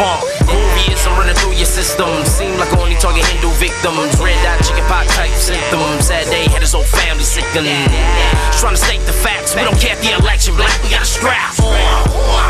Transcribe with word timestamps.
funk. 0.00 0.24
Groovyism 0.48 1.12
running 1.20 1.36
through 1.36 1.52
your 1.60 1.68
system. 1.68 2.08
Seem 2.24 2.56
like 2.56 2.72
only 2.80 2.96
target 2.96 3.28
Hindu 3.28 3.52
victims. 3.60 4.16
Red 4.16 4.40
eye 4.48 4.56
chicken 4.64 4.84
pot 4.88 5.04
type 5.12 5.32
symptoms. 5.36 6.08
Sad 6.08 6.24
day 6.32 6.48
had 6.48 6.64
his 6.64 6.72
whole 6.72 6.88
family 6.88 7.24
sickening. 7.24 7.84
Trying 8.56 8.76
to 8.76 8.80
state 8.80 9.04
the 9.04 9.12
facts. 9.12 9.52
We 9.54 9.62
don't 9.62 9.76
care 9.76 9.92
if 9.92 10.00
the 10.00 10.16
election 10.16 10.56
black. 10.56 10.72
We 10.82 10.88
got 10.88 11.04
a 11.04 11.10
strap 11.16 11.52
on. 11.60 11.76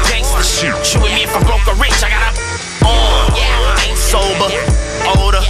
Gangsta 0.06 0.46
shit. 0.46 1.02
Me 1.02 1.26
if 1.26 1.34
I 1.34 1.42
broke 1.42 1.66
or 1.66 1.74
rich. 1.82 1.98
I 2.06 2.08
got 2.14 2.22
a 2.22 2.32
on. 2.86 3.34
Sober. 3.98 4.50
Older. 5.18 5.42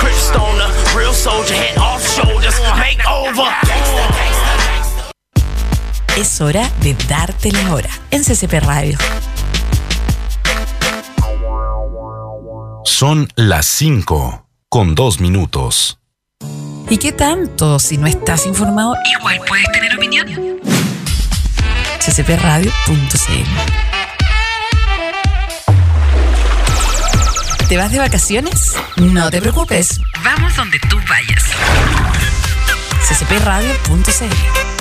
Crip 0.00 0.14
stoner. 0.14 0.70
Real 0.96 1.12
soldier. 1.12 1.54
Head 1.54 1.76
off 1.78 2.00
shoulders. 2.00 2.56
Make 2.78 3.02
over. 3.10 3.50
Es 6.16 6.40
hora 6.40 6.70
de 6.80 6.94
darte 7.06 7.52
la 7.52 7.74
hora 7.74 7.90
en 8.10 8.24
CCP 8.24 8.60
Radio. 8.60 8.96
Son 12.98 13.28
las 13.36 13.66
5 13.66 14.46
con 14.70 14.94
2 14.94 15.20
minutos. 15.20 15.98
¿Y 16.88 16.96
qué 16.96 17.12
tanto? 17.12 17.78
Si 17.78 17.98
no 17.98 18.06
estás 18.06 18.46
informado, 18.46 18.94
igual 19.18 19.38
puedes 19.46 19.70
tener 19.70 19.94
opinión. 19.94 20.26
ccpradio.cl 22.00 23.50
¿Te 27.68 27.76
vas 27.76 27.92
de 27.92 27.98
vacaciones? 27.98 28.76
No 28.96 29.30
te 29.30 29.42
preocupes. 29.42 30.00
Vamos 30.24 30.56
donde 30.56 30.78
tú 30.88 30.96
vayas. 31.06 31.44
ccpradio.cl 33.10 34.75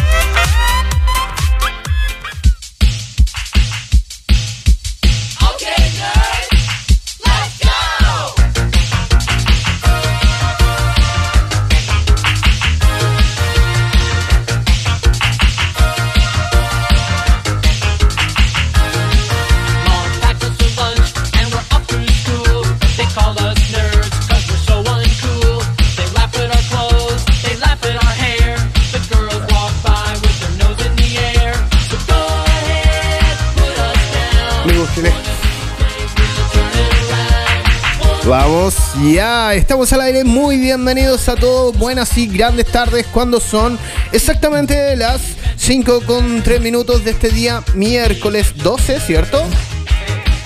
Vamos, 38.28 38.76
ya, 39.14 39.54
estamos 39.54 39.94
al 39.94 40.02
aire, 40.02 40.24
muy 40.24 40.58
bienvenidos 40.58 41.30
a 41.30 41.36
todos, 41.36 41.78
buenas 41.78 42.18
y 42.18 42.26
grandes 42.26 42.66
tardes. 42.66 43.06
Cuando 43.06 43.40
son 43.40 43.78
exactamente 44.12 44.96
las 44.96 45.22
5 45.58 46.02
con 46.08 46.42
3 46.42 46.60
minutos 46.60 47.04
de 47.04 47.12
este 47.12 47.30
día, 47.30 47.64
miércoles 47.76 48.54
12, 48.56 49.00
¿cierto? 49.00 49.44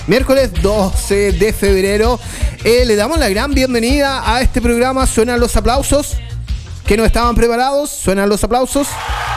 Miércoles 0.06 0.50
12 0.60 1.32
de 1.32 1.52
febrero, 1.54 2.20
eh, 2.64 2.84
le 2.84 2.96
damos 2.96 3.18
la 3.18 3.30
gran 3.30 3.54
bienvenida 3.54 4.30
a 4.30 4.42
este 4.42 4.60
programa, 4.60 5.06
suenan 5.06 5.40
los 5.40 5.56
aplausos, 5.56 6.18
que 6.86 6.98
no 6.98 7.06
estaban 7.06 7.34
preparados, 7.34 7.88
suenan 7.88 8.28
los 8.28 8.44
aplausos. 8.44 8.88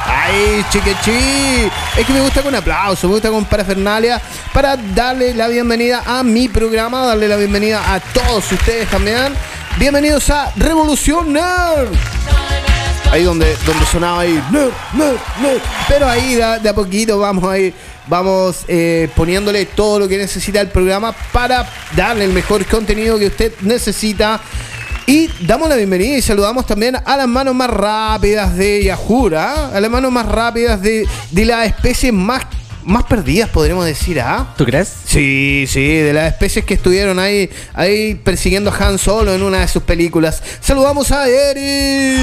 ¡Ay, 0.05 0.65
chiquechi! 0.69 1.71
Es 1.97 2.05
que 2.05 2.13
me 2.13 2.21
gusta 2.21 2.41
con 2.41 2.53
aplauso, 2.53 3.07
me 3.07 3.13
gusta 3.13 3.29
con 3.29 3.45
parafernalia 3.45 4.21
para 4.53 4.75
darle 4.75 5.33
la 5.33 5.47
bienvenida 5.47 6.03
a 6.05 6.23
mi 6.23 6.49
programa, 6.49 7.05
darle 7.05 7.27
la 7.27 7.37
bienvenida 7.37 7.93
a 7.93 7.99
todos 7.99 8.51
ustedes 8.51 8.89
también. 8.89 9.33
Bienvenidos 9.77 10.29
a 10.29 10.51
Revolución 10.55 11.33
Nerd. 11.33 11.87
Ahí 13.11 13.23
donde, 13.23 13.55
donde 13.65 13.85
sonaba 13.85 14.21
ahí. 14.21 14.41
Pero 15.87 16.09
ahí 16.09 16.35
de, 16.35 16.59
de 16.59 16.69
a 16.69 16.73
poquito 16.73 17.19
vamos 17.19 17.43
a 17.43 17.57
ir, 17.57 17.73
vamos 18.07 18.65
eh, 18.67 19.09
poniéndole 19.15 19.65
todo 19.67 19.99
lo 19.99 20.07
que 20.07 20.17
necesita 20.17 20.59
el 20.59 20.69
programa 20.69 21.13
para 21.31 21.67
darle 21.95 22.25
el 22.25 22.33
mejor 22.33 22.65
contenido 22.65 23.17
que 23.17 23.27
usted 23.27 23.53
necesita. 23.61 24.41
Y 25.05 25.29
damos 25.41 25.67
la 25.67 25.75
bienvenida 25.75 26.17
y 26.17 26.21
saludamos 26.21 26.65
también 26.65 26.95
a 26.95 27.17
las 27.17 27.27
manos 27.27 27.53
más 27.53 27.69
rápidas 27.69 28.55
de 28.55 28.85
Yahura, 28.85 29.75
a 29.75 29.79
las 29.81 29.91
manos 29.91 30.11
más 30.13 30.25
rápidas 30.25 30.81
de, 30.81 31.05
de 31.31 31.45
las 31.45 31.67
especies 31.67 32.13
más, 32.13 32.45
más 32.85 33.03
perdidas, 33.03 33.49
podríamos 33.49 33.85
decir, 33.85 34.21
¿ah? 34.21 34.53
¿Tú 34.57 34.63
crees? 34.63 34.93
Sí, 35.05 35.65
sí, 35.67 35.85
de 35.97 36.13
las 36.13 36.31
especies 36.31 36.63
que 36.63 36.75
estuvieron 36.75 37.19
ahí, 37.19 37.49
ahí 37.73 38.15
persiguiendo 38.15 38.71
a 38.71 38.77
Han 38.77 38.97
Solo 38.97 39.33
en 39.33 39.43
una 39.43 39.59
de 39.59 39.67
sus 39.67 39.83
películas. 39.83 40.41
Saludamos 40.61 41.11
a 41.11 41.27
Eric. 41.27 42.21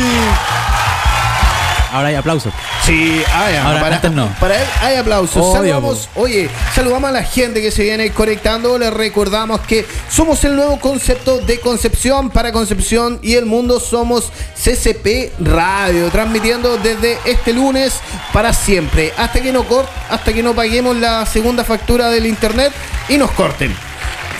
Ahora 1.92 2.08
hay 2.08 2.14
aplausos. 2.14 2.52
Sí, 2.84 3.22
hay, 3.34 3.56
Ahora, 3.56 3.80
para, 3.80 3.96
antes 3.96 4.10
no. 4.12 4.28
para 4.38 4.60
él 4.60 4.68
hay 4.80 4.96
aplausos. 4.96 5.36
Obvio, 5.36 5.54
saludamos, 5.54 6.08
oye, 6.14 6.48
saludamos 6.74 7.10
a 7.10 7.12
la 7.12 7.22
gente 7.24 7.60
que 7.60 7.70
se 7.70 7.82
viene 7.82 8.10
conectando. 8.12 8.78
Les 8.78 8.92
recordamos 8.92 9.60
que 9.60 9.86
somos 10.08 10.42
el 10.44 10.56
nuevo 10.56 10.78
concepto 10.78 11.38
de 11.38 11.60
Concepción 11.60 12.30
para 12.30 12.52
Concepción 12.52 13.18
y 13.22 13.34
el 13.34 13.46
mundo. 13.46 13.80
Somos 13.80 14.30
CCP 14.54 15.32
Radio, 15.40 16.10
transmitiendo 16.10 16.76
desde 16.78 17.18
este 17.24 17.52
lunes 17.52 18.00
para 18.32 18.52
siempre, 18.52 19.12
hasta 19.16 19.40
que 19.40 19.52
no 19.52 19.64
cort, 19.64 19.88
hasta 20.08 20.32
que 20.32 20.42
no 20.42 20.54
paguemos 20.54 20.96
la 20.96 21.26
segunda 21.26 21.64
factura 21.64 22.08
del 22.10 22.26
internet 22.26 22.72
y 23.08 23.16
nos 23.16 23.30
corten. 23.32 23.89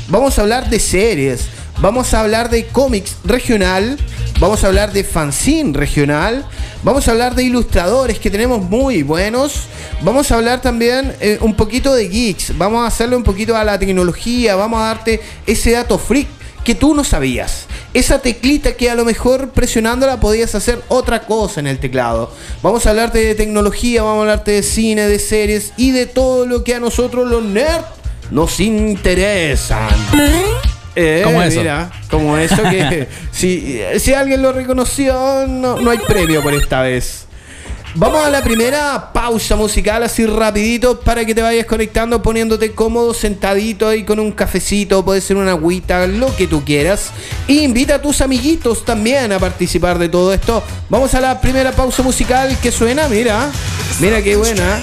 vamos 0.08 0.40
a 0.40 0.44
hablar 0.44 0.70
de 0.70 0.80
series, 0.80 1.50
vamos 1.80 2.14
a 2.14 2.22
hablar 2.22 2.50
de 2.50 2.68
cómics 2.68 3.18
regional, 3.26 3.98
vamos 4.40 4.64
a 4.64 4.68
hablar 4.68 4.94
de 4.94 5.04
fanzine 5.04 5.78
regional, 5.78 6.46
vamos 6.84 7.08
a 7.08 7.12
hablar 7.12 7.36
de 7.36 7.44
ilustradores 7.44 8.20
que 8.20 8.32
tenemos 8.32 8.62
muy 8.62 9.04
buenos, 9.04 9.64
vamos 10.02 10.32
a 10.32 10.36
hablar 10.36 10.62
también 10.62 11.14
eh, 11.20 11.38
un 11.42 11.56
poquito 11.56 11.94
de 11.94 12.08
geeks, 12.08 12.58
vamos 12.58 12.84
a 12.84 12.88
hacerle 12.88 13.16
un 13.16 13.24
poquito 13.24 13.56
a 13.56 13.64
la 13.64 13.78
tecnología, 13.78 14.56
vamos 14.56 14.80
a 14.82 14.86
darte 14.86 15.22
ese 15.46 15.72
dato 15.72 15.98
freak 15.98 16.28
que 16.64 16.76
tú 16.76 16.94
no 16.94 17.04
sabías. 17.04 17.66
esa 17.94 18.20
teclita 18.20 18.74
que 18.74 18.90
a 18.90 18.96
lo 18.96 19.04
mejor 19.04 19.50
presionándola 19.50 20.20
podías 20.20 20.54
hacer 20.54 20.82
otra 20.90 21.24
cosa 21.24 21.60
en 21.60 21.66
el 21.66 21.80
teclado. 21.80 22.32
Vamos 22.62 22.86
a 22.86 22.92
hablarte 22.92 23.18
de 23.18 23.34
tecnología, 23.34 24.04
vamos 24.04 24.20
a 24.20 24.22
hablarte 24.22 24.52
de 24.52 24.64
cine, 24.64 25.08
de 25.08 25.18
series 25.18 25.74
y 25.76 25.92
de 25.92 26.06
todo 26.06 26.46
lo 26.46 26.64
que 26.64 26.76
a 26.76 26.80
nosotros 26.80 27.28
los 27.28 27.44
nerds 27.44 27.86
nos 28.30 28.60
interesan. 28.60 29.90
Eh, 30.96 31.22
¿Cómo 31.24 31.42
eso? 31.42 31.60
Mira, 31.60 31.92
como 32.10 32.38
eso 32.38 32.62
que 32.64 33.08
si, 33.32 33.82
si 34.00 34.14
alguien 34.14 34.42
lo 34.42 34.52
reconoció, 34.52 35.48
no, 35.48 35.80
no 35.80 35.92
hay 35.92 36.00
premio 36.00 36.42
por 36.42 36.54
esta 36.54 36.82
vez. 36.82 37.28
Vamos 37.96 38.24
a 38.24 38.30
la 38.30 38.44
primera 38.44 39.12
pausa 39.12 39.56
musical 39.56 40.04
así 40.04 40.26
rapidito 40.28 41.00
para 41.00 41.26
que 41.26 41.34
te 41.34 41.42
vayas 41.42 41.66
conectando, 41.66 42.22
poniéndote 42.22 42.74
cómodo, 42.74 43.16
sentadito 43.16 43.88
ahí 43.88 44.04
con 44.04 44.20
un 44.20 44.32
cafecito, 44.32 45.04
puede 45.04 45.22
ser 45.22 45.38
una 45.38 45.52
agüita, 45.52 46.06
lo 46.06 46.34
que 46.36 46.46
tú 46.46 46.64
quieras. 46.64 47.10
Y 47.48 47.62
invita 47.62 47.96
a 47.96 48.02
tus 48.02 48.22
amiguitos 48.22 48.86
también 48.86 49.32
a 49.32 49.40
participar 49.40 49.98
de 49.98 50.08
todo 50.08 50.32
esto. 50.34 50.64
Vamos 50.88 51.16
a 51.16 51.20
la 51.20 51.42
primera 51.42 51.72
pausa 51.72 52.04
musical 52.04 52.56
que 52.62 52.72
suena, 52.72 53.08
mira, 53.08 53.50
mira 54.00 54.22
qué 54.22 54.36
buena. 54.36 54.82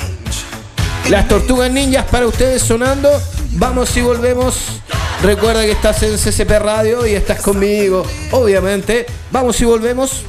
Las 1.09 1.29
tortugas 1.29 1.70
ninjas 1.70 2.06
para 2.06 2.26
ustedes 2.26 2.61
sonando. 2.61 3.09
Vamos 3.58 3.97
y 3.97 4.03
volvemos. 4.03 4.82
Recuerda 5.23 5.62
que 5.62 5.73
estás 5.73 6.03
en 6.03 6.19
CCP 6.19 6.50
Radio 6.58 7.06
y 7.06 7.14
estás 7.14 7.41
conmigo, 7.41 8.05
obviamente. 8.31 9.06
Vamos 9.31 9.58
y 9.61 9.64
volvemos. 9.64 10.25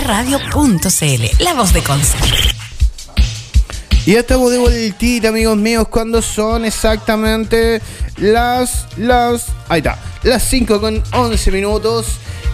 En 0.00 0.06
ccpradio.cl, 0.06 1.42
la 1.44 1.54
voz 1.54 1.72
de 1.72 1.82
Conce. 1.82 2.16
Y 4.06 4.12
ya 4.12 4.20
estamos 4.20 4.50
de 4.50 4.58
vueltita, 4.58 5.28
amigos 5.28 5.56
míos, 5.56 5.88
cuando 5.88 6.22
son 6.22 6.64
exactamente 6.64 7.80
las. 8.16 8.86
las. 8.96 9.46
Ahí 9.68 9.78
está, 9.78 9.98
las 10.22 10.42
5 10.44 10.80
con 10.80 11.02
11 11.12 11.52
minutos. 11.52 12.06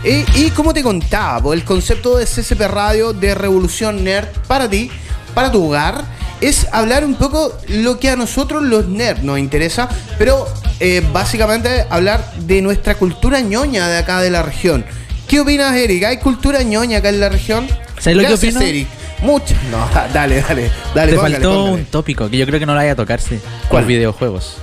Y, 0.04 0.50
como 0.50 0.72
te 0.72 0.82
contaba, 0.82 1.52
el 1.52 1.64
concepto 1.64 2.16
de 2.16 2.26
CCP 2.26 2.60
Radio 2.68 3.12
de 3.12 3.34
Revolución 3.34 4.04
Nerd 4.04 4.28
para 4.46 4.68
ti, 4.68 4.90
para 5.34 5.50
tu 5.50 5.64
hogar, 5.64 6.04
es 6.40 6.66
hablar 6.72 7.04
un 7.04 7.14
poco 7.14 7.52
lo 7.68 7.98
que 7.98 8.10
a 8.10 8.16
nosotros 8.16 8.62
los 8.62 8.86
nerds 8.86 9.22
nos 9.24 9.38
interesa, 9.38 9.88
pero 10.18 10.46
eh, 10.78 11.02
básicamente 11.12 11.86
hablar 11.90 12.30
de 12.40 12.62
nuestra 12.62 12.94
cultura 12.94 13.40
ñoña 13.40 13.88
de 13.88 13.98
acá 13.98 14.20
de 14.20 14.30
la 14.30 14.42
región. 14.42 14.84
¿Qué 15.28 15.40
opinas, 15.40 15.74
Eric? 15.76 16.04
¿Hay 16.04 16.16
cultura 16.18 16.62
ñoña 16.62 16.98
acá 16.98 17.08
en 17.08 17.20
la 17.20 17.28
región? 17.28 17.66
¿Sabes 17.98 18.16
lo 18.16 18.26
que 18.26 18.34
opino? 18.34 18.60
Eric. 18.60 18.86
Mucho. 19.22 19.54
No, 19.70 19.78
dale, 20.12 20.40
dale. 20.42 20.70
dale 20.94 21.10
Te 21.12 21.16
póngale, 21.16 21.34
faltó 21.36 21.54
póngale. 21.54 21.72
un 21.74 21.84
tópico 21.86 22.30
que 22.30 22.36
yo 22.36 22.46
creo 22.46 22.60
que 22.60 22.66
no 22.66 22.72
lo 22.74 22.78
vaya 22.78 22.92
a 22.92 22.96
tocarse. 22.96 23.40
¿Cuál? 23.68 23.82
Los 23.82 23.88
videojuegos. 23.88 24.56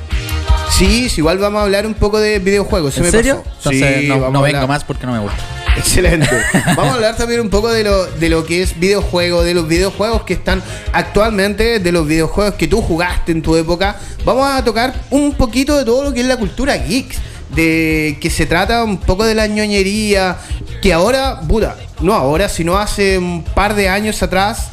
Sí, 0.69 1.09
sí, 1.09 1.21
igual 1.21 1.37
vamos 1.37 1.59
a 1.59 1.63
hablar 1.63 1.85
un 1.85 1.93
poco 1.93 2.19
de 2.19 2.39
videojuegos. 2.39 2.93
se 2.93 3.01
¿En 3.01 3.05
me 3.07 3.11
serio? 3.11 3.43
pasó. 3.43 3.69
Entonces 3.71 4.01
Sí, 4.03 4.07
no, 4.07 4.29
no 4.31 4.41
vengo 4.41 4.67
más 4.67 4.83
porque 4.83 5.05
no 5.05 5.11
me 5.13 5.19
gusta. 5.19 5.37
Excelente. 5.77 6.29
Vamos 6.75 6.91
a 6.91 6.93
hablar 6.95 7.15
también 7.17 7.41
un 7.41 7.49
poco 7.49 7.69
de 7.71 7.83
lo, 7.83 8.05
de 8.05 8.29
lo 8.29 8.45
que 8.45 8.61
es 8.61 8.79
videojuego, 8.79 9.43
de 9.43 9.53
los 9.55 9.67
videojuegos 9.67 10.23
que 10.23 10.33
están 10.33 10.61
actualmente, 10.93 11.79
de 11.79 11.91
los 11.91 12.07
videojuegos 12.07 12.53
que 12.55 12.67
tú 12.67 12.81
jugaste 12.81 13.31
en 13.31 13.41
tu 13.41 13.55
época. 13.55 13.97
Vamos 14.23 14.47
a 14.49 14.63
tocar 14.63 14.93
un 15.09 15.33
poquito 15.33 15.77
de 15.77 15.83
todo 15.83 16.03
lo 16.03 16.13
que 16.13 16.21
es 16.21 16.27
la 16.27 16.37
cultura 16.37 16.77
geeks. 16.77 17.17
De 17.55 18.17
que 18.19 18.29
se 18.29 18.45
trata 18.45 18.83
un 18.83 18.97
poco 18.97 19.25
de 19.25 19.35
la 19.35 19.47
ñoñería. 19.47 20.37
Que 20.81 20.93
ahora, 20.93 21.41
puta, 21.47 21.77
no 22.01 22.13
ahora, 22.13 22.49
sino 22.49 22.77
hace 22.77 23.17
un 23.17 23.43
par 23.43 23.75
de 23.75 23.89
años 23.89 24.21
atrás. 24.23 24.69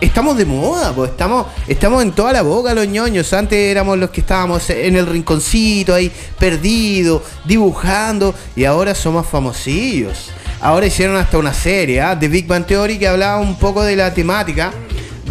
Estamos 0.00 0.38
de 0.38 0.46
moda, 0.46 0.94
pues 0.94 1.10
estamos, 1.10 1.46
estamos 1.68 2.02
en 2.02 2.12
toda 2.12 2.32
la 2.32 2.40
boca 2.40 2.72
los 2.72 2.88
ñoños. 2.88 3.32
Antes 3.34 3.58
éramos 3.58 3.98
los 3.98 4.08
que 4.08 4.22
estábamos 4.22 4.70
en 4.70 4.96
el 4.96 5.06
rinconcito 5.06 5.92
ahí, 5.94 6.10
perdidos, 6.38 7.20
dibujando, 7.44 8.34
y 8.56 8.64
ahora 8.64 8.94
somos 8.94 9.26
famosillos. 9.26 10.30
Ahora 10.62 10.86
hicieron 10.86 11.16
hasta 11.16 11.36
una 11.36 11.52
serie, 11.52 12.00
¿ah? 12.00 12.18
The 12.18 12.28
Big 12.28 12.46
Bang 12.46 12.64
Theory, 12.64 12.98
que 12.98 13.08
hablaba 13.08 13.40
un 13.40 13.58
poco 13.58 13.82
de 13.82 13.96
la 13.96 14.14
temática 14.14 14.72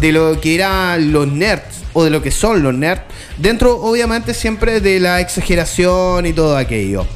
de 0.00 0.12
lo 0.12 0.40
que 0.40 0.54
eran 0.54 1.12
los 1.12 1.26
nerds 1.26 1.79
o 1.92 2.04
de 2.04 2.10
lo 2.10 2.22
que 2.22 2.30
son 2.30 2.62
los 2.62 2.74
nerds, 2.74 3.02
dentro 3.38 3.80
obviamente 3.80 4.34
siempre 4.34 4.80
de 4.80 5.00
la 5.00 5.20
exageración 5.20 6.26
y 6.26 6.32
todo 6.32 6.56
aquello. 6.56 7.06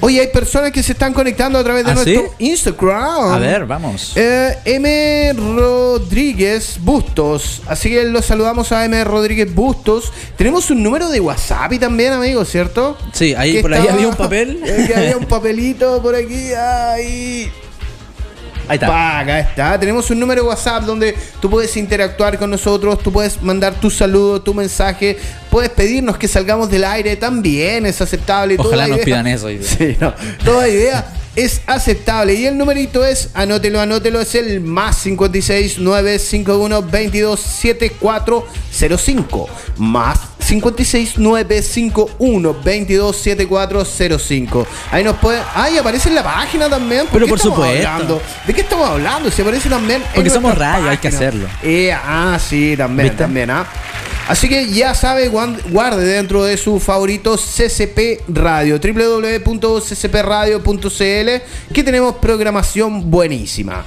Oye, 0.00 0.20
hay 0.20 0.28
personas 0.28 0.70
que 0.70 0.80
se 0.82 0.92
están 0.92 1.12
conectando 1.12 1.58
a 1.58 1.64
través 1.64 1.84
de 1.84 1.90
¿Ah, 1.90 1.94
nuestro 1.94 2.22
sí? 2.38 2.44
Instagram. 2.50 3.32
A 3.32 3.38
ver, 3.38 3.66
vamos. 3.66 4.12
Eh, 4.14 4.56
M. 4.64 5.32
Rodríguez 5.32 6.76
Bustos. 6.80 7.62
Así 7.66 7.90
que 7.90 8.04
los 8.04 8.24
saludamos 8.24 8.70
a 8.70 8.84
M. 8.84 9.02
Rodríguez 9.02 9.52
Bustos. 9.52 10.12
Tenemos 10.36 10.70
un 10.70 10.84
número 10.84 11.08
de 11.10 11.18
WhatsApp 11.18 11.72
y 11.72 11.78
también, 11.80 12.12
amigos, 12.12 12.48
¿cierto? 12.48 12.96
Sí, 13.12 13.34
ahí 13.36 13.54
Que 13.54 13.62
por 13.62 13.74
ahí 13.74 13.88
había 13.88 14.06
un 14.06 14.14
papel. 14.14 14.60
eh, 14.64 14.84
que 14.86 14.94
había 14.94 15.16
un 15.16 15.26
papelito 15.26 16.00
por 16.00 16.14
aquí. 16.14 16.52
Ahí. 16.54 17.50
Ahí 18.68 18.74
está. 18.74 18.86
Pa, 18.86 19.18
acá 19.20 19.40
está. 19.40 19.80
Tenemos 19.80 20.10
un 20.10 20.20
número 20.20 20.42
de 20.42 20.48
WhatsApp 20.48 20.84
donde 20.84 21.14
tú 21.40 21.48
puedes 21.50 21.76
interactuar 21.76 22.38
con 22.38 22.50
nosotros, 22.50 23.02
tú 23.02 23.12
puedes 23.12 23.40
mandar 23.42 23.74
tu 23.80 23.90
saludo, 23.90 24.40
tu 24.42 24.54
mensaje, 24.54 25.16
puedes 25.50 25.70
pedirnos 25.70 26.16
que 26.18 26.28
salgamos 26.28 26.70
del 26.70 26.84
aire, 26.84 27.16
también 27.16 27.86
es 27.86 28.00
aceptable. 28.00 28.56
Ojalá 28.58 28.84
Toda 28.84 28.88
nos 28.88 28.96
idea- 28.96 29.04
pidan 29.04 29.26
eso. 29.26 29.48
Sí, 29.62 29.96
no. 30.00 30.12
Toda 30.44 30.68
idea 30.68 31.14
es 31.36 31.60
aceptable. 31.66 32.34
Y 32.34 32.46
el 32.46 32.56
numerito 32.58 33.04
es, 33.04 33.30
anótelo, 33.34 33.80
anótelo, 33.80 34.20
es 34.20 34.34
el 34.34 34.60
más 34.60 34.96
56 34.98 35.78
951 35.78 36.82
22 36.82 37.40
7405. 37.40 39.48
Más 39.78 40.18
56 40.48 41.18
951 41.18 42.56
22 42.64 43.16
7405. 43.16 44.66
Ahí 44.90 45.04
nos 45.04 45.16
puede. 45.18 45.42
Ahí 45.54 45.76
aparece 45.76 46.08
en 46.08 46.14
la 46.14 46.22
página 46.22 46.70
también. 46.70 47.02
¿Por 47.02 47.10
Pero 47.12 47.26
qué 47.26 47.30
por 47.30 47.38
estamos 47.38 47.58
supuesto. 47.58 47.88
hablando? 47.88 48.22
¿De 48.46 48.54
qué 48.54 48.60
estamos 48.62 48.88
hablando? 48.88 49.30
Se 49.30 49.42
aparece 49.42 49.68
también. 49.68 50.00
en 50.02 50.08
Porque 50.14 50.30
somos 50.30 50.56
radio, 50.56 50.88
hay 50.88 50.96
que 50.96 51.08
hacerlo. 51.08 51.46
Eh, 51.62 51.92
ah, 51.92 52.38
sí, 52.40 52.74
también, 52.78 53.08
¿Viste? 53.08 53.22
también, 53.24 53.50
¿ah? 53.50 53.66
Así 54.26 54.48
que 54.48 54.68
ya 54.68 54.94
sabe, 54.94 55.28
guarde 55.28 56.04
dentro 56.04 56.44
de 56.44 56.56
su 56.56 56.80
favorito 56.80 57.36
CCP 57.36 58.22
Radio, 58.28 58.78
www.ccpradio.cl, 58.78 61.72
que 61.74 61.84
tenemos 61.84 62.14
programación 62.16 63.10
buenísima. 63.10 63.84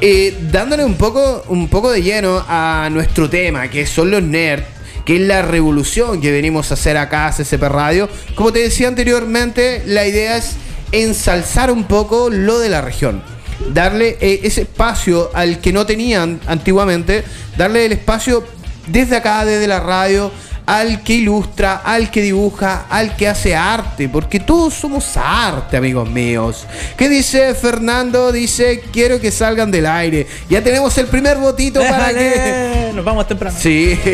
Eh, 0.00 0.36
dándole 0.50 0.84
un 0.84 0.94
poco, 0.94 1.44
un 1.48 1.68
poco 1.68 1.90
de 1.90 2.02
lleno 2.02 2.42
a 2.48 2.88
nuestro 2.90 3.28
tema, 3.30 3.68
que 3.68 3.86
son 3.86 4.10
los 4.10 4.22
nerds, 4.22 4.64
que 5.04 5.16
es 5.16 5.22
la 5.22 5.42
revolución 5.42 6.20
que 6.20 6.32
venimos 6.32 6.70
a 6.70 6.74
hacer 6.74 6.96
acá 6.96 7.26
a 7.26 7.32
CCP 7.32 7.62
Radio. 7.64 8.08
Como 8.34 8.52
te 8.52 8.60
decía 8.60 8.88
anteriormente, 8.88 9.82
la 9.86 10.06
idea 10.06 10.36
es 10.36 10.56
ensalzar 10.92 11.70
un 11.70 11.84
poco 11.84 12.30
lo 12.30 12.58
de 12.58 12.68
la 12.68 12.80
región 12.80 13.22
darle 13.70 14.16
eh, 14.20 14.40
ese 14.42 14.62
espacio 14.62 15.30
al 15.34 15.60
que 15.60 15.72
no 15.72 15.86
tenían 15.86 16.40
antiguamente, 16.46 17.24
darle 17.56 17.86
el 17.86 17.92
espacio 17.92 18.44
desde 18.88 19.16
acá, 19.16 19.44
desde 19.44 19.66
la 19.66 19.80
radio, 19.80 20.32
al 20.66 21.02
que 21.02 21.14
ilustra, 21.14 21.82
al 21.84 22.10
que 22.10 22.22
dibuja, 22.22 22.86
al 22.88 23.16
que 23.16 23.28
hace 23.28 23.54
arte, 23.54 24.08
porque 24.08 24.40
todos 24.40 24.74
somos 24.74 25.16
arte, 25.16 25.76
amigos 25.76 26.08
míos. 26.08 26.66
¿Qué 26.96 27.08
dice 27.08 27.54
Fernando? 27.54 28.32
Dice, 28.32 28.82
quiero 28.92 29.20
que 29.20 29.30
salgan 29.30 29.70
del 29.70 29.86
aire. 29.86 30.26
Ya 30.48 30.62
tenemos 30.62 30.96
el 30.98 31.06
primer 31.06 31.38
votito 31.38 31.80
para 31.80 32.12
que... 32.12 32.92
Nos 32.94 33.04
vamos 33.04 33.26
temprano. 33.26 33.56
Sí. 33.58 33.98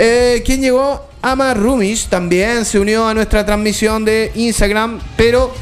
Eh, 0.00 0.44
¿Quién 0.46 0.60
llegó? 0.60 1.08
Ama 1.22 1.54
Rumish 1.54 2.06
también 2.06 2.64
se 2.64 2.78
unió 2.78 3.08
a 3.08 3.14
nuestra 3.14 3.44
transmisión 3.44 4.04
de 4.04 4.30
Instagram, 4.36 5.00
pero 5.16 5.52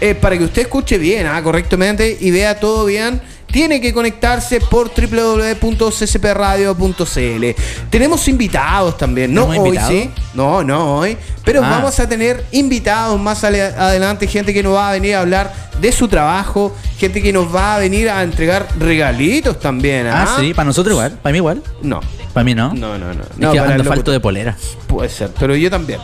eh, 0.00 0.16
para 0.16 0.36
que 0.36 0.44
usted 0.44 0.62
escuche 0.62 0.98
bien, 0.98 1.28
ah, 1.28 1.40
correctamente 1.42 2.16
y 2.20 2.32
vea 2.32 2.58
todo 2.58 2.86
bien, 2.86 3.22
tiene 3.54 3.80
que 3.80 3.94
conectarse 3.94 4.60
por 4.60 4.90
www.ccpradio.cl. 4.92 7.44
Tenemos 7.88 8.26
invitados 8.26 8.98
también, 8.98 9.32
no 9.32 9.46
¿Tenemos 9.46 9.68
hoy, 9.68 9.78
sí, 9.86 10.10
no, 10.34 10.64
no 10.64 10.98
hoy, 10.98 11.16
pero 11.44 11.62
Ah. 11.62 11.70
vamos 11.70 12.00
a 12.00 12.08
tener 12.08 12.44
invitados 12.50 13.20
más 13.20 13.44
adelante, 13.44 14.26
gente 14.26 14.52
que 14.52 14.60
nos 14.60 14.74
va 14.74 14.88
a 14.88 14.92
venir 14.94 15.14
a 15.14 15.20
hablar 15.20 15.54
de 15.80 15.92
su 15.92 16.08
trabajo, 16.08 16.74
gente 16.98 17.22
que 17.22 17.32
nos 17.32 17.54
va 17.54 17.76
a 17.76 17.78
venir 17.78 18.10
a 18.10 18.24
entregar 18.24 18.66
regalitos 18.76 19.60
también. 19.60 20.08
Ah, 20.08 20.24
ah. 20.26 20.36
sí, 20.40 20.52
para 20.52 20.66
nosotros 20.66 20.94
igual. 20.94 21.12
Para 21.22 21.32
mí 21.32 21.38
igual. 21.38 21.62
No. 21.80 22.00
Para 22.34 22.44
mí 22.44 22.54
no. 22.54 22.74
No, 22.74 22.98
no, 22.98 23.14
no. 23.14 23.22
Es 23.22 23.38
No, 23.38 23.52
que 23.52 23.58
para 23.58 23.74
el 23.74 23.80
ando 23.80 23.84
falto 23.84 24.10
de 24.10 24.20
polera. 24.20 24.56
Puede 24.88 25.08
ser, 25.08 25.30
pero 25.38 25.54
yo 25.56 25.70
también. 25.70 26.00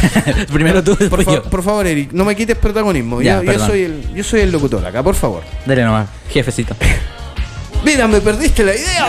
Primero 0.52 0.82
tú, 0.82 0.96
Por, 0.96 1.24
fa- 1.24 1.32
yo. 1.34 1.42
por 1.42 1.62
favor, 1.62 1.86
Eric, 1.86 2.12
no 2.12 2.24
me 2.24 2.34
quites 2.36 2.56
protagonismo. 2.56 3.20
Ya, 3.20 3.42
yo, 3.42 3.52
yo 3.52 3.58
soy 3.66 3.82
el, 3.82 4.14
yo 4.14 4.22
soy 4.24 4.40
el 4.40 4.52
locutor 4.52 4.86
acá, 4.86 5.02
por 5.02 5.14
favor. 5.16 5.42
Dale 5.66 5.84
nomás, 5.84 6.08
jefecito. 6.30 6.74
Mira, 7.84 8.06
me 8.06 8.20
perdiste 8.20 8.62
la 8.62 8.74
idea, 8.76 9.08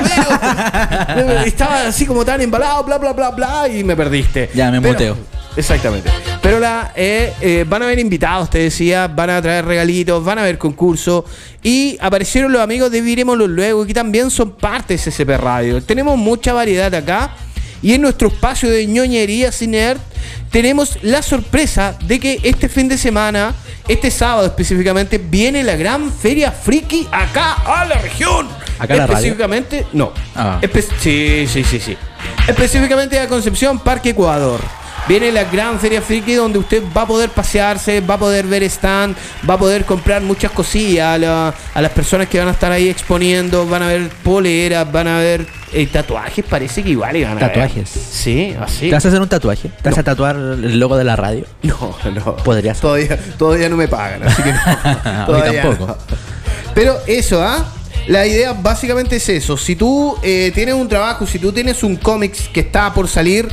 pero 1.16 1.30
estaba 1.46 1.88
así 1.88 2.08
como 2.08 2.26
tan 2.26 2.42
embalado, 2.42 2.84
bla, 2.84 2.98
bla, 2.98 3.14
bla, 3.14 3.30
bla, 3.30 3.68
y 3.68 3.84
me 3.84 3.96
perdiste. 3.96 4.50
Ya, 4.56 4.72
me 4.72 4.82
Pero- 4.82 4.94
muteo. 4.94 5.18
Exactamente. 5.56 6.10
Pero 6.44 6.60
la, 6.60 6.92
eh, 6.98 7.32
eh, 7.40 7.66
van 7.66 7.82
a 7.84 7.86
haber 7.86 8.00
invitados, 8.00 8.50
te 8.50 8.60
decía, 8.60 9.08
van 9.08 9.30
a 9.30 9.42
traer 9.42 9.64
regalitos, 9.64 10.24
van 10.26 10.40
a 10.40 10.42
haber 10.42 10.58
concursos. 10.58 11.24
Y 11.64 11.98
aparecieron 12.02 12.52
los 12.52 12.62
amigos 12.62 12.92
de 12.92 13.00
Virémoslo 13.00 13.48
Luego, 13.48 13.86
que 13.86 13.94
también 13.94 14.30
son 14.30 14.52
parte 14.52 14.98
de 14.98 15.00
CCP 15.02 15.38
Radio. 15.38 15.82
Tenemos 15.82 16.18
mucha 16.18 16.52
variedad 16.52 16.94
acá. 16.94 17.34
Y 17.82 17.94
en 17.94 18.02
nuestro 18.02 18.28
espacio 18.28 18.70
de 18.70 18.86
ñoñería 18.88 19.52
nerd, 19.68 20.00
tenemos 20.52 20.98
la 21.02 21.22
sorpresa 21.22 21.98
de 22.06 22.20
que 22.20 22.40
este 22.44 22.68
fin 22.68 22.90
de 22.90 22.98
semana, 22.98 23.54
este 23.88 24.12
sábado 24.12 24.46
específicamente, 24.46 25.18
viene 25.18 25.64
la 25.64 25.78
gran 25.78 26.12
feria 26.12 26.52
friki 26.52 27.08
acá 27.10 27.54
a 27.54 27.86
la 27.86 27.96
región. 28.00 28.50
¿Acá 28.80 28.94
a 28.96 28.98
la 28.98 29.08
radio? 29.08 29.16
Específicamente, 29.16 29.86
no. 29.94 30.12
Ah. 30.36 30.60
Espe- 30.62 30.86
sí, 31.00 31.46
sí, 31.48 31.64
sí, 31.64 31.80
sí. 31.80 31.98
Específicamente 32.48 33.18
a 33.18 33.30
Concepción, 33.30 33.80
Parque 33.80 34.10
Ecuador. 34.10 34.60
Viene 35.08 35.32
la 35.34 35.44
gran 35.44 35.80
feria 35.80 36.02
friki 36.02 36.34
donde 36.36 36.60
usted 36.60 36.82
va 36.96 37.02
a 37.02 37.08
poder 37.08 37.30
pasearse, 37.30 38.00
va 38.00 38.14
a 38.14 38.18
poder 38.18 38.46
ver 38.48 38.64
stand, 38.64 39.16
va 39.50 39.56
a 39.56 39.58
poder 39.58 39.84
comprar 39.84 40.22
muchas 40.22 40.52
cosillas 40.52 41.16
a, 41.16 41.18
la- 41.18 41.54
a 41.74 41.82
las 41.82 41.92
personas 41.92 42.28
que 42.30 42.40
van 42.40 42.48
a 42.48 42.52
estar 42.52 42.72
ahí 42.72 42.88
exponiendo, 42.88 43.68
van 43.68 43.84
a 43.84 43.88
ver 43.88 44.08
poleras, 44.24 44.90
van 44.90 45.08
a 45.10 45.18
ver 45.20 45.46
eh, 45.74 45.88
tatuajes, 45.88 46.46
parece 46.46 46.84
que 46.84 46.92
igual 46.92 47.16
iban 47.18 47.32
a 47.34 47.36
ver. 47.36 47.48
Tatuajes. 47.50 47.90
Sí, 47.90 48.56
así. 48.62 48.88
¿Te 48.88 48.94
vas 48.96 49.04
a 49.04 49.08
hacer 49.10 49.20
un 49.22 49.28
tatuaje? 49.28 49.70
¿Te 49.70 49.90
vas 49.90 49.98
No. 49.98 50.02
a 50.02 50.04
tatuar 50.04 50.36
el 50.38 50.80
logo 50.80 50.96
de 50.96 51.04
la 51.04 51.16
radio? 51.18 51.46
No, 51.64 51.96
no. 52.16 52.36
Podría 52.38 52.74
ser. 52.74 52.82
Todavía, 52.82 53.20
todavía 53.38 53.68
no 53.70 53.76
me 53.76 53.88
pagan, 53.90 54.24
así 54.24 54.42
que 54.42 54.54
no. 54.54 54.60
Todavía 55.26 55.62
tampoco. 55.64 55.88
no. 55.88 55.98
Pero 56.74 56.98
eso, 57.08 57.44
¿ah? 57.44 57.66
La 58.08 58.28
idea 58.28 58.52
básicamente 58.52 59.16
es 59.16 59.30
eso. 59.30 59.56
Si 59.56 59.78
tú 59.78 60.18
eh, 60.22 60.52
tienes 60.54 60.76
un 60.76 60.90
trabajo, 60.90 61.26
si 61.26 61.40
tú 61.40 61.54
tienes 61.54 61.84
un 61.84 61.96
cómics 61.96 62.50
que 62.50 62.60
está 62.60 62.94
por 62.94 63.08
salir, 63.08 63.48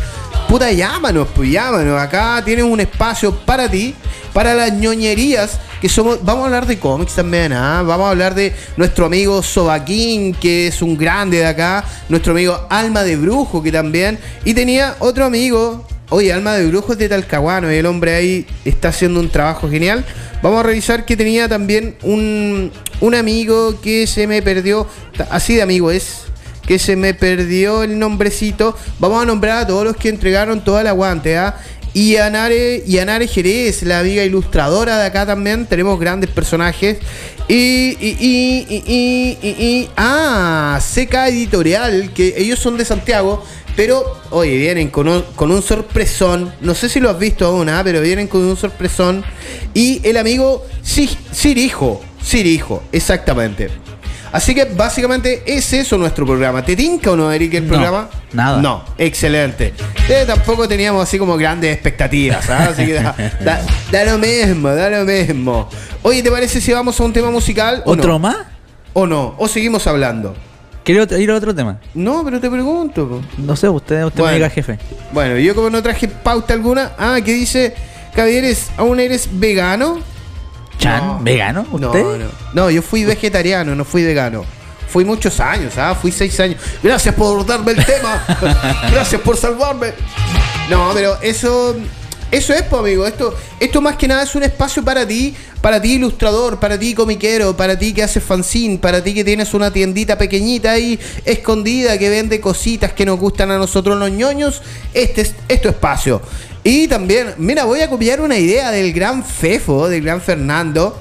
puta, 0.49 0.73
llámanos, 0.73 1.28
pues 1.35 1.50
llámanos. 1.50 2.00
Acá 2.00 2.42
tienes 2.45 2.64
un 2.64 2.80
espacio 2.80 3.33
para 3.33 3.71
ti, 3.71 3.95
para 4.33 4.54
las 4.54 4.73
ñoñerías, 4.73 5.61
que 5.80 5.88
somos. 5.88 6.25
Vamos 6.25 6.42
a 6.42 6.47
hablar 6.47 6.66
de 6.66 6.80
cómics 6.80 7.14
también, 7.14 7.52
¿ah? 7.52 7.83
Vamos 7.83 8.09
a 8.09 8.11
hablar 8.11 8.35
de 8.35 8.52
nuestro 8.76 9.07
amigo 9.07 9.40
Sobaquín, 9.40 10.35
que 10.35 10.66
es 10.66 10.83
un 10.83 10.99
grande 10.99 11.38
de 11.38 11.47
acá. 11.47 11.85
Nuestro 12.09 12.33
amigo 12.33 12.66
Alma 12.71 13.04
de 13.04 13.14
Brujo, 13.16 13.62
que 13.62 13.71
también. 13.71 14.19
Y 14.45 14.52
tenía 14.54 14.97
otro 14.99 15.25
amigo, 15.26 15.87
Oye, 16.11 16.33
Alma 16.33 16.55
de 16.57 16.67
Brujo 16.67 16.93
es 16.93 16.99
de 16.99 17.09
Talcahuano 17.09 17.73
y 17.73 17.76
el 17.76 17.87
hombre 17.87 18.14
ahí 18.14 18.47
está 18.64 18.88
haciendo 18.88 19.21
un 19.21 19.29
trabajo 19.31 19.71
genial. 19.71 20.05
Vamos 20.43 20.61
a 20.61 20.62
revisar 20.64 21.05
que 21.05 21.17
tenía 21.17 21.49
también 21.49 21.95
un, 22.02 22.73
un 23.00 23.14
amigo 23.14 23.81
que 23.81 24.07
se 24.09 24.26
me 24.26 24.43
perdió, 24.43 24.87
así 25.31 25.55
de 25.55 25.62
amigo 25.62 25.90
es, 25.93 26.23
que 26.67 26.79
se 26.81 26.97
me 26.97 27.14
perdió 27.14 27.85
el 27.85 27.99
nombrecito. 27.99 28.76
Vamos 28.99 29.23
a 29.23 29.26
nombrar 29.26 29.59
a 29.59 29.67
todos 29.69 29.85
los 29.85 29.97
que 29.97 30.09
entregaron 30.09 30.64
todo 30.64 30.81
el 30.81 30.87
aguante, 30.88 31.37
¿ah? 31.38 31.57
Y 31.93 32.17
a 32.17 32.31
Nare, 32.31 32.85
y 32.87 32.99
Jerez, 33.26 33.83
la 33.83 33.99
amiga 33.99 34.23
ilustradora 34.23 34.99
de 34.99 35.07
acá 35.07 35.26
también, 35.26 35.67
tenemos 35.67 35.99
grandes 35.99 36.31
personajes. 36.31 36.99
Y, 37.49 37.97
y, 38.00 38.17
y, 38.21 38.67
y, 38.69 38.83
y, 38.87 39.38
y- 39.43 39.64
y- 39.67 39.90
ah, 39.97 40.79
Seca 40.81 41.29
Editorial, 41.29 42.12
que 42.14 42.35
ellos 42.37 42.61
son 42.61 42.76
de 42.76 42.85
Santiago, 42.85 43.45
pero, 43.77 44.19
oye, 44.31 44.57
vienen 44.57 44.89
con 44.89 45.09
un, 45.09 45.23
con 45.37 45.50
un 45.50 45.62
sorpresón. 45.62 46.53
No 46.61 46.75
sé 46.75 46.89
si 46.89 47.00
lo 47.00 47.11
has 47.11 47.19
visto 47.19 47.47
aún, 47.47 47.69
¿ah? 47.69 47.81
pero 47.85 48.00
vienen 48.00 48.27
con 48.29 48.43
un 48.43 48.57
sorpresón. 48.57 49.25
Y 49.75 50.00
el 50.07 50.17
amigo 50.17 50.67
Si- 50.83 51.17
Sirijo. 51.33 52.03
Sí, 52.23 52.41
hijo, 52.41 52.83
exactamente. 52.93 53.71
Así 54.33 54.55
que 54.55 54.65
básicamente 54.65 55.43
es 55.47 55.73
eso 55.73 55.97
nuestro 55.99 56.25
programa. 56.25 56.65
¿Te 56.65 56.77
tinca 56.77 57.11
o 57.11 57.17
no, 57.17 57.33
Eric, 57.33 57.55
el 57.55 57.65
No, 57.65 57.71
programa? 57.71 58.11
nada. 58.33 58.61
No, 58.62 58.85
excelente. 58.99 59.73
Eh, 60.09 60.25
tampoco 60.27 60.69
teníamos 60.69 61.03
así 61.03 61.19
como 61.19 61.37
grandes 61.37 61.73
expectativas, 61.73 62.49
¿ah? 62.49 62.69
Así 62.71 62.87
que 62.87 62.93
da, 62.95 63.15
da- 63.45 63.62
da 63.91 64.05
lo 64.05 64.19
mismo, 64.19 64.69
da 64.69 64.89
lo 64.91 65.05
mismo. 65.05 65.69
Oye, 66.03 66.23
¿te 66.23 66.31
parece 66.31 66.61
si 66.61 66.73
vamos 66.73 67.00
a 67.00 67.05
un 67.05 67.12
tema 67.12 67.31
musical? 67.31 67.83
o 67.87 67.93
¿Otro 67.93 68.12
no? 68.12 68.19
más? 68.21 68.37
¿O 68.93 69.07
no? 69.07 69.35
¿O 69.39 69.49
seguimos 69.49 69.87
hablando? 69.89 70.37
¿Quiere 70.84 71.02
otro- 71.02 71.18
ir 71.18 71.30
a 71.30 71.34
otro 71.37 71.54
tema? 71.54 71.78
No, 71.94 72.25
pero 72.25 72.40
te 72.40 72.50
pregunto. 72.50 73.08
po. 73.08 73.20
No 73.38 73.54
sé, 73.56 73.68
usted, 73.68 74.04
usted 74.04 74.18
Bueno. 74.20 74.32
me 74.32 74.34
diga 74.38 74.50
jefe. 74.50 74.78
Bueno, 75.12 75.37
yo 75.38 75.54
como 75.54 75.70
no 75.70 75.82
traje 75.82 76.08
pauta 76.08 76.54
alguna. 76.54 76.92
Ah, 76.99 77.18
que 77.25 77.32
dice, 77.34 77.75
¿aún 78.76 78.99
eres 79.00 79.28
vegano? 79.32 79.99
¿Chan? 80.78 81.06
No. 81.06 81.18
¿Vegano? 81.20 81.66
No, 81.78 81.88
¿Usted? 81.88 82.02
no. 82.02 82.26
No, 82.54 82.70
yo 82.70 82.80
fui 82.82 83.04
vegetariano, 83.04 83.75
no 83.75 83.84
fui 83.84 84.02
vegano. 84.02 84.44
Fui 84.88 85.04
muchos 85.04 85.38
años, 85.38 85.76
¿ah? 85.78 85.94
Fui 85.94 86.10
seis 86.10 86.40
años. 86.40 86.60
Gracias 86.82 87.14
por 87.14 87.44
darme 87.46 87.72
el 87.72 87.84
tema. 87.84 88.25
Gracias 88.90 89.20
por 89.20 89.37
salvarme. 89.37 89.92
No, 90.68 90.90
pero 90.94 91.16
eso. 91.22 91.76
Eso 92.30 92.54
es, 92.54 92.62
pues, 92.62 92.80
amigo. 92.80 93.06
Esto, 93.06 93.34
esto 93.58 93.80
más 93.80 93.96
que 93.96 94.06
nada 94.06 94.22
es 94.22 94.34
un 94.34 94.42
espacio 94.42 94.84
para 94.84 95.06
ti, 95.06 95.34
para 95.60 95.82
ti 95.82 95.94
ilustrador, 95.94 96.60
para 96.60 96.78
ti 96.78 96.94
comiquero, 96.94 97.56
para 97.56 97.78
ti 97.78 97.92
que 97.92 98.02
haces 98.02 98.22
fanzine, 98.22 98.78
para 98.78 99.02
ti 99.02 99.14
que 99.14 99.25
tienes 99.25 99.52
una 99.52 99.72
tiendita 99.72 100.16
pequeñita 100.16 100.72
ahí 100.72 100.99
escondida 101.25 101.99
que 101.99 102.08
vende 102.08 102.40
cositas 102.40 102.92
que 102.92 103.04
nos 103.04 103.18
gustan 103.18 103.50
a 103.50 103.58
nosotros 103.58 103.99
los 103.99 104.10
ñoños. 104.10 104.62
Este 104.94 105.22
es, 105.49 105.60
tu 105.60 105.68
espacio. 105.68 106.22
Y 106.62 106.87
también, 106.88 107.34
mira, 107.38 107.64
voy 107.64 107.80
a 107.80 107.88
copiar 107.88 108.20
una 108.20 108.37
idea 108.37 108.70
del 108.70 108.92
gran 108.92 109.25
Fefo, 109.25 109.88
del 109.88 110.02
gran 110.02 110.20
Fernando, 110.20 111.00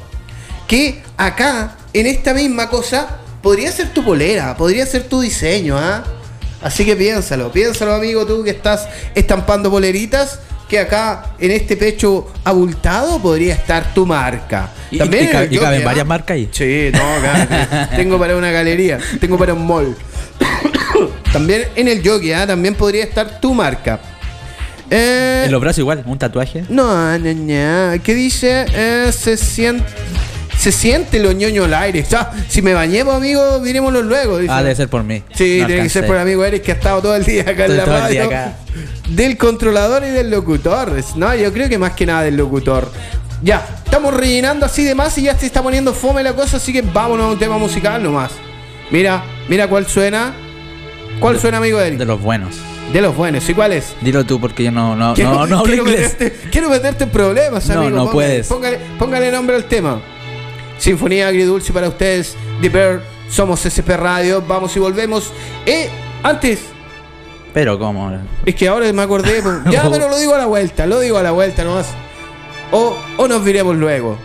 que 0.68 1.02
acá, 1.18 1.78
en 1.94 2.08
esta 2.08 2.34
misma 2.34 2.70
cosa, 2.70 3.20
podría 3.42 3.72
ser 3.72 3.94
tu 3.94 4.04
polera, 4.04 4.56
podría 4.58 4.86
ser 4.86 5.04
tu 5.04 5.22
diseño, 5.22 5.78
¿ah? 5.78 6.04
Así 6.62 6.86
que 6.86 6.96
piénsalo, 6.96 7.52
piénsalo, 7.52 7.94
amigo, 7.94 8.26
tú 8.26 8.44
que 8.44 8.50
estás 8.50 8.88
estampando 9.16 9.72
poleritas, 9.72 10.40
que 10.70 10.80
acá, 10.80 11.32
en 11.40 11.52
este 11.52 11.76
pecho 11.76 12.32
abultado, 12.44 13.20
podría 13.20 13.56
estar 13.56 13.94
tu 13.94 14.06
marca. 14.06 14.70
Y, 14.92 14.98
y, 14.98 15.58
caben 15.58 15.84
varias 15.84 16.06
marcas 16.06 16.36
ahí. 16.36 16.48
Sí, 16.52 16.92
no, 16.94 17.16
acá, 17.16 17.90
tengo 17.96 18.20
para 18.20 18.36
una 18.36 18.52
galería, 18.52 19.00
tengo 19.20 19.38
para 19.38 19.54
un 19.54 19.66
mall. 19.66 19.96
también 21.34 21.64
en 21.76 21.88
el 21.88 22.08
jockey, 22.08 22.32
¿ah? 22.34 22.46
también 22.46 22.76
podría 22.76 23.04
estar 23.04 23.42
tu 23.42 23.54
marca. 23.54 24.00
Eh, 24.92 25.44
En 25.46 25.52
los 25.52 25.60
brazos 25.60 25.80
igual, 25.80 26.04
un 26.06 26.18
tatuaje. 26.18 26.64
no, 26.70 27.18
no, 27.18 27.34
no. 27.34 28.04
¿Qué 28.04 28.14
dice? 28.14 28.66
Eh, 28.74 29.12
se 29.12 29.38
siente. 29.38 29.86
Se 30.60 30.74
siente 30.74 31.20
lo 31.20 31.32
ñoño 31.32 31.64
al 31.64 31.74
aire. 31.74 32.04
Ya, 32.10 32.32
si 32.50 32.62
me 32.62 32.74
bañé, 32.74 33.06
pues, 33.06 33.16
amigo, 33.16 33.60
miremoslo 33.62 34.02
luego. 34.02 34.38
dice. 34.40 34.52
Ah, 34.54 34.62
debe 34.62 34.76
ser 34.76 34.90
por 34.90 35.04
mí. 35.04 35.24
Sí, 35.34 35.60
No 35.62 35.68
tiene 35.68 35.84
que 35.84 35.90
ser 35.90 36.06
por 36.06 36.18
el 36.18 36.22
amigo 36.22 36.44
Eric 36.44 36.64
que 36.64 36.72
ha 36.74 36.76
estado 36.76 37.02
todo 37.02 37.16
el 37.16 37.24
día 37.24 37.44
acá 37.44 37.66
en 37.66 37.78
la 37.78 37.86
todo 37.86 37.98
el 38.06 38.12
día 38.12 38.24
radio. 38.26 38.38
acá. 38.38 38.58
Del 39.08 39.38
controlador 39.38 40.04
y 40.04 40.10
del 40.10 40.30
locutor. 40.30 40.92
No, 41.16 41.34
yo 41.34 41.54
creo 41.54 41.70
que 41.70 41.78
más 41.78 41.94
que 41.94 42.06
nada 42.06 42.24
del 42.24 42.36
locutor. 42.36 42.92
Ya, 43.42 43.66
estamos 43.86 44.14
rellenando 44.14 44.66
así 44.66 44.84
de 44.84 44.96
más 44.96 45.18
y 45.18 45.22
ya 45.24 45.38
se 45.38 45.46
está 45.46 45.64
poniendo 45.64 45.94
fome 45.94 46.22
la 46.24 46.34
cosa, 46.34 46.58
así 46.58 46.74
que 46.74 46.82
vámonos 46.82 47.28
a 47.28 47.30
un 47.30 47.40
tema 47.40 47.58
musical 47.58 48.04
nomás. 48.04 48.32
Mira, 48.92 49.24
mira 49.48 49.68
cuál 49.70 49.88
suena. 49.88 50.34
¿Cuál 51.22 51.40
suena, 51.40 51.58
amigo 51.60 51.80
Eric? 51.80 52.00
De 52.00 52.06
los 52.06 52.22
buenos. 52.22 52.56
De 52.92 53.00
los 53.02 53.16
buenos. 53.16 53.48
¿Y 53.50 53.54
cuál 53.54 53.72
es? 53.74 53.94
Dilo 54.02 54.26
tú 54.26 54.42
porque 54.42 54.64
yo 54.66 54.72
no, 54.72 54.96
no, 54.96 55.14
Quiero- 55.14 55.32
no, 55.36 55.48
no 55.48 55.60
hablo 55.60 55.64
quiero 55.64 55.84
inglés. 55.88 56.14
Meterte, 56.20 56.50
quiero 56.52 56.70
meterte 56.70 57.04
en 57.06 57.10
problemas, 57.12 57.66
No, 57.68 57.82
amigo. 57.82 57.96
no 57.96 58.04
Póngale- 58.08 58.12
puedes. 58.12 58.48
Póngale, 58.48 58.80
póngale 58.98 59.32
nombre 59.32 59.56
al 59.56 59.64
tema. 59.66 60.02
Sinfonía 60.80 61.28
agridulce 61.28 61.72
para 61.72 61.88
ustedes. 61.90 62.36
The 62.62 62.70
Bear, 62.70 63.04
somos 63.30 63.64
SP 63.68 63.96
Radio. 63.96 64.42
Vamos 64.48 64.76
y 64.76 64.80
volvemos. 64.80 65.32
Eh, 65.66 65.90
antes, 66.24 66.60
Pero 67.54 67.78
cómo. 67.78 68.12
es 68.46 68.56
que 68.56 68.68
ahora 68.68 68.92
me 68.92 69.02
acordé. 69.02 69.42
pues, 69.44 69.56
Ya, 69.70 69.90
pero 69.90 70.10
lo 70.10 70.18
digo 70.18 70.34
a 70.34 70.38
la 70.40 70.46
vuelta. 70.48 70.86
Lo 70.88 71.00
digo 71.00 71.18
a 71.18 71.24
la 71.24 71.32
vuelta 71.32 71.64
nomás. 71.64 71.88
O, 72.72 72.96
o 73.18 73.28
nos 73.28 73.44
viremos 73.44 73.76
luego. 73.76 74.18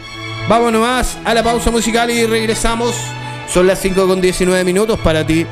Vamos 0.48 0.72
nomás 0.72 1.16
a 1.24 1.34
la 1.34 1.42
pausa 1.42 1.70
musical 1.70 2.10
y 2.10 2.26
regresamos. 2.26 2.94
Son 3.52 3.66
las 3.66 3.80
5 3.80 4.06
con 4.06 4.20
19 4.20 4.64
minutos 4.64 4.98
para 5.00 5.26
ti. 5.26 5.46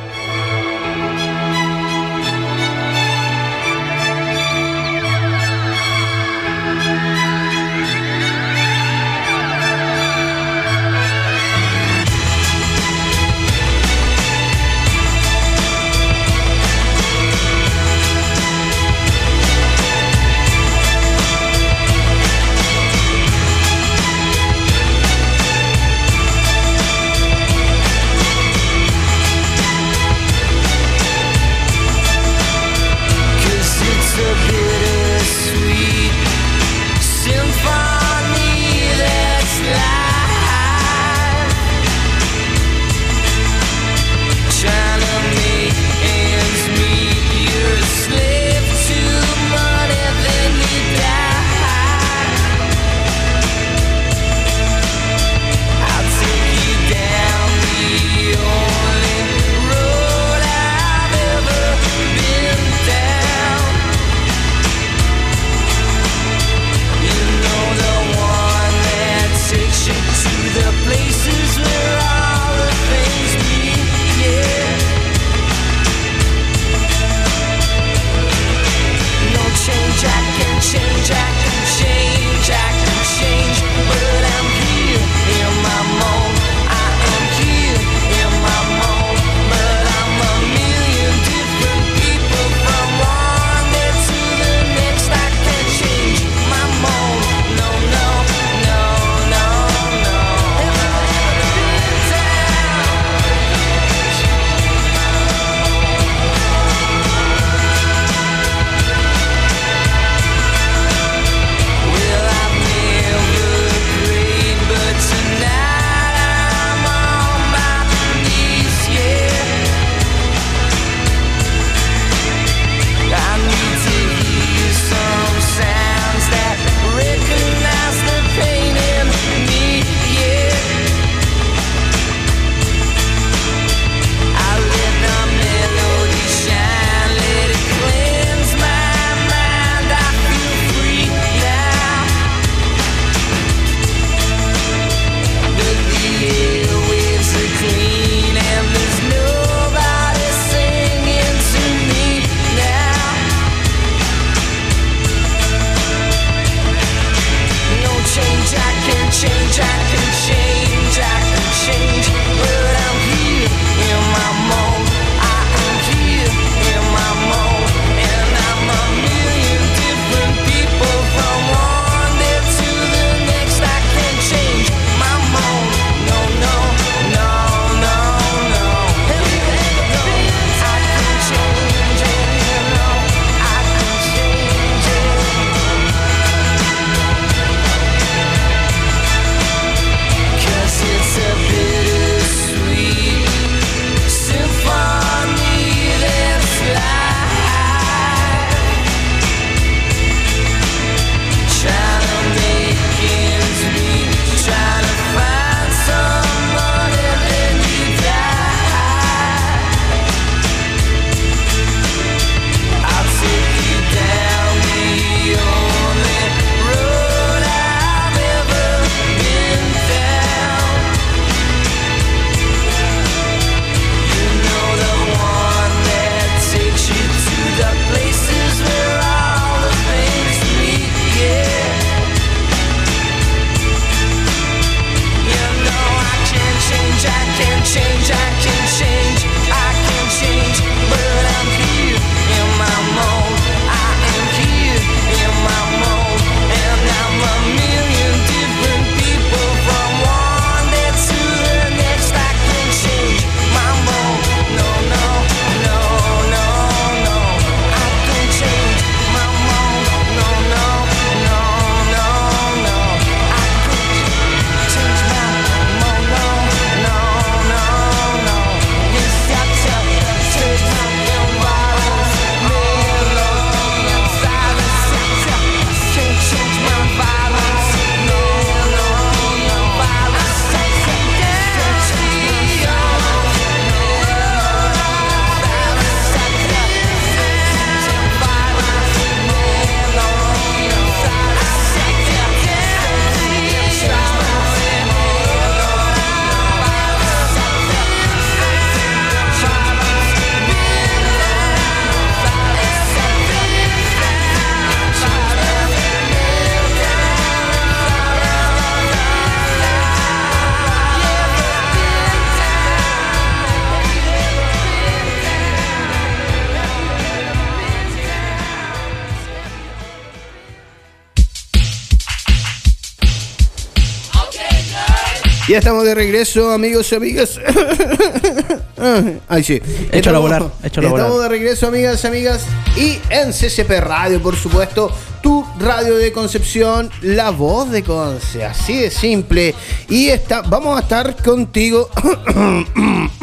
Ya 325.49 325.59
estamos 325.59 325.85
de 325.85 325.95
regreso, 325.95 326.53
amigos 326.53 326.91
y 326.93 326.95
amigas. 326.95 327.41
Ay, 329.29 329.43
sí. 329.43 329.61
Échalo 329.91 330.19
a 330.19 330.21
Estamos- 330.21 330.23
volar, 330.23 330.43
échalo 330.65 330.87
Estamos 330.89 331.11
volar. 331.13 331.23
de 331.23 331.29
regreso, 331.29 331.67
amigas 331.67 332.03
y 332.03 332.07
amigas. 332.07 332.43
Y 332.77 332.99
en 333.11 333.33
CCP 333.33 333.81
Radio, 333.81 334.23
por 334.23 334.37
supuesto, 334.37 334.91
tu 335.21 335.45
radio 335.59 335.97
de 335.97 336.13
Concepción, 336.13 336.91
la 337.03 337.31
voz 337.31 337.71
de 337.71 337.83
Conce. 337.83 338.45
Así 338.45 338.77
de 338.79 338.91
simple. 338.91 339.55
Y 339.89 340.09
está, 340.09 340.43
vamos 340.43 340.79
a 340.79 340.83
estar 340.83 341.17
contigo. 341.23 341.91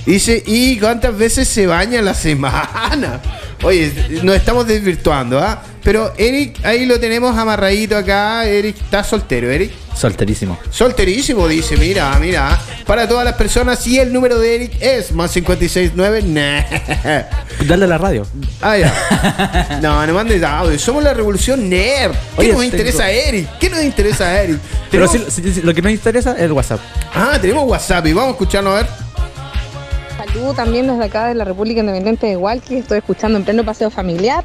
Dice, 0.05 0.43
¿y 0.45 0.77
cuántas 0.79 1.17
veces 1.17 1.47
se 1.47 1.65
baña 1.65 2.01
la 2.01 2.13
semana? 2.13 3.21
Oye, 3.63 3.93
nos 4.23 4.35
estamos 4.35 4.67
desvirtuando, 4.67 5.39
¿ah? 5.39 5.63
Pero 5.81 6.13
Eric, 6.17 6.59
ahí 6.65 6.85
lo 6.85 6.99
tenemos 6.99 7.37
amarradito 7.37 7.95
acá. 7.95 8.45
Eric 8.45 8.75
está 8.81 9.03
soltero, 9.03 9.49
Eric. 9.49 9.71
Solterísimo. 9.95 10.57
Solterísimo, 10.69 11.47
dice, 11.47 11.77
mira, 11.77 12.17
mira. 12.19 12.59
Para 12.85 13.07
todas 13.07 13.23
las 13.23 13.35
personas, 13.35 13.85
y 13.87 13.99
el 13.99 14.11
número 14.11 14.39
de 14.39 14.55
Eric 14.55 14.73
es 14.81 15.11
más 15.13 15.31
569. 15.31 16.23
Nah. 16.23 17.23
Dale 17.67 17.85
a 17.85 17.87
la 17.87 17.97
radio. 17.97 18.25
Ah, 18.61 18.77
ya. 18.77 19.79
No, 19.81 20.05
no 20.05 20.13
mandes 20.13 20.43
audio. 20.43 20.77
Somos 20.79 21.03
la 21.03 21.13
revolución 21.13 21.69
nerd. 21.69 22.11
¿Qué 22.11 22.17
Oye, 22.37 22.47
nos 22.49 22.59
tengo- 22.59 22.63
interesa 22.63 23.03
a 23.05 23.11
Eric? 23.11 23.47
¿Qué 23.59 23.69
nos 23.69 23.83
interesa 23.83 24.25
a 24.25 24.41
Eric? 24.41 24.59
Pero 24.91 25.07
sí, 25.07 25.61
lo 25.63 25.73
que 25.73 25.81
nos 25.81 25.91
interesa 25.91 26.33
es 26.33 26.41
el 26.41 26.51
WhatsApp. 26.51 26.79
Ah, 27.13 27.37
tenemos 27.41 27.63
WhatsApp 27.65 28.05
y 28.07 28.13
vamos 28.13 28.29
a 28.29 28.31
escucharlo 28.31 28.71
a 28.71 28.75
ver. 28.75 29.02
Saludo 30.34 30.56
también 30.56 30.88
desde 30.88 31.04
acá 31.04 31.28
de 31.28 31.36
la 31.36 31.46
República 31.46 31.82
Independiente 31.82 32.26
de 32.26 32.36
Hualqui. 32.36 32.78
Estoy 32.78 32.98
escuchando 32.98 33.38
en 33.38 33.46
pleno 33.46 33.63
paseo 33.63 33.91
familiar. 33.91 34.43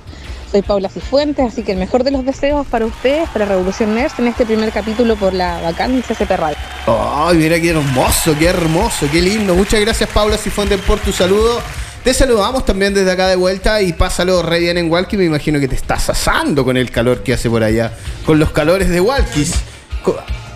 Soy 0.52 0.60
Paula 0.60 0.90
Cifuentes, 0.90 1.46
así 1.46 1.62
que 1.62 1.72
el 1.72 1.78
mejor 1.78 2.04
de 2.04 2.10
los 2.10 2.26
deseos 2.26 2.66
para 2.66 2.84
ustedes, 2.84 3.26
para 3.30 3.46
Revolución 3.46 3.94
Nerd, 3.94 4.12
en 4.18 4.26
este 4.26 4.44
primer 4.44 4.70
capítulo 4.70 5.16
por 5.16 5.32
la 5.32 5.58
bacán 5.62 6.02
CCP 6.02 6.30
Radio. 6.32 6.58
Ay, 6.86 7.38
mira 7.38 7.58
qué 7.58 7.70
hermoso, 7.70 8.36
qué 8.38 8.48
hermoso, 8.48 9.06
qué 9.10 9.22
lindo. 9.22 9.54
Muchas 9.54 9.80
gracias, 9.80 10.10
Paula 10.10 10.36
Cifuentes, 10.36 10.78
por 10.82 10.98
tu 10.98 11.10
saludo. 11.10 11.58
Te 12.04 12.12
saludamos 12.12 12.66
también 12.66 12.92
desde 12.92 13.10
acá 13.10 13.26
de 13.26 13.36
vuelta 13.36 13.80
y 13.80 13.94
pásalo 13.94 14.42
re 14.42 14.60
bien 14.60 14.76
en 14.76 14.90
Walkie. 14.90 15.16
Me 15.16 15.24
imagino 15.24 15.58
que 15.58 15.68
te 15.68 15.74
estás 15.74 16.10
asando 16.10 16.66
con 16.66 16.76
el 16.76 16.90
calor 16.90 17.22
que 17.22 17.32
hace 17.32 17.48
por 17.48 17.64
allá. 17.64 17.94
Con 18.26 18.38
los 18.38 18.50
calores 18.50 18.90
de 18.90 19.00
Walkies. 19.00 19.54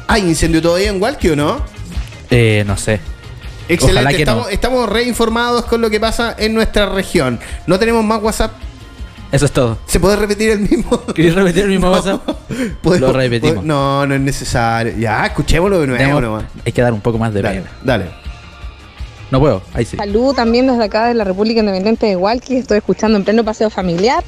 ¿Hay 0.09 0.29
incendio 0.29 0.61
todavía 0.61 0.91
en 0.91 1.01
Walkie 1.01 1.31
o 1.31 1.37
no? 1.37 1.65
Eh, 2.31 2.65
no 2.67 2.77
sé. 2.77 3.01
Excelente, 3.69 4.17
estamos, 4.19 4.45
no. 4.47 4.51
estamos 4.51 4.89
reinformados 4.89 5.65
con 5.67 5.81
lo 5.81 5.91
que 5.91 6.01
pasa 6.01 6.35
en 6.39 6.55
nuestra 6.55 6.87
región. 6.87 7.39
No 7.67 7.79
tenemos 7.79 8.05
más 8.05 8.23
WhatsApp. 8.23 8.53
Eso 9.31 9.47
es 9.47 9.53
todo. 9.53 9.79
¿Se 9.87 9.99
puede 9.99 10.17
repetir 10.17 10.51
el 10.51 10.61
mismo? 10.61 11.01
¿Quieres 11.15 11.35
repetir 11.35 11.65
el 11.65 11.71
mismo 11.71 11.87
No. 11.87 11.93
WhatsApp? 11.93 12.29
Lo 13.01 13.13
repetimos. 13.13 13.65
No, 13.65 14.07
no 14.07 14.15
es 14.15 14.21
necesario. 14.21 14.93
Ya, 14.99 15.25
escuchémoslo 15.27 15.81
de 15.81 15.87
nuevo 15.87 16.21
nomás. 16.21 16.45
hay 16.67 16.73
que 16.73 16.83
dar 16.83 16.93
un 16.93 17.01
poco 17.01 17.17
más 17.19 17.33
de 17.33 17.41
Dale, 17.41 17.61
pena. 17.61 17.71
dale. 17.83 18.11
No 19.31 19.41
puedo. 19.41 19.63
Ahí 19.73 19.87
sí. 19.87 19.97
Saludo 19.97 20.35
también 20.35 20.67
desde 20.67 20.85
acá 20.85 21.07
de 21.07 21.15
la 21.15 21.25
República 21.25 21.61
Independiente 21.61 22.05
de 22.05 22.17
Hualqui. 22.17 22.57
Estoy 22.57 22.79
escuchando 22.79 23.17
en 23.17 23.25
pleno 23.25 23.43
paseo 23.43 23.71
familiar. 23.71 24.23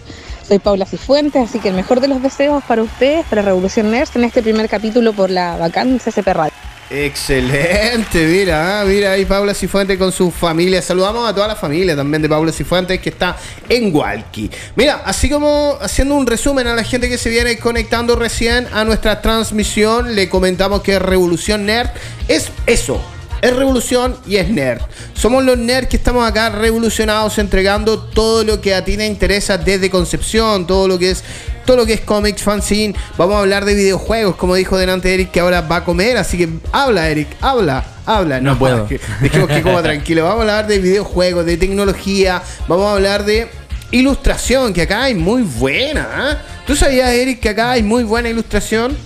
Soy 0.49 0.59
Paula 0.59 0.87
Cifuentes, 0.87 1.51
así 1.51 1.59
que 1.59 1.69
el 1.69 1.75
mejor 1.75 2.01
de 2.01 2.09
los 2.09 2.23
deseos 2.23 2.65
para 2.65 2.83
ustedes, 2.83 3.27
para 3.27 3.43
Revolución 3.43 3.91
Nerd, 3.91 4.09
en 4.15 4.25
este 4.25 4.43
primer 4.43 4.69
capítulo 4.71 5.13
por 5.13 5.29
la 5.31 5.57
bacán 5.59 5.99
CCP 5.99 6.27
Radio. 6.29 6.53
Excelente, 6.97 8.25
mira, 8.25 8.81
ah, 8.81 8.85
mira 8.85 9.11
ahí 9.11 9.25
Paula 9.25 9.53
Cifuentes 9.53 9.99
con 9.99 10.13
su 10.13 10.31
familia. 10.31 10.81
Saludamos 10.81 11.29
a 11.29 11.35
toda 11.35 11.49
la 11.49 11.57
familia 11.57 11.97
también 11.97 12.23
de 12.23 12.29
Paula 12.29 12.53
Cifuentes 12.53 13.01
que 13.01 13.09
está 13.09 13.37
en 13.69 13.93
Walkie. 13.93 14.49
Mira, 14.77 15.03
así 15.05 15.29
como 15.29 15.77
haciendo 15.81 16.15
un 16.15 16.25
resumen 16.25 16.69
a 16.69 16.75
la 16.77 16.85
gente 16.85 17.09
que 17.09 17.19
se 17.19 17.31
viene 17.31 17.59
conectando 17.59 18.15
recién 18.15 18.69
a 18.73 18.85
nuestra 18.85 19.21
transmisión, 19.21 20.15
le 20.15 20.29
comentamos 20.29 20.83
que 20.83 21.01
Revolución 21.01 21.67
Nerd 21.67 21.91
es 22.29 22.53
eso. 22.65 23.01
Es 23.43 23.55
revolución 23.55 24.17
y 24.27 24.37
es 24.37 24.49
nerd. 24.49 24.81
Somos 25.13 25.45
los 25.45 25.59
nerds 25.59 25.89
que 25.89 25.99
estamos 25.99 26.27
acá 26.27 26.49
revolucionados 26.49 27.37
entregando 27.37 27.99
todo 27.99 28.43
lo 28.43 28.63
que 28.63 28.75
a 28.75 28.87
ti 28.87 28.97
te 28.97 29.05
interesa 29.05 29.59
desde 29.59 29.91
Concepción, 29.91 30.67
todo 30.67 30.89
lo 30.89 30.99
que 30.99 31.11
es 31.11 31.25
todo 31.65 31.77
lo 31.79 31.87
que 31.87 31.95
es 31.95 32.01
cómics, 32.01 32.43
fanzine. 32.43 32.95
Vamos 33.17 33.37
a 33.37 33.41
hablar 33.41 33.65
de 33.65 33.75
videojuegos, 33.75 34.37
como 34.37 34.55
dijo 34.55 34.77
delante 34.77 35.13
Eric, 35.15 35.31
que 35.31 35.41
ahora 35.41 35.61
va 35.63 35.77
a 35.77 35.85
comer. 35.85 36.17
Así 36.17 36.37
que 36.39 36.49
habla, 36.73 37.09
Eric, 37.09 37.29
habla, 37.41 37.85
habla. 38.07 38.41
No 38.41 38.59
puedo. 38.59 38.87
que- 38.87 39.01
Dejemos 39.21 39.49
que 39.49 39.63
coma 39.63 39.83
tranquilo. 39.83 40.23
Vamos 40.25 40.39
a 40.39 40.41
hablar 40.43 40.67
de 40.67 40.79
videojuegos, 40.79 41.47
de 41.47 41.57
tecnología. 41.57 42.43
Vamos 42.69 42.87
a 42.87 42.93
hablar 42.93 43.25
de 43.25 43.49
ilustración, 43.91 44.73
que 44.73 44.83
acá 44.83 45.05
hay 45.05 45.15
muy 45.15 45.43
buena. 45.43 46.09
¿ah? 46.13 46.39
¿Tú 46.67 46.75
sabías, 46.77 47.11
Eric, 47.11 47.41
que 47.41 47.49
acá 47.51 47.73
hay 47.73 47.83
muy 47.83 48.03
buena 48.05 48.29
ilustración? 48.29 48.97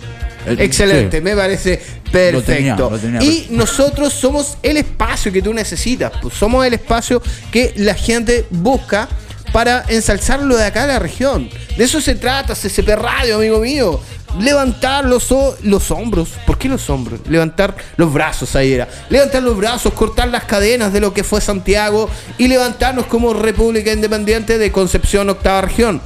Eh, 0.47 0.57
Excelente, 0.61 1.19
sí. 1.19 1.23
me 1.23 1.37
parece 1.37 1.83
Lo 2.07 2.11
perfecto. 2.13 2.43
tenía, 2.55 2.77
lo 2.77 2.99
tenía. 2.99 3.23
y 3.23 3.49
nosotros 3.51 4.13
somos 4.15 4.57
el 4.63 4.79
espacio 4.79 5.31
que 5.31 5.43
tú 5.43 5.53
necesitas. 5.53 6.13
pues, 6.23 6.33
somos 6.35 6.65
el 6.65 6.73
espacio 6.75 7.21
que 7.53 7.75
la 7.77 7.95
gente 7.95 8.47
busca 8.51 9.09
para 9.53 9.85
ensalzar 9.89 10.43
lo 10.43 10.57
de 10.57 10.65
acá 10.65 10.83
de 10.87 10.93
la 10.95 10.99
región. 10.99 11.49
De 11.77 11.85
eso 11.85 12.01
se 12.01 12.15
trata 12.15 12.55
CCP 12.55 12.89
Radio, 12.97 13.37
amigo 13.37 13.59
mío. 13.61 14.01
Levantar 14.41 15.05
los, 15.05 15.29
los 15.63 15.91
hombros. 15.91 16.31
¿Por 16.47 16.59
qué 16.59 16.69
los 16.69 16.89
hombros? 16.91 17.21
Levantar 17.29 17.75
los 17.97 18.13
brazos, 18.13 18.55
ahí 18.57 18.73
era. 18.73 18.89
Levantar 19.09 19.43
los 19.43 19.57
brazos, 19.57 19.93
cortar 19.95 20.29
las 20.29 20.45
cadenas 20.45 20.93
de 20.93 21.01
lo 21.01 21.13
que 21.13 21.25
fue 21.25 21.41
Santiago 21.41 22.09
y 22.37 22.49
levantarnos 22.49 23.07
como 23.07 23.33
República 23.33 23.93
Independiente 23.93 24.59
de 24.59 24.71
Concepción, 24.71 25.31
octava 25.31 25.63
región. 25.63 26.01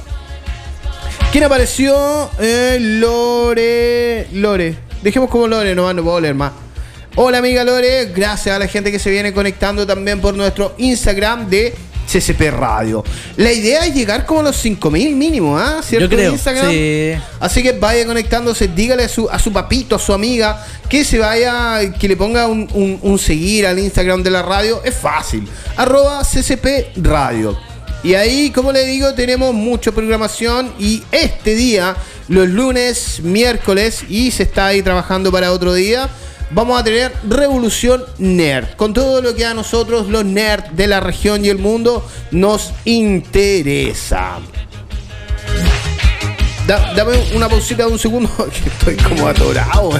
¿Quién 1.31 1.43
apareció? 1.43 2.29
Eh, 2.39 2.77
Lore. 2.79 4.27
Lore. 4.31 4.77
Dejemos 5.01 5.29
como 5.29 5.47
Lore, 5.47 5.75
nomás 5.75 5.95
no 5.95 6.03
puedo 6.03 6.19
leer 6.21 6.35
más. 6.35 6.53
Hola 7.15 7.37
amiga 7.37 7.63
Lore, 7.63 8.05
gracias 8.05 8.55
a 8.55 8.57
la 8.57 8.67
gente 8.67 8.91
que 8.91 8.97
se 8.97 9.11
viene 9.11 9.33
conectando 9.33 9.85
también 9.85 10.19
por 10.19 10.33
nuestro 10.33 10.73
Instagram 10.79 11.47
de 11.47 11.75
CCP 12.19 12.51
Radio. 12.51 13.03
La 13.37 13.51
idea 13.51 13.85
es 13.85 13.93
llegar 13.95 14.25
como 14.25 14.41
a 14.41 14.43
los 14.43 14.55
5000 14.57 15.15
mínimo, 15.15 15.57
¿ah? 15.57 15.81
¿Cierto? 15.83 16.07
Yo 16.09 16.15
creo, 16.15 16.31
Instagram. 16.33 16.69
sí. 16.71 17.13
Así 17.39 17.63
que 17.63 17.73
vaya 17.73 18.05
conectándose, 18.05 18.67
dígale 18.67 19.03
a 19.05 19.09
su, 19.09 19.29
a 19.29 19.39
su 19.39 19.51
papito, 19.51 19.95
a 19.95 19.99
su 19.99 20.13
amiga, 20.13 20.65
que 20.89 21.03
se 21.03 21.19
vaya, 21.19 21.79
que 21.99 22.07
le 22.07 22.15
ponga 22.15 22.47
un, 22.47 22.67
un- 22.73 22.99
un 23.01 23.19
seguir 23.19 23.65
al 23.67 23.79
Instagram 23.79 24.23
de 24.23 24.31
la 24.31 24.41
radio. 24.41 24.81
Es 24.83 24.95
fácil. 24.95 25.47
Arroba 25.75 26.21
CCP 26.23 26.95
Radio. 26.97 27.57
Y 28.03 28.15
ahí, 28.15 28.49
como 28.51 28.71
le 28.73 28.85
digo, 28.85 29.13
tenemos 29.13 29.53
mucha 29.53 29.91
programación 29.93 30.73
y 30.77 31.01
este 31.13 31.55
día, 31.55 31.95
los 32.27 32.49
lunes, 32.49 33.21
miércoles, 33.23 34.03
y 34.09 34.31
se 34.31 34.43
está 34.43 34.67
ahí 34.67 34.81
trabajando 34.81 35.31
para 35.31 35.53
otro 35.53 35.73
día, 35.73 36.09
vamos 36.53 36.79
a 36.79 36.83
tener 36.83 37.11
Revolución 37.27 38.03
Nerd, 38.17 38.75
con 38.75 38.93
todo 38.93 39.21
lo 39.21 39.35
que 39.35 39.45
a 39.45 39.53
nosotros, 39.53 40.07
los 40.07 40.23
nerds 40.25 40.75
de 40.75 40.87
la 40.87 40.99
región 40.99 41.43
y 41.45 41.49
el 41.49 41.57
mundo, 41.57 42.05
nos 42.31 42.71
interesa. 42.85 44.39
Da- 46.67 46.93
dame 46.95 47.17
una 47.35 47.49
pausita 47.49 47.85
de 47.85 47.91
un 47.91 47.99
segundo, 47.99 48.29
que 48.63 48.69
estoy 48.69 48.95
como 48.95 49.27
atorado. 49.27 49.91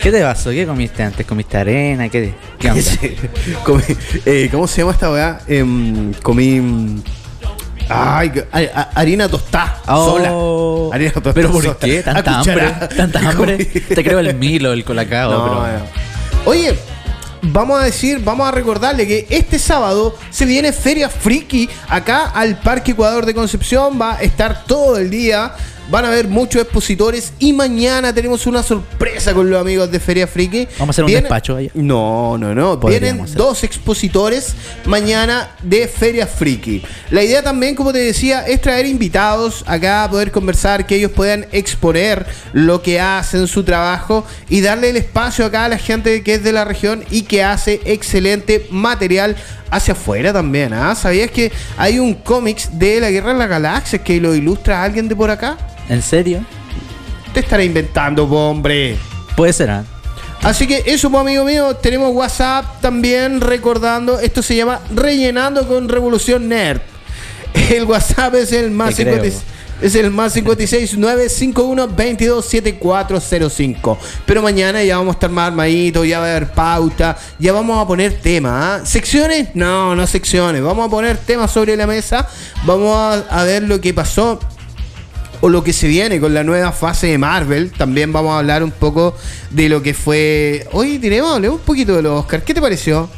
¿Qué 0.00 0.10
te 0.10 0.20
pasó? 0.22 0.50
¿Qué 0.50 0.66
comiste 0.66 1.02
antes? 1.02 1.24
¿Comiste 1.24 1.56
arena? 1.56 2.08
¿Qué, 2.08 2.34
qué 2.58 2.70
onda? 2.70 2.82
Comí- 3.64 3.96
eh, 4.26 4.48
¿Cómo 4.50 4.66
se 4.66 4.80
llama 4.80 4.92
esta 4.92 5.10
weá? 5.12 5.40
Em, 5.46 6.12
comí. 6.14 7.02
Ay, 7.90 8.30
harina 8.94 9.28
tostada. 9.28 9.80
Oh. 9.86 10.18
sola. 10.18 10.94
Harina 10.96 11.10
tostada. 11.12 11.34
¿Pero 11.34 11.50
por 11.52 11.62
sola. 11.62 11.76
qué? 11.80 12.02
¿Tanta 12.02 12.38
hambre? 12.40 12.72
¿Tanta 12.96 13.18
hambre? 13.30 13.64
Te 13.64 14.04
creo 14.04 14.18
el 14.18 14.34
Milo, 14.34 14.72
el 14.72 14.84
Colacao, 14.84 15.30
No, 15.30 15.44
pero... 15.44 15.78
no. 15.78 15.97
Oye, 16.48 16.78
vamos 17.42 17.78
a 17.78 17.84
decir, 17.84 18.20
vamos 18.24 18.48
a 18.48 18.50
recordarle 18.50 19.06
que 19.06 19.26
este 19.28 19.58
sábado 19.58 20.16
se 20.30 20.46
viene 20.46 20.72
Feria 20.72 21.10
Friki 21.10 21.68
acá 21.88 22.24
al 22.24 22.58
Parque 22.60 22.92
Ecuador 22.92 23.26
de 23.26 23.34
Concepción. 23.34 24.00
Va 24.00 24.14
a 24.14 24.22
estar 24.22 24.64
todo 24.64 24.96
el 24.96 25.10
día. 25.10 25.52
Van 25.90 26.04
a 26.04 26.08
haber 26.08 26.28
muchos 26.28 26.60
expositores 26.60 27.32
y 27.38 27.54
mañana 27.54 28.12
tenemos 28.12 28.46
una 28.46 28.62
sorpresa 28.62 29.32
con 29.32 29.48
los 29.48 29.58
amigos 29.58 29.90
de 29.90 29.98
Feria 29.98 30.26
Friki. 30.26 30.68
¿Vamos 30.78 30.88
a 30.88 31.02
hacer 31.02 31.04
un 31.06 31.10
despacho 31.12 31.56
allá? 31.56 31.70
No, 31.72 32.36
no, 32.36 32.54
no. 32.54 32.78
Podríamos 32.78 33.00
Vienen 33.00 33.20
hacer. 33.24 33.36
dos 33.38 33.64
expositores 33.64 34.54
mañana 34.84 35.50
de 35.62 35.88
Feria 35.88 36.26
Friki. 36.26 36.82
La 37.10 37.22
idea 37.22 37.42
también, 37.42 37.74
como 37.74 37.94
te 37.94 38.00
decía, 38.00 38.46
es 38.46 38.60
traer 38.60 38.84
invitados 38.84 39.64
acá 39.66 40.04
a 40.04 40.10
poder 40.10 40.30
conversar, 40.30 40.86
que 40.86 40.96
ellos 40.96 41.12
puedan 41.12 41.46
exponer 41.52 42.26
lo 42.52 42.82
que 42.82 43.00
hacen, 43.00 43.46
su 43.48 43.64
trabajo 43.64 44.26
y 44.50 44.60
darle 44.60 44.90
el 44.90 44.98
espacio 44.98 45.46
acá 45.46 45.64
a 45.64 45.68
la 45.70 45.78
gente 45.78 46.22
que 46.22 46.34
es 46.34 46.44
de 46.44 46.52
la 46.52 46.66
región 46.66 47.02
y 47.10 47.22
que 47.22 47.42
hace 47.42 47.80
excelente 47.86 48.66
material 48.70 49.36
hacia 49.70 49.92
afuera 49.92 50.32
también. 50.32 50.72
¿ah? 50.72 50.94
¿Sabías 50.94 51.30
que 51.30 51.52
hay 51.76 51.98
un 51.98 52.14
cómics 52.14 52.78
de 52.78 53.00
la 53.00 53.10
Guerra 53.10 53.32
de 53.32 53.38
las 53.38 53.48
Galaxias 53.48 54.02
que 54.02 54.20
lo 54.20 54.34
ilustra 54.34 54.82
alguien 54.82 55.08
de 55.08 55.16
por 55.16 55.30
acá? 55.30 55.56
¿En 55.88 56.02
serio? 56.02 56.44
Te 57.32 57.40
estará 57.40 57.62
inventando, 57.64 58.28
po, 58.28 58.50
hombre. 58.50 58.96
Puede 59.36 59.52
ser, 59.52 59.70
¿ah? 59.70 59.84
Así 60.42 60.66
que 60.66 60.82
eso, 60.86 61.10
pues, 61.10 61.20
amigo 61.20 61.44
mío, 61.44 61.74
tenemos 61.74 62.14
WhatsApp 62.14 62.80
también 62.80 63.40
recordando, 63.40 64.20
esto 64.20 64.42
se 64.42 64.54
llama 64.54 64.80
Rellenando 64.94 65.66
con 65.66 65.88
Revolución 65.88 66.48
Nerd. 66.48 66.80
El 67.70 67.84
WhatsApp 67.84 68.34
es 68.34 68.52
el 68.52 68.70
más 68.70 68.94
Te 68.94 69.02
creo. 69.02 69.22
50 69.22 69.57
es 69.80 69.94
el 69.94 70.10
más 70.10 70.32
56 70.32 70.96
951 70.98 71.88
22 71.88 72.44
7405. 72.44 73.98
Pero 74.26 74.42
mañana 74.42 74.82
ya 74.82 74.98
vamos 74.98 75.12
a 75.14 75.16
estar 75.16 75.30
más 75.30 75.48
armaditos, 75.48 76.06
ya 76.06 76.18
va 76.20 76.26
a 76.26 76.30
haber 76.30 76.52
pauta, 76.52 77.16
ya 77.38 77.52
vamos 77.52 77.82
a 77.82 77.86
poner 77.86 78.20
temas. 78.20 78.52
¿ah? 78.82 78.86
¿Secciones? 78.86 79.48
No, 79.54 79.94
no 79.94 80.06
secciones. 80.06 80.62
Vamos 80.62 80.86
a 80.86 80.90
poner 80.90 81.16
temas 81.18 81.50
sobre 81.50 81.76
la 81.76 81.86
mesa. 81.86 82.28
Vamos 82.64 82.96
a, 82.96 83.14
a 83.40 83.44
ver 83.44 83.62
lo 83.64 83.80
que 83.80 83.94
pasó 83.94 84.38
o 85.40 85.48
lo 85.48 85.62
que 85.62 85.72
se 85.72 85.86
viene 85.86 86.18
con 86.18 86.34
la 86.34 86.42
nueva 86.42 86.72
fase 86.72 87.06
de 87.08 87.18
Marvel. 87.18 87.70
También 87.70 88.12
vamos 88.12 88.32
a 88.32 88.38
hablar 88.38 88.64
un 88.64 88.72
poco 88.72 89.16
de 89.50 89.68
lo 89.68 89.82
que 89.82 89.94
fue. 89.94 90.66
Hoy 90.72 90.98
tenemos, 90.98 91.38
un 91.38 91.58
poquito 91.60 91.94
de 91.94 92.02
los 92.02 92.20
Oscars. 92.20 92.42
¿Qué 92.42 92.54
te 92.54 92.60
pareció? 92.60 93.08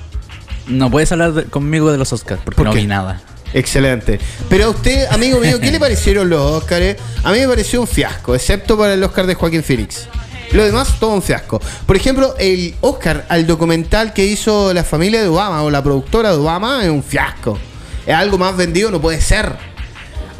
No 0.66 0.90
puedes 0.90 1.10
hablar 1.10 1.32
de- 1.32 1.44
conmigo 1.44 1.90
de 1.90 1.98
los 1.98 2.12
Oscars 2.12 2.42
porque 2.44 2.56
¿Por 2.58 2.66
no 2.66 2.72
qué? 2.72 2.80
vi 2.80 2.86
nada. 2.86 3.22
Excelente. 3.52 4.18
Pero 4.48 4.66
a 4.66 4.70
usted, 4.70 5.06
amigo 5.10 5.40
mío, 5.40 5.60
¿qué 5.60 5.70
le 5.70 5.80
parecieron 5.80 6.28
los 6.28 6.40
Oscars? 6.40 6.96
A 7.22 7.32
mí 7.32 7.40
me 7.40 7.48
pareció 7.48 7.80
un 7.80 7.86
fiasco, 7.86 8.34
excepto 8.34 8.78
para 8.78 8.94
el 8.94 9.02
Oscar 9.02 9.26
de 9.26 9.34
Joaquín 9.34 9.62
Phoenix. 9.62 10.08
Lo 10.52 10.64
demás, 10.64 10.98
todo 10.98 11.10
un 11.10 11.22
fiasco. 11.22 11.60
Por 11.86 11.96
ejemplo, 11.96 12.34
el 12.38 12.74
Oscar 12.80 13.24
al 13.28 13.46
documental 13.46 14.12
que 14.12 14.24
hizo 14.24 14.74
la 14.74 14.82
familia 14.82 15.22
de 15.22 15.28
Obama 15.28 15.62
o 15.62 15.70
la 15.70 15.82
productora 15.82 16.30
de 16.30 16.38
Obama 16.38 16.82
es 16.82 16.90
un 16.90 17.04
fiasco. 17.04 17.58
Es 18.04 18.14
algo 18.14 18.36
más 18.36 18.56
vendido, 18.56 18.90
no 18.90 19.00
puede 19.00 19.20
ser. 19.20 19.54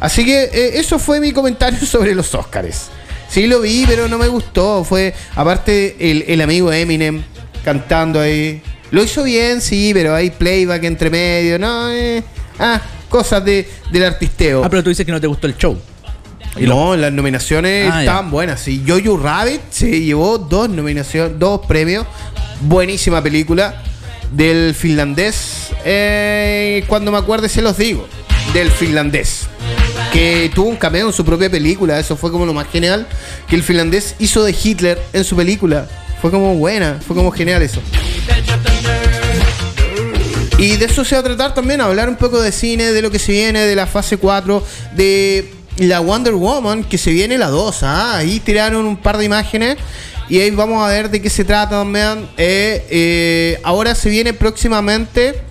Así 0.01 0.25
que 0.25 0.43
eh, 0.43 0.71
eso 0.79 0.99
fue 0.99 1.19
mi 1.19 1.31
comentario 1.31 1.79
sobre 1.85 2.13
los 2.13 2.33
Oscars. 2.35 2.89
Sí 3.29 3.47
lo 3.47 3.61
vi, 3.61 3.85
pero 3.87 4.09
no 4.09 4.17
me 4.17 4.27
gustó. 4.27 4.83
Fue, 4.83 5.13
aparte, 5.35 5.95
el, 5.99 6.25
el 6.27 6.41
amigo 6.41 6.73
Eminem 6.73 7.23
cantando 7.63 8.19
ahí. 8.19 8.61
Lo 8.89 9.03
hizo 9.03 9.23
bien, 9.23 9.61
sí, 9.61 9.91
pero 9.93 10.13
hay 10.13 10.31
playback 10.31 10.83
entre 10.83 11.09
medio. 11.09 11.57
No, 11.57 11.89
eh, 11.89 12.21
ah, 12.59 12.81
cosas 13.11 13.45
de, 13.45 13.69
del 13.91 14.05
artisteo. 14.05 14.63
Ah, 14.65 14.69
pero 14.69 14.81
tú 14.81 14.89
dices 14.89 15.05
que 15.05 15.11
no 15.11 15.21
te 15.21 15.27
gustó 15.27 15.45
el 15.45 15.55
show. 15.57 15.77
Y 16.57 16.63
no, 16.63 16.95
las 16.97 17.13
nominaciones 17.13 17.87
Ah, 17.91 17.95
ya. 17.95 17.99
estaban 18.01 18.31
buenas. 18.31 18.59
Sí, 18.59 18.83
Jojo 18.87 19.17
Rabbit 19.17 19.61
se 19.69 20.01
llevó 20.01 20.37
dos 20.39 20.67
nominaciones, 20.69 21.37
dos 21.37 21.61
premios. 21.67 22.05
Buenísima 22.61 23.21
película 23.21 23.81
del 24.31 24.73
finlandés. 24.73 25.67
Eh, 25.85 26.83
cuando 26.87 27.11
me 27.11 27.17
acuerde 27.19 27.47
se 27.49 27.61
los 27.61 27.77
digo. 27.77 28.07
Del 28.53 28.69
finlandés. 28.71 29.47
Que 30.11 30.51
tuvo 30.53 30.67
un 30.69 30.75
cameo 30.75 31.07
en 31.07 31.13
su 31.13 31.23
propia 31.23 31.49
película. 31.49 31.99
Eso 31.99 32.17
fue 32.17 32.31
como 32.31 32.45
lo 32.45 32.53
más 32.53 32.67
genial. 32.67 33.07
Que 33.47 33.55
el 33.55 33.63
finlandés 33.63 34.15
hizo 34.19 34.43
de 34.43 34.53
Hitler 34.61 35.01
en 35.13 35.23
su 35.23 35.35
película. 35.37 35.87
Fue 36.21 36.31
como 36.31 36.55
buena. 36.55 36.99
Fue 37.05 37.15
como 37.15 37.31
genial 37.31 37.61
eso. 37.61 37.81
Y 40.61 40.77
de 40.77 40.85
eso 40.85 41.03
se 41.03 41.15
va 41.15 41.21
a 41.21 41.23
tratar 41.23 41.55
también, 41.55 41.81
hablar 41.81 42.07
un 42.07 42.17
poco 42.17 42.39
de 42.39 42.51
cine, 42.51 42.91
de 42.91 43.01
lo 43.01 43.09
que 43.09 43.17
se 43.17 43.31
viene, 43.31 43.61
de 43.61 43.75
la 43.75 43.87
fase 43.87 44.17
4, 44.17 44.63
de 44.95 45.51
la 45.77 46.01
Wonder 46.01 46.35
Woman, 46.35 46.83
que 46.83 46.99
se 46.99 47.09
viene 47.09 47.39
la 47.39 47.47
2. 47.47 47.81
¿ah? 47.81 48.17
Ahí 48.17 48.39
tiraron 48.39 48.85
un 48.85 48.95
par 48.95 49.17
de 49.17 49.25
imágenes 49.25 49.77
y 50.29 50.39
ahí 50.39 50.51
vamos 50.51 50.83
a 50.83 50.87
ver 50.87 51.09
de 51.09 51.19
qué 51.19 51.31
se 51.31 51.45
trata 51.45 51.79
también. 51.79 52.29
Eh, 52.37 52.85
eh, 52.91 53.59
ahora 53.63 53.95
se 53.95 54.11
viene 54.11 54.33
próximamente, 54.33 55.41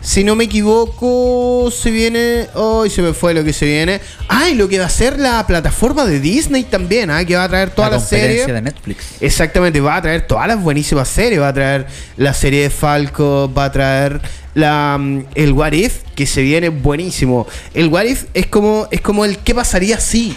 si 0.00 0.24
no 0.24 0.36
me 0.36 0.44
equivoco, 0.44 1.70
se 1.70 1.90
viene... 1.90 2.48
Hoy 2.54 2.90
se 2.90 3.02
me 3.02 3.12
fue 3.12 3.34
lo 3.34 3.44
que 3.44 3.52
se 3.52 3.66
viene. 3.66 4.00
Ah, 4.28 4.48
y 4.48 4.54
lo 4.54 4.68
que 4.68 4.78
va 4.78 4.86
a 4.86 4.90
ser 4.90 5.18
la 5.18 5.46
plataforma 5.46 6.04
de 6.06 6.20
Disney 6.20 6.64
también, 6.64 7.10
¿ah? 7.10 7.24
que 7.24 7.36
va 7.36 7.44
a 7.44 7.48
traer 7.48 7.70
toda 7.70 7.90
la 7.90 7.96
la, 7.96 8.02
serie. 8.02 8.22
conferencia 8.22 8.54
de 8.54 8.62
Netflix. 8.62 9.04
Exactamente, 9.20 9.80
va 9.80 9.96
a 9.96 10.02
traer 10.02 10.26
todas 10.26 10.46
las 10.46 10.60
buenísimas 10.60 11.08
series. 11.08 11.40
Va 11.40 11.48
a 11.48 11.54
traer 11.54 11.86
la 12.16 12.32
serie 12.32 12.62
de 12.62 12.70
Falco, 12.70 13.52
va 13.52 13.64
a 13.64 13.72
traer 13.72 14.20
la, 14.54 14.96
mm, 14.98 15.26
el 15.34 15.52
What 15.52 15.72
If, 15.72 16.02
que 16.14 16.26
se 16.26 16.42
viene 16.42 16.68
buenísimo. 16.68 17.46
El 17.74 17.88
What 17.88 18.04
If 18.04 18.24
es 18.34 18.46
como, 18.46 18.88
es 18.90 19.00
como 19.00 19.24
el 19.24 19.38
qué 19.38 19.54
pasaría 19.54 20.00
si. 20.00 20.36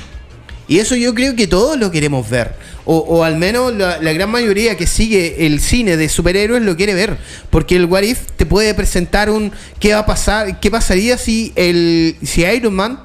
Y 0.67 0.79
eso 0.79 0.95
yo 0.95 1.13
creo 1.13 1.35
que 1.35 1.47
todos 1.47 1.77
lo 1.77 1.91
queremos 1.91 2.29
ver. 2.29 2.55
O, 2.85 2.97
o 2.97 3.23
al 3.23 3.37
menos 3.37 3.73
la, 3.75 3.99
la 4.01 4.11
gran 4.13 4.29
mayoría 4.31 4.75
que 4.75 4.87
sigue 4.87 5.45
el 5.45 5.59
cine 5.59 5.97
de 5.97 6.09
superhéroes 6.09 6.63
lo 6.63 6.75
quiere 6.75 6.93
ver. 6.95 7.17
Porque 7.49 7.75
el 7.75 7.85
What 7.85 8.01
If 8.03 8.19
te 8.35 8.45
puede 8.45 8.73
presentar 8.73 9.29
un 9.29 9.51
qué 9.79 9.93
va 9.93 9.99
a 9.99 10.05
pasar, 10.05 10.59
qué 10.59 10.71
pasaría 10.71 11.17
si 11.17 11.53
el 11.55 12.15
si 12.23 12.41
Iron 12.43 12.73
Man 12.73 12.99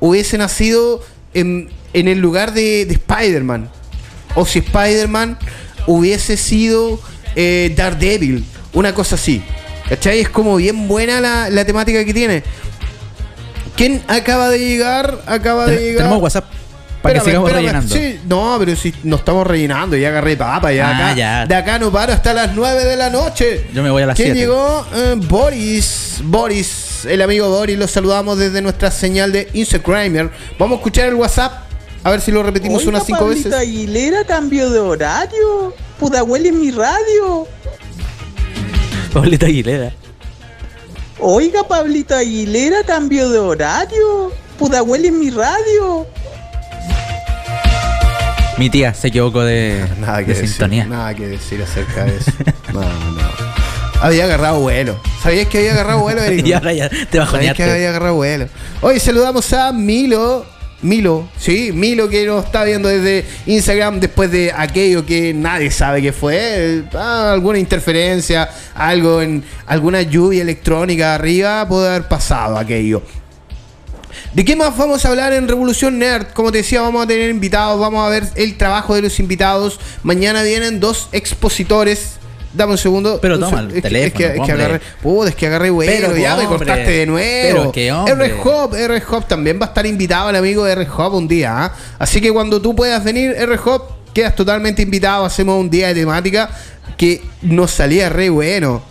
hubiese 0.00 0.38
nacido 0.38 1.04
en, 1.34 1.68
en 1.92 2.08
el 2.08 2.18
lugar 2.18 2.54
de, 2.54 2.86
de 2.86 2.94
Spider-Man. 2.94 3.70
O 4.34 4.46
si 4.46 4.60
Spider-Man 4.60 5.38
hubiese 5.86 6.36
sido 6.36 6.98
eh, 7.36 7.74
Daredevil. 7.76 8.44
Una 8.72 8.94
cosa 8.94 9.16
así. 9.16 9.42
¿Cachai? 9.88 10.20
Es 10.20 10.28
como 10.28 10.56
bien 10.56 10.86
buena 10.88 11.20
la, 11.20 11.50
la 11.50 11.64
temática 11.64 12.04
que 12.04 12.14
tiene. 12.14 12.42
¿Quién 13.76 14.02
acaba 14.08 14.48
de 14.48 14.58
llegar? 14.58 15.20
Acaba 15.26 15.66
de 15.66 15.76
Ten- 15.76 15.84
llegar. 15.84 15.98
Tenemos 16.04 16.22
WhatsApp 16.22 16.44
para 17.02 17.14
que 17.18 17.24
sigamos 17.24 17.48
espérame. 17.50 17.66
rellenando. 17.82 17.94
Sí, 17.94 18.20
no, 18.26 18.56
pero 18.58 18.76
si 18.76 18.94
no 19.04 19.16
estamos 19.16 19.46
rellenando, 19.46 19.96
ya 19.96 20.08
agarré 20.08 20.36
papa, 20.36 20.72
ya 20.72 20.88
Ah, 20.88 20.96
acá. 20.96 21.14
ya. 21.16 21.46
De 21.46 21.54
acá 21.54 21.78
no 21.78 21.90
paro 21.90 22.12
hasta 22.12 22.32
las 22.34 22.54
9 22.54 22.84
de 22.84 22.96
la 22.96 23.10
noche. 23.10 23.66
Yo 23.72 23.82
me 23.82 23.90
voy 23.90 24.02
a 24.02 24.06
las 24.06 24.16
¿Quién 24.16 24.34
7. 24.34 24.40
llegó? 24.40 24.86
Eh, 24.94 25.14
Boris. 25.28 26.16
Boris, 26.22 27.06
el 27.06 27.22
amigo 27.22 27.48
Boris, 27.48 27.78
lo 27.78 27.88
saludamos 27.88 28.36
desde 28.38 28.60
nuestra 28.60 28.90
señal 28.90 29.32
de 29.32 29.48
Instagramer. 29.54 30.30
Vamos 30.58 30.76
a 30.76 30.78
escuchar 30.80 31.08
el 31.08 31.14
WhatsApp, 31.14 31.52
a 32.04 32.10
ver 32.10 32.20
si 32.20 32.30
lo 32.30 32.42
repetimos 32.42 32.78
Oiga, 32.80 32.90
unas 32.90 33.06
5 33.06 33.18
Pablito 33.20 33.48
veces. 33.48 33.60
Aguilera 33.60 34.24
cambió 34.24 34.68
de 34.68 34.78
horario. 34.80 35.74
Pudahuel 35.98 36.46
en 36.46 36.60
mi 36.60 36.70
radio. 36.70 37.46
Pablito 39.12 39.46
Aguilera. 39.46 39.92
Oiga, 41.18 41.66
Pablito 41.66 42.14
Aguilera 42.14 42.82
cambió 42.84 43.28
de 43.30 43.38
horario. 43.38 44.32
Pudahuel 44.58 45.04
en 45.06 45.18
mi 45.18 45.30
radio. 45.30 46.06
Mi 48.60 48.68
tía 48.68 48.92
se 48.92 49.08
equivocó 49.08 49.42
de, 49.42 49.82
Nada 50.00 50.18
que 50.18 50.26
de 50.26 50.34
decir, 50.34 50.48
sintonía. 50.50 50.84
nada 50.84 51.14
que 51.14 51.26
decir 51.26 51.62
acerca 51.62 52.04
de 52.04 52.16
eso. 52.18 52.30
No, 52.74 52.82
no. 52.82 53.20
Había 54.02 54.24
agarrado 54.24 54.60
vuelo. 54.60 55.00
¿Sabías 55.22 55.46
que 55.48 55.58
había 55.58 55.72
agarrado 55.72 56.00
vuelo, 56.00 56.20
Eric? 56.24 56.46
y 56.46 56.52
ahora 56.52 56.74
ya 56.74 56.88
te 56.90 56.94
¿Sabías 56.96 57.08
que 57.10 57.18
bajoneaste. 57.20 57.62
había 57.70 57.88
agarrado 57.88 58.14
vuelo? 58.16 58.48
Hoy 58.82 59.00
saludamos 59.00 59.50
a 59.54 59.72
Milo. 59.72 60.44
Milo, 60.82 61.28
sí, 61.38 61.72
Milo 61.74 62.08
que 62.10 62.24
nos 62.26 62.44
está 62.46 62.64
viendo 62.64 62.88
desde 62.88 63.26
Instagram 63.46 63.98
después 64.00 64.30
de 64.30 64.52
aquello 64.54 65.04
que 65.06 65.32
nadie 65.34 65.70
sabe 65.70 66.00
qué 66.02 66.12
fue. 66.12 66.84
ah, 66.94 67.32
alguna 67.32 67.58
interferencia, 67.58 68.48
algo 68.74 69.20
en 69.22 69.42
alguna 69.66 70.02
lluvia 70.02 70.42
electrónica 70.42 71.14
arriba, 71.14 71.66
puede 71.68 71.88
haber 71.88 72.08
pasado 72.08 72.58
aquello. 72.58 73.02
¿De 74.32 74.44
qué 74.44 74.54
más 74.54 74.76
vamos 74.76 75.04
a 75.04 75.08
hablar 75.08 75.32
en 75.32 75.48
Revolución 75.48 75.98
Nerd? 75.98 76.28
Como 76.34 76.52
te 76.52 76.58
decía, 76.58 76.80
vamos 76.82 77.02
a 77.02 77.06
tener 77.08 77.30
invitados, 77.30 77.80
vamos 77.80 78.06
a 78.06 78.08
ver 78.10 78.24
el 78.36 78.56
trabajo 78.56 78.94
de 78.94 79.02
los 79.02 79.18
invitados. 79.18 79.80
Mañana 80.04 80.42
vienen 80.44 80.78
dos 80.78 81.08
expositores. 81.12 82.12
Dame 82.52 82.72
un 82.72 82.78
segundo. 82.78 83.18
Pero 83.20 83.34
Un 83.34 83.40
toma 83.40 83.60
el 83.60 83.68
es 83.68 83.74
que- 83.74 83.82
teléfono, 83.82 84.06
es 84.06 84.12
que, 84.32 84.40
es 84.40 84.46
que 84.46 84.52
agarré. 84.52 84.80
Puta, 85.02 85.28
es 85.30 85.34
que 85.34 85.46
agarré 85.46 85.70
bueno. 85.70 85.92
Pero, 85.92 86.16
ya 86.16 86.36
me 86.36 86.44
cortaste 86.46 86.90
de 86.90 87.06
nuevo. 87.06 87.58
Pero 87.60 87.72
qué 87.72 87.92
hombre. 87.92 88.26
R-Hop, 88.26 88.74
R-Hop 88.74 89.26
también 89.28 89.58
va 89.60 89.66
a 89.66 89.68
estar 89.68 89.84
invitado 89.86 90.30
el 90.30 90.36
amigo 90.36 90.64
de 90.64 90.72
R-Hop 90.72 91.14
un 91.14 91.26
día. 91.28 91.64
¿ah? 91.64 91.72
Así 91.98 92.20
que 92.20 92.32
cuando 92.32 92.60
tú 92.62 92.74
puedas 92.76 93.02
venir, 93.02 93.32
R-Hop, 93.36 93.82
quedas 94.14 94.34
totalmente 94.36 94.82
invitado. 94.82 95.24
Hacemos 95.24 95.58
un 95.60 95.70
día 95.70 95.88
de 95.88 95.94
temática 95.94 96.50
que 96.96 97.22
nos 97.42 97.72
salía 97.72 98.08
re 98.08 98.30
bueno. 98.30 98.82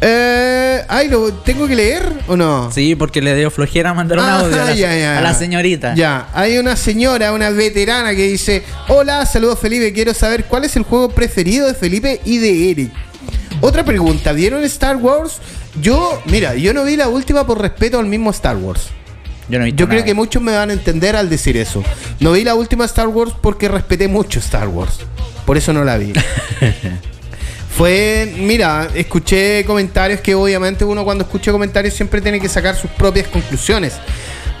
Eh, 0.00 0.84
ay, 0.88 1.08
¿lo 1.08 1.32
tengo 1.32 1.66
que 1.66 1.74
leer 1.74 2.08
o 2.28 2.36
no? 2.36 2.70
Sí, 2.72 2.94
porque 2.94 3.20
le 3.20 3.34
dio 3.34 3.50
flojera 3.50 3.94
mandar 3.94 4.18
un 4.18 4.24
Ah, 4.24 4.40
audio 4.40 4.62
a 4.62 4.66
la, 4.66 4.74
ya, 4.76 4.96
ya. 4.96 5.18
a 5.18 5.20
la 5.20 5.34
señorita. 5.34 5.94
Ya, 5.94 6.28
hay 6.34 6.58
una 6.58 6.76
señora, 6.76 7.32
una 7.32 7.50
veterana 7.50 8.14
que 8.14 8.28
dice: 8.28 8.62
Hola, 8.88 9.26
saludos 9.26 9.58
Felipe, 9.58 9.92
quiero 9.92 10.14
saber 10.14 10.44
cuál 10.44 10.64
es 10.64 10.76
el 10.76 10.84
juego 10.84 11.08
preferido 11.10 11.66
de 11.66 11.74
Felipe 11.74 12.20
y 12.24 12.38
de 12.38 12.70
Eric. 12.70 12.92
Otra 13.60 13.84
pregunta, 13.84 14.32
¿vieron 14.32 14.62
Star 14.64 14.96
Wars? 14.96 15.38
Yo, 15.80 16.20
mira, 16.26 16.54
yo 16.54 16.72
no 16.72 16.84
vi 16.84 16.96
la 16.96 17.08
última 17.08 17.44
por 17.46 17.60
respeto 17.60 17.98
al 17.98 18.06
mismo 18.06 18.30
Star 18.30 18.56
Wars. 18.56 18.88
Yo 19.48 19.58
no 19.58 19.66
Yo 19.66 19.88
creo 19.88 20.04
que 20.04 20.14
muchos 20.14 20.40
me 20.42 20.52
van 20.52 20.70
a 20.70 20.74
entender 20.74 21.16
al 21.16 21.28
decir 21.28 21.56
eso. 21.56 21.82
No 22.20 22.32
vi 22.32 22.44
la 22.44 22.54
última 22.54 22.84
Star 22.84 23.08
Wars 23.08 23.32
porque 23.40 23.66
respeté 23.68 24.06
mucho 24.06 24.38
Star 24.38 24.68
Wars. 24.68 25.00
Por 25.44 25.56
eso 25.56 25.72
no 25.72 25.82
la 25.84 25.96
vi. 25.98 26.12
Fue, 27.78 28.34
mira, 28.36 28.88
escuché 28.92 29.64
comentarios 29.64 30.20
que 30.20 30.34
obviamente 30.34 30.84
uno 30.84 31.04
cuando 31.04 31.22
escucha 31.22 31.52
comentarios 31.52 31.94
siempre 31.94 32.20
tiene 32.20 32.40
que 32.40 32.48
sacar 32.48 32.74
sus 32.74 32.90
propias 32.90 33.28
conclusiones. 33.28 33.94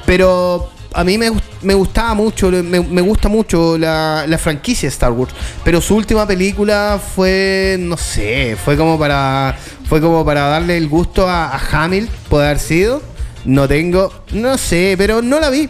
Pero 0.06 0.70
a 0.92 1.02
mí 1.02 1.18
me, 1.18 1.32
me 1.62 1.74
gustaba 1.74 2.14
mucho, 2.14 2.48
me, 2.48 2.78
me 2.80 3.00
gusta 3.00 3.28
mucho 3.28 3.76
la, 3.76 4.24
la 4.28 4.38
franquicia 4.38 4.88
Star 4.88 5.10
Wars. 5.10 5.32
Pero 5.64 5.80
su 5.80 5.96
última 5.96 6.28
película 6.28 7.00
fue, 7.16 7.74
no 7.80 7.96
sé, 7.96 8.56
fue 8.64 8.76
como 8.76 8.96
para, 8.96 9.58
fue 9.88 10.00
como 10.00 10.24
para 10.24 10.42
darle 10.42 10.76
el 10.76 10.88
gusto 10.88 11.28
a, 11.28 11.48
a 11.48 11.60
Hamill, 11.72 12.08
puede 12.28 12.46
haber 12.46 12.60
sido. 12.60 13.02
No 13.44 13.66
tengo, 13.66 14.12
no 14.30 14.56
sé, 14.56 14.94
pero 14.96 15.22
no 15.22 15.40
la 15.40 15.50
vi. 15.50 15.68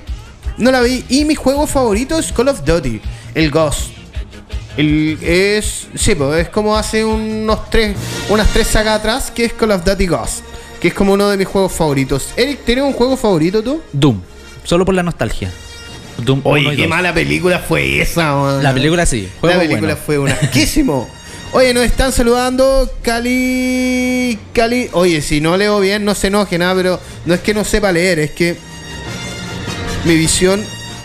No 0.58 0.70
la 0.70 0.82
vi. 0.82 1.02
Y 1.08 1.24
mi 1.24 1.34
juego 1.34 1.66
favorito 1.66 2.18
es 2.18 2.30
Call 2.30 2.48
of 2.48 2.62
Duty, 2.62 3.00
el 3.34 3.50
Ghost. 3.50 3.88
El, 4.78 5.18
es. 5.20 5.88
Sí, 5.96 6.14
pues 6.14 6.46
es 6.46 6.48
como 6.50 6.76
hace 6.76 7.04
unos 7.04 7.68
tres. 7.68 7.96
Unas 8.28 8.46
tres 8.52 8.68
sagas 8.68 9.00
atrás 9.00 9.32
que 9.32 9.44
es 9.44 9.52
Call 9.52 9.72
of 9.72 9.84
Duty 9.84 10.06
Ghost. 10.06 10.44
Que 10.80 10.88
es 10.88 10.94
como 10.94 11.14
uno 11.14 11.28
de 11.28 11.36
mis 11.36 11.48
juegos 11.48 11.72
favoritos. 11.72 12.28
Eric, 12.36 12.64
¿tienes 12.64 12.84
un 12.84 12.92
juego 12.92 13.16
favorito 13.16 13.60
tú? 13.60 13.82
Doom. 13.92 14.20
Solo 14.62 14.84
por 14.84 14.94
la 14.94 15.02
nostalgia. 15.02 15.50
Doom 16.18 16.42
Oye, 16.44 16.72
y 16.72 16.76
qué 16.76 16.86
mala 16.86 17.12
película 17.12 17.58
fue 17.58 18.00
esa, 18.00 18.36
man. 18.36 18.62
La 18.62 18.72
película 18.72 19.04
sí. 19.04 19.22
La 19.22 19.40
juego 19.40 19.58
película 19.58 19.80
bueno. 19.80 20.00
fue 20.06 20.18
un 20.18 20.28
asquísimo. 20.28 21.10
Oye, 21.52 21.74
nos 21.74 21.82
están 21.82 22.12
saludando 22.12 22.88
Cali. 23.02 24.38
Cali. 24.52 24.90
Oye, 24.92 25.22
si 25.22 25.40
no 25.40 25.56
leo 25.56 25.80
bien, 25.80 26.04
no 26.04 26.14
se 26.14 26.28
enoje 26.28 26.56
nada, 26.56 26.76
pero 26.76 27.00
no 27.26 27.34
es 27.34 27.40
que 27.40 27.52
no 27.52 27.64
sepa 27.64 27.90
leer, 27.90 28.20
es 28.20 28.30
que 28.30 28.56
mi 30.04 30.14
visión 30.14 30.64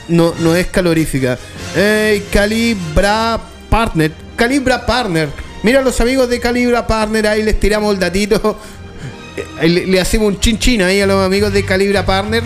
no, 0.09 0.35
no 0.39 0.55
es 0.55 0.67
calorífica. 0.67 1.39
Eh, 1.75 2.23
Calibra 2.31 3.39
Partner. 3.73 4.11
Calibra 4.35 4.85
Partner. 4.85 5.29
Mira 5.63 5.81
los 5.81 5.99
amigos 5.99 6.29
de 6.29 6.39
Calibra 6.39 6.85
Partner, 6.85 7.25
ahí 7.25 7.41
les 7.41 7.59
tiramos 7.59 7.91
el 7.91 7.99
datito. 7.99 8.55
Le, 9.63 9.87
le 9.87 9.99
hacemos 9.99 10.27
un 10.27 10.39
chin 10.39 10.59
chin 10.59 10.83
ahí 10.83 11.01
a 11.01 11.07
los 11.07 11.25
amigos 11.25 11.51
de 11.51 11.65
Calibra 11.65 12.05
Partner. 12.05 12.43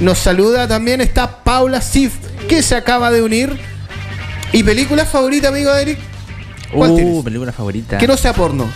Nos 0.00 0.16
saluda 0.18 0.66
también 0.66 1.02
está 1.02 1.44
Paula 1.44 1.82
Sif, 1.82 2.14
que 2.48 2.62
se 2.62 2.74
acaba 2.76 3.10
de 3.10 3.20
unir. 3.22 3.58
¿Y 4.52 4.62
película 4.62 5.04
favorita, 5.04 5.48
amigo 5.48 5.70
Eric? 5.74 5.98
¿Cuál 6.72 6.92
Uh, 6.92 6.96
tienes? 6.96 7.24
película 7.24 7.52
favorita. 7.52 7.98
Que 7.98 8.06
no 8.06 8.16
sea 8.16 8.32
porno. 8.32 8.66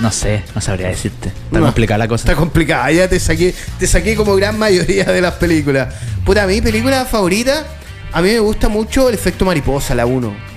No 0.00 0.12
sé, 0.12 0.42
no 0.54 0.60
sabría 0.60 0.88
decirte. 0.88 1.28
Está 1.28 1.58
No, 1.58 1.64
complicada 1.64 1.96
la 1.96 2.08
cosa. 2.08 2.24
Está 2.24 2.34
complicada, 2.38 2.92
ya 2.92 3.08
te 3.08 3.18
saqué, 3.18 3.54
te 3.78 3.86
saqué 3.86 4.14
como 4.14 4.36
gran 4.36 4.58
mayoría 4.58 5.04
de 5.04 5.22
las 5.22 5.32
películas. 5.36 5.94
Puta, 6.26 6.46
mi 6.46 6.60
película 6.60 7.06
favorita, 7.06 7.64
a 8.12 8.20
mí 8.20 8.28
me 8.28 8.40
gusta 8.40 8.68
mucho 8.68 9.08
el 9.08 9.14
efecto 9.14 9.46
mariposa, 9.46 9.94
la 9.94 10.04
1. 10.04 10.51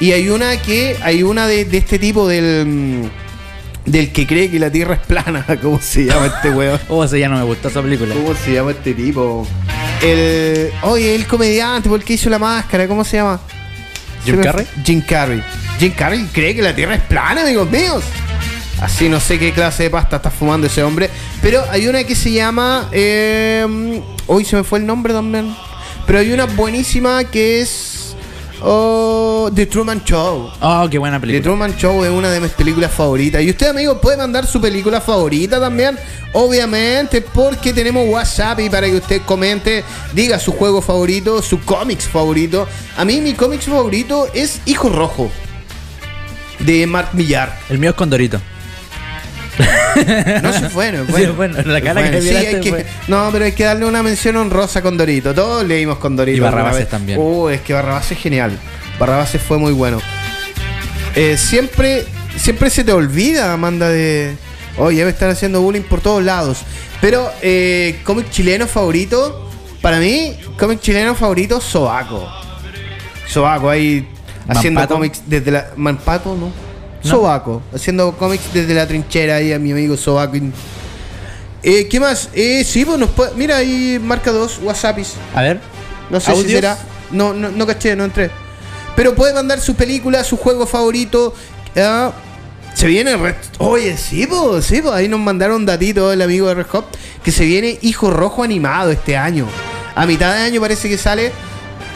Y 0.00 0.12
hay 0.12 0.28
una 0.28 0.60
que, 0.60 0.96
hay 1.02 1.22
una 1.22 1.46
de, 1.46 1.64
de 1.64 1.78
este 1.78 1.98
tipo 1.98 2.28
del. 2.28 2.66
mm, 2.66 3.90
Del 3.90 4.12
que 4.12 4.26
cree 4.26 4.50
que 4.50 4.58
la 4.58 4.70
tierra 4.70 4.94
es 4.94 5.00
plana. 5.06 5.44
¿Cómo 5.62 5.80
se 5.80 6.04
llama 6.04 6.26
este 6.26 6.50
weón? 6.50 6.78
Oh, 6.88 7.04
ese 7.04 7.18
ya 7.18 7.28
no 7.28 7.36
me 7.38 7.44
gustó 7.44 7.68
esa 7.68 7.82
película. 7.82 8.14
¿Cómo 8.14 8.34
se 8.34 8.52
llama 8.52 8.72
este 8.72 8.94
tipo? 8.94 9.46
El. 10.02 10.70
Oye, 10.82 11.14
el 11.14 11.26
comediante, 11.26 11.88
porque 11.88 12.14
hizo 12.14 12.28
la 12.28 12.38
máscara, 12.38 12.86
¿cómo 12.86 13.04
se 13.04 13.16
llama? 13.16 13.40
¿Jim 14.24 14.36
Se 14.36 14.42
Carrey? 14.42 14.66
Jim 14.84 15.00
Carrey. 15.02 15.42
Jim 15.78 15.92
Carrey 15.96 16.26
cree 16.32 16.54
que 16.54 16.62
la 16.62 16.74
Tierra 16.74 16.94
es 16.96 17.02
plana, 17.02 17.42
amigos 17.42 17.70
míos. 17.70 18.02
Así 18.80 19.08
no 19.08 19.20
sé 19.20 19.38
qué 19.38 19.52
clase 19.52 19.84
de 19.84 19.90
pasta 19.90 20.16
está 20.16 20.30
fumando 20.30 20.66
ese 20.66 20.82
hombre. 20.82 21.08
Pero 21.40 21.64
hay 21.70 21.86
una 21.86 22.04
que 22.04 22.14
se 22.14 22.30
llama. 22.32 22.88
eh, 22.92 24.02
hoy 24.26 24.44
se 24.44 24.56
me 24.56 24.64
fue 24.64 24.80
el 24.80 24.86
nombre 24.86 25.14
también. 25.14 25.54
Pero 26.06 26.18
hay 26.18 26.32
una 26.32 26.44
buenísima 26.44 27.24
que 27.24 27.60
es. 27.62 27.95
Oh, 28.66 29.50
The 29.54 29.66
Truman 29.66 30.02
Show. 30.04 30.50
Oh, 30.60 30.88
qué 30.90 30.98
buena 30.98 31.18
The 31.18 31.26
película. 31.26 31.42
Truman 31.42 31.76
Show 31.76 32.04
es 32.04 32.10
una 32.10 32.30
de 32.30 32.40
mis 32.40 32.50
películas 32.52 32.92
favoritas. 32.92 33.42
Y 33.42 33.50
usted, 33.50 33.68
amigo, 33.68 34.00
puede 34.00 34.16
mandar 34.16 34.46
su 34.46 34.60
película 34.60 35.00
favorita 35.00 35.60
también. 35.60 35.96
Obviamente, 36.32 37.22
porque 37.22 37.72
tenemos 37.72 38.08
WhatsApp 38.08 38.60
y 38.60 38.68
para 38.68 38.86
que 38.88 38.96
usted 38.96 39.22
comente, 39.22 39.84
diga 40.12 40.38
su 40.38 40.52
juego 40.52 40.82
favorito, 40.82 41.40
su 41.40 41.60
cómics 41.64 42.06
favorito. 42.06 42.66
A 42.96 43.04
mí, 43.04 43.20
mi 43.20 43.34
cómics 43.34 43.66
favorito 43.66 44.28
es 44.34 44.60
Hijo 44.66 44.88
Rojo. 44.90 45.30
De 46.58 46.86
Mark 46.86 47.10
Millar. 47.12 47.58
El 47.68 47.78
mío 47.78 47.90
es 47.90 47.96
Condorito. 47.96 48.40
No 50.42 50.52
se 50.52 50.68
fue, 50.70 50.92
no 50.92 51.00
es 51.02 51.06
Sí, 51.06 51.12
bueno. 51.12 51.32
bueno, 51.34 51.62
la 51.64 51.80
cara 51.80 52.10
que 52.10 52.20
Sí, 52.20 52.28
miraste 52.28 52.48
hay 52.56 52.60
que- 52.60 52.70
fue- 52.70 52.86
No, 53.08 53.28
pero 53.32 53.44
hay 53.46 53.52
que 53.52 53.64
darle 53.64 53.86
una 53.86 54.02
mención 54.02 54.36
honrosa 54.36 54.82
con 54.82 54.96
Dorito. 54.96 55.34
Todos 55.34 55.64
leímos 55.66 55.98
con 55.98 56.16
Dorito. 56.16 56.36
Y 56.36 56.40
Barrabases 56.40 56.88
también. 56.88 57.18
Uh, 57.20 57.48
es 57.48 57.60
que 57.62 57.72
Barrabases 57.72 58.12
es 58.12 58.18
genial. 58.18 58.58
Barrabases 58.98 59.40
fue 59.42 59.58
muy 59.58 59.72
bueno. 59.72 60.00
Eh, 61.14 61.36
siempre, 61.38 62.04
siempre 62.36 62.68
se 62.70 62.84
te 62.84 62.92
olvida, 62.92 63.52
Amanda, 63.52 63.88
de. 63.88 64.36
Oye, 64.78 65.02
me 65.04 65.10
están 65.10 65.30
haciendo 65.30 65.62
bullying 65.62 65.82
por 65.82 66.00
todos 66.02 66.22
lados. 66.22 66.58
Pero, 67.00 67.30
eh, 67.42 68.00
cómic 68.04 68.28
chileno 68.30 68.66
favorito. 68.66 69.48
Para 69.80 69.98
mí, 69.98 70.36
cómic 70.58 70.80
chileno 70.80 71.14
favorito, 71.14 71.60
Sobaco. 71.60 72.28
Sobaco, 73.26 73.70
ahí 73.70 74.06
haciendo 74.48 74.86
cómics 74.86 75.22
desde 75.26 75.50
la. 75.50 75.66
Manpato, 75.76 76.34
¿no? 76.36 76.50
No. 77.06 77.10
Sobaco, 77.16 77.62
haciendo 77.74 78.12
cómics 78.16 78.44
desde 78.52 78.74
la 78.74 78.86
trinchera 78.86 79.36
ahí 79.36 79.52
a 79.52 79.58
mi 79.58 79.72
amigo 79.72 79.96
Sobaco. 79.96 80.36
Eh, 81.62 81.88
¿Qué 81.88 81.98
más? 82.00 82.28
Eh, 82.34 82.64
sí, 82.64 82.84
pues 82.84 82.98
nos 82.98 83.10
puede- 83.10 83.32
Mira 83.34 83.56
ahí, 83.56 83.98
marca 84.02 84.30
dos, 84.30 84.58
WhatsAppis. 84.62 85.14
A 85.34 85.42
ver. 85.42 85.60
No 86.10 86.20
sé 86.20 86.30
si 86.36 86.42
será. 86.56 86.78
No, 87.10 87.32
no, 87.34 87.50
no 87.50 87.66
caché, 87.66 87.96
no 87.96 88.04
entré. 88.04 88.30
Pero 88.94 89.14
puede 89.14 89.32
mandar 89.34 89.60
su 89.60 89.74
película, 89.74 90.22
su 90.24 90.36
juego 90.36 90.66
favorito. 90.66 91.34
ah, 91.76 92.12
se 92.74 92.86
viene. 92.86 93.16
Red- 93.16 93.34
Oye, 93.58 93.96
sí, 93.96 94.26
pues, 94.26 94.64
sí, 94.66 94.80
pues. 94.82 94.94
Ahí 94.94 95.08
nos 95.08 95.20
mandaron 95.20 95.56
un 95.56 95.66
datito 95.66 96.12
el 96.12 96.22
amigo 96.22 96.46
de 96.48 96.54
Red 96.54 96.66
Hot. 96.68 96.86
Que 97.24 97.32
se 97.32 97.44
viene 97.44 97.78
Hijo 97.82 98.10
Rojo 98.10 98.42
animado 98.44 98.90
este 98.90 99.16
año. 99.16 99.46
A 99.94 100.06
mitad 100.06 100.34
de 100.34 100.42
año 100.42 100.60
parece 100.60 100.88
que 100.88 100.98
sale. 100.98 101.32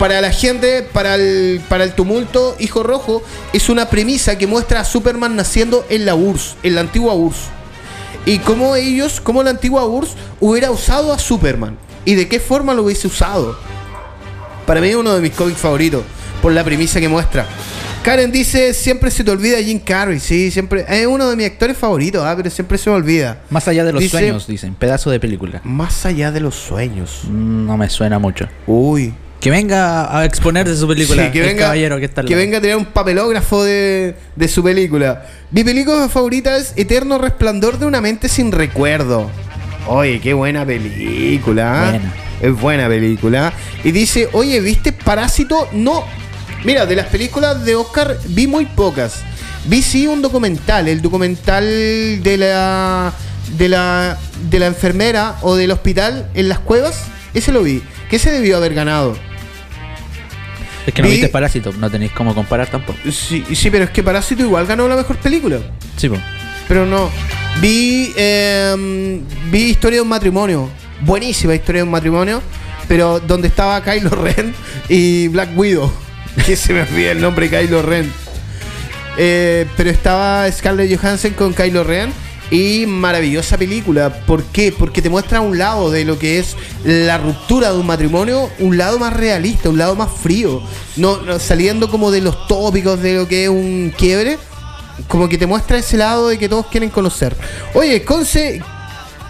Para 0.01 0.21
la 0.23 0.33
gente, 0.33 0.83
para 0.83 1.15
el, 1.15 1.61
para 1.69 1.85
el 1.85 1.93
tumulto, 1.93 2.57
Hijo 2.59 2.83
Rojo 2.83 3.23
es 3.53 3.69
una 3.69 3.89
premisa 3.91 4.37
que 4.39 4.47
muestra 4.47 4.81
a 4.81 4.85
Superman 4.85 5.37
naciendo 5.37 5.85
en 5.91 6.07
la 6.07 6.15
URSS, 6.15 6.57
en 6.63 6.75
la 6.75 6.81
antigua 6.81 7.13
URSS. 7.15 7.37
Y 8.25 8.39
cómo 8.39 8.77
ellos, 8.77 9.21
cómo 9.21 9.43
la 9.43 9.51
antigua 9.51 9.85
URSS 9.85 10.17
hubiera 10.41 10.71
usado 10.71 11.13
a 11.13 11.19
Superman. 11.19 11.77
Y 12.07 12.15
de 12.15 12.29
qué 12.29 12.41
forma 12.41 12.73
lo 12.73 12.85
hubiese 12.85 13.09
usado. 13.09 13.59
Para 14.67 14.81
mí 14.81 14.89
es 14.89 14.97
uno 14.97 15.15
de 15.15 15.21
mis 15.21 15.33
cómics 15.33 15.59
favoritos, 15.61 16.03
por 16.41 16.53
la 16.53 16.65
premisa 16.65 16.99
que 16.99 17.09
muestra. 17.09 17.45
Karen 18.03 18.33
dice, 18.33 18.73
siempre 18.73 19.11
se 19.11 19.23
te 19.23 19.31
olvida 19.31 19.59
Jim 19.59 19.79
Carrey, 19.81 20.19
sí, 20.19 20.51
siempre. 20.51 20.87
Es 20.89 21.07
uno 21.07 21.29
de 21.29 21.37
mis 21.37 21.45
actores 21.47 21.77
favoritos, 21.77 22.25
ah, 22.25 22.33
pero 22.35 22.49
siempre 22.49 22.79
se 22.79 22.89
me 22.89 22.97
olvida. 22.97 23.43
Más 23.51 23.69
allá 23.69 23.85
de 23.85 23.93
los 23.93 24.01
Dice- 24.01 24.17
sueños, 24.19 24.47
dicen. 24.47 24.75
Pedazo 24.75 25.11
de 25.11 25.21
película. 25.21 25.61
Más 25.65 26.07
allá 26.07 26.33
de 26.33 26.41
los 26.41 26.55
sueños. 26.55 27.21
Mm, 27.25 27.67
No 27.67 27.77
me 27.77 27.91
suena 27.91 28.19
mucho. 28.19 28.49
Uy. 28.67 29.13
Que 29.41 29.51
venga 29.51 30.17
a 30.19 30.25
exponer 30.25 30.69
de 30.69 30.77
su 30.77 30.87
película. 30.87 31.27
Sí, 31.27 31.33
que 31.33 31.41
venga, 31.41 31.65
caballero 31.65 31.99
que 31.99 32.05
está 32.05 32.23
que 32.23 32.35
venga 32.35 32.59
a 32.59 32.61
tener 32.61 32.77
un 32.77 32.85
papelógrafo 32.85 33.65
de, 33.65 34.15
de 34.37 34.49
su 34.49 34.63
película. 34.63 35.27
Mi 35.51 35.65
película 35.65 36.09
favorita 36.09 36.57
es 36.59 36.75
Eterno 36.77 37.19
Resplandor 37.19 37.79
de 37.79 37.87
una 37.87 38.01
mente 38.01 38.29
sin 38.29 38.53
recuerdo. 38.53 39.31
Oye, 39.87 40.21
qué 40.21 40.35
buena 40.35 40.67
película. 40.67 41.73
¿ah? 41.73 41.91
Buena. 41.91 42.15
Es 42.43 42.61
buena 42.61 42.89
película. 42.89 43.53
Y 43.83 43.93
dice, 43.93 44.29
oye, 44.33 44.61
¿viste 44.61 44.93
Parásito? 44.93 45.69
No. 45.73 46.05
Mira, 46.65 46.85
de 46.85 46.97
las 46.97 47.07
películas 47.07 47.65
de 47.65 47.75
Oscar 47.75 48.19
vi 48.27 48.47
muy 48.47 48.67
pocas. 48.67 49.23
Vi 49.65 49.83
sí 49.83 50.07
un 50.07 50.21
documental, 50.23 50.89
el 50.89 51.01
documental 51.01 51.65
de 52.23 52.37
la 52.39 53.13
de 53.57 53.69
la, 53.69 54.19
de 54.49 54.59
la 54.59 54.67
enfermera 54.67 55.37
o 55.43 55.57
del 55.57 55.71
hospital 55.71 56.29
en 56.35 56.49
las 56.49 56.59
cuevas, 56.59 57.05
ese 57.35 57.53
lo 57.53 57.63
vi. 57.63 57.83
¿Qué 58.09 58.19
se 58.19 58.31
debió 58.31 58.57
haber 58.57 58.75
ganado? 58.75 59.17
Es 60.87 60.95
que 60.95 61.03
no 61.03 61.09
Vi- 61.09 61.15
viste 61.15 61.29
Parásito, 61.29 61.73
no 61.73 61.91
tenéis 61.91 62.13
cómo 62.13 62.35
comparar 62.35 62.69
tampoco. 62.69 62.99
Sí, 63.11 63.45
sí, 63.55 63.71
pero 63.71 63.85
es 63.85 63.91
que 63.91 64.03
Parásito 64.03 64.43
igual 64.43 64.67
ganó 64.67 64.89
la 64.89 64.97
mejor 64.97 65.17
película. 65.19 65.59
Sí, 65.97 66.09
po. 66.09 66.17
Pero 66.69 66.87
no. 66.87 67.11
Vi, 67.61 68.13
eh, 68.17 69.21
vi 69.51 69.59
Historia 69.65 69.99
de 69.99 70.03
un 70.03 70.09
matrimonio. 70.09 70.69
Buenísima 71.03 71.55
Historia 71.55 71.81
de 71.81 71.85
un 71.85 71.91
matrimonio. 71.91 72.43
Pero 72.89 73.21
donde 73.21 73.49
estaba 73.49 73.83
Kylo 73.83 74.11
Ren 74.25 74.55
y 74.89 75.29
Black 75.29 75.51
Widow. 75.57 75.91
Que 76.47 76.55
se 76.57 76.73
me 76.73 76.83
olvida 76.83 77.11
el 77.13 77.21
nombre 77.21 77.49
Kylo 77.51 77.83
Ren. 77.83 78.11
Eh, 79.19 79.67
pero 79.77 79.91
estaba 79.91 80.51
Scarlett 80.51 80.97
Johansson 80.99 81.33
con 81.33 81.53
Kylo 81.53 81.85
Ren. 81.85 82.13
Y 82.51 82.87
maravillosa 82.87 83.57
película. 83.57 84.25
¿Por 84.27 84.43
qué? 84.45 84.73
Porque 84.77 85.03
te 85.03 85.09
muestra 85.09 85.41
un 85.41 85.57
lado 85.57 85.91
de 85.91 86.05
lo 86.05 86.19
que 86.19 86.39
es 86.39 86.57
la 86.85 87.19
ruptura 87.19 87.73
de 87.73 87.79
un 87.79 87.87
matrimonio, 87.87 88.51
un 88.59 88.77
lado 88.77 88.99
más 88.99 89.13
realista, 89.13 89.69
un 89.69 89.79
lado 89.79 89.95
más 89.95 90.11
frío. 90.11 90.63
No, 90.97 91.39
saliendo 91.39 91.91
como 91.91 92.11
de 92.11 92.21
los 92.21 92.49
tópicos 92.49 93.01
de 93.01 93.15
lo 93.15 93.29
que 93.29 93.45
es 93.45 93.51
un 93.51 93.93
quiebre. 93.97 94.39
Como 95.09 95.29
que 95.29 95.39
te 95.39 95.47
muestra 95.47 95.79
ese 95.79 95.97
lado 95.97 96.29
de 96.29 96.39
que 96.39 96.49
todos 96.49 96.67
quieren 96.67 96.91
conocer. 96.91 97.37
Oye, 97.75 98.05
conse 98.05 98.61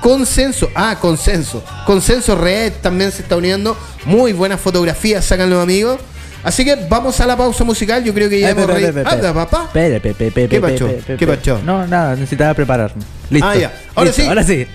consenso. 0.00 0.70
Ah, 0.74 0.98
consenso. 1.00 1.62
Consenso 1.86 2.34
Red 2.34 2.74
también 2.80 3.12
se 3.12 3.22
está 3.22 3.36
uniendo. 3.36 3.76
Muy 4.06 4.32
buenas 4.32 4.60
fotografías, 4.60 5.24
sacan 5.24 5.50
los 5.50 5.62
amigos. 5.62 6.00
Así 6.42 6.64
que 6.64 6.74
vamos 6.88 7.20
a 7.20 7.26
la 7.26 7.36
pausa 7.36 7.64
musical. 7.64 8.02
Yo 8.02 8.14
creo 8.14 8.28
que 8.28 8.40
ya 8.40 8.50
hemos 8.50 8.66
pe. 8.66 8.92
papá. 9.34 9.70
¿Qué 9.72 10.60
pacho? 10.60 10.90
¿Qué 11.18 11.26
pacho? 11.26 11.60
No, 11.64 11.86
nada, 11.86 12.14
necesitaba 12.14 12.54
prepararme. 12.54 13.02
Listo. 13.30 13.48
Ah, 13.48 13.56
ya. 13.56 13.72
Ahora 13.94 14.12
sí. 14.12 14.26
Ahora 14.26 14.44
sí. 14.44 14.66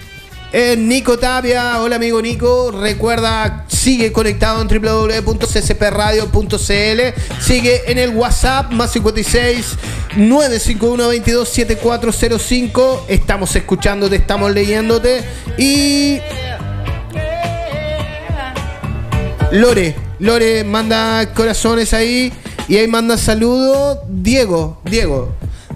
Eh, 0.57 0.77
Nico 0.77 1.19
Tapia, 1.19 1.81
hola 1.81 1.97
amigo 1.97 2.21
Nico, 2.21 2.71
recuerda, 2.71 3.65
sigue 3.67 4.13
conectado 4.13 4.61
en 4.61 4.69
www.ccpradio.cl, 4.69 7.41
sigue 7.41 7.91
en 7.91 7.97
el 7.97 8.11
WhatsApp 8.11 8.71
más 8.71 8.93
56 8.93 9.75
951 10.15 11.09
22 11.09 11.49
7405, 11.49 13.07
estamos 13.09 13.53
escuchándote, 13.53 14.15
estamos 14.15 14.53
leyéndote 14.53 15.25
y 15.57 16.21
Lore, 19.51 19.95
Lore 20.19 20.63
manda 20.63 21.33
corazones 21.33 21.93
ahí 21.93 22.31
y 22.67 22.77
ahí 22.77 22.87
manda 22.87 23.17
saludos. 23.17 23.99
Diego, 24.09 24.81
Diego. 24.85 25.33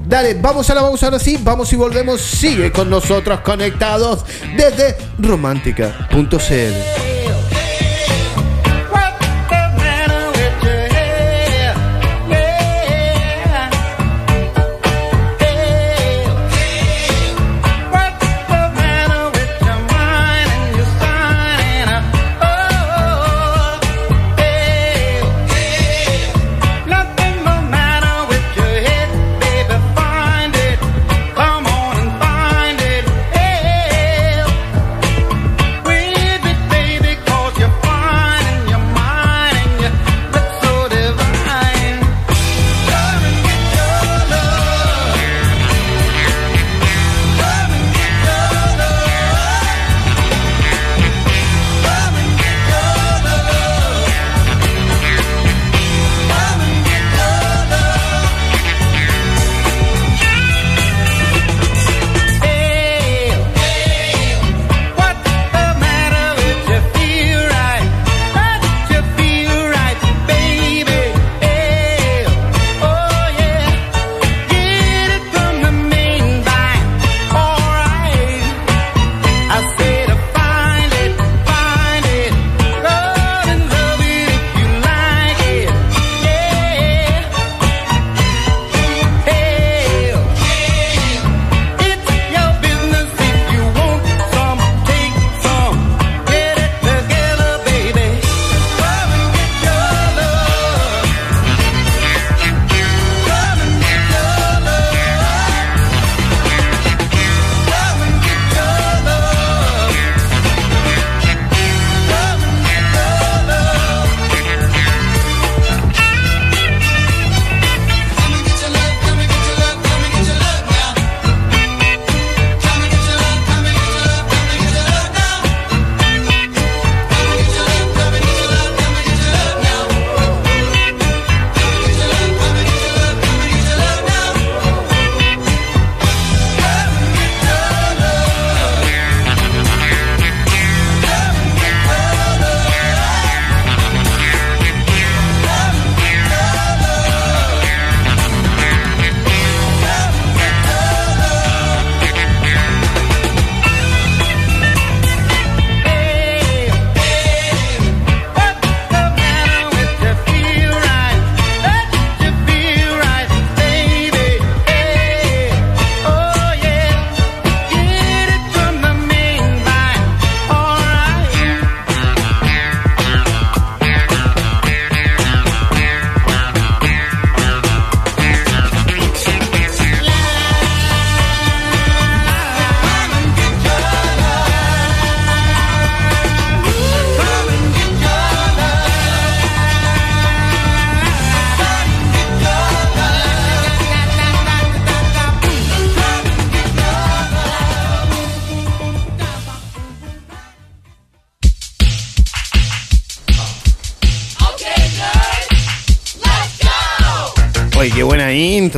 Dale, 0.07 0.33
vamos 0.33 0.69
a 0.69 0.75
la 0.75 0.81
pausa 0.81 1.07
ahora 1.07 1.19
sí, 1.19 1.37
vamos 1.43 1.71
y 1.71 1.75
volvemos. 1.75 2.21
Sigue 2.21 2.71
con 2.71 2.89
nosotros 2.89 3.41
conectados 3.41 4.25
desde 4.55 4.95
romántica.cl. 5.19 7.18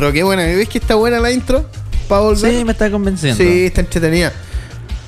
intro, 0.02 0.12
qué 0.12 0.22
buena. 0.24 0.44
¿Ves 0.44 0.68
que 0.68 0.78
está 0.78 0.96
buena 0.96 1.20
la 1.20 1.30
intro? 1.30 1.64
Para 2.08 2.22
volver. 2.22 2.52
Sí, 2.52 2.64
me 2.64 2.72
está 2.72 2.90
convenciendo. 2.90 3.42
Sí, 3.42 3.66
está 3.66 3.82
entretenida. 3.82 4.32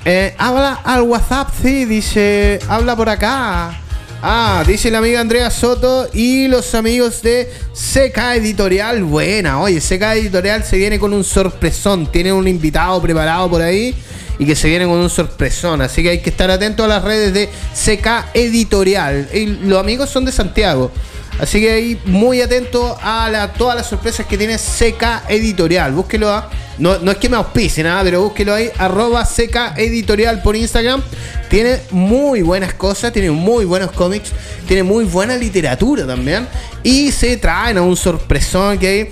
Eh, 0.05 0.33
habla 0.37 0.79
al 0.83 1.01
WhatsApp, 1.01 1.49
sí, 1.61 1.83
dice, 1.85 2.59
habla 2.69 2.95
por 2.95 3.09
acá. 3.09 3.77
Ah, 4.21 4.63
dice 4.65 4.89
la 4.89 4.99
amiga 4.99 5.19
Andrea 5.19 5.51
Soto 5.51 6.07
y 6.13 6.47
los 6.47 6.73
amigos 6.75 7.21
de 7.21 7.51
Seca 7.73 8.35
Editorial. 8.35 9.03
Buena, 9.03 9.59
oye, 9.59 9.81
Seca 9.81 10.15
Editorial 10.15 10.63
se 10.63 10.77
viene 10.77 10.97
con 10.97 11.13
un 11.13 11.23
sorpresón. 11.23 12.09
Tiene 12.09 12.31
un 12.31 12.47
invitado 12.47 13.01
preparado 13.01 13.49
por 13.49 13.61
ahí 13.61 13.93
y 14.39 14.45
que 14.45 14.55
se 14.55 14.69
viene 14.69 14.85
con 14.85 14.95
un 14.95 15.09
sorpresón. 15.09 15.81
Así 15.81 16.03
que 16.03 16.11
hay 16.11 16.19
que 16.21 16.29
estar 16.29 16.49
atento 16.49 16.85
a 16.85 16.87
las 16.87 17.03
redes 17.03 17.33
de 17.33 17.49
Seca 17.73 18.29
Editorial. 18.33 19.27
Y 19.33 19.45
los 19.45 19.77
amigos 19.77 20.09
son 20.09 20.23
de 20.23 20.31
Santiago. 20.31 20.91
Así 21.39 21.59
que 21.59 21.71
ahí 21.71 22.01
muy 22.05 22.41
atento 22.41 22.97
a 23.01 23.29
la- 23.29 23.51
todas 23.53 23.75
las 23.75 23.87
sorpresas 23.87 24.25
que 24.25 24.37
tiene 24.37 24.57
Seca 24.57 25.23
Editorial. 25.27 25.91
Búsquelo 25.91 26.29
a. 26.29 26.49
No, 26.77 26.97
no 26.99 27.11
es 27.11 27.17
que 27.17 27.29
me 27.29 27.37
auspice 27.37 27.83
nada, 27.83 28.03
pero 28.03 28.21
búsquelo 28.23 28.53
ahí, 28.53 28.69
arroba 28.77 29.27
Editorial 29.77 30.41
por 30.41 30.55
Instagram. 30.55 31.01
Tiene 31.49 31.79
muy 31.91 32.41
buenas 32.41 32.73
cosas, 32.73 33.13
tiene 33.13 33.31
muy 33.31 33.65
buenos 33.65 33.91
cómics, 33.91 34.31
tiene 34.67 34.83
muy 34.83 35.05
buena 35.05 35.35
literatura 35.37 36.05
también. 36.05 36.47
Y 36.83 37.11
se 37.11 37.37
traen 37.37 37.77
a 37.77 37.81
un 37.81 37.95
sorpresón 37.95 38.77
que 38.77 38.87
hay. 38.87 39.09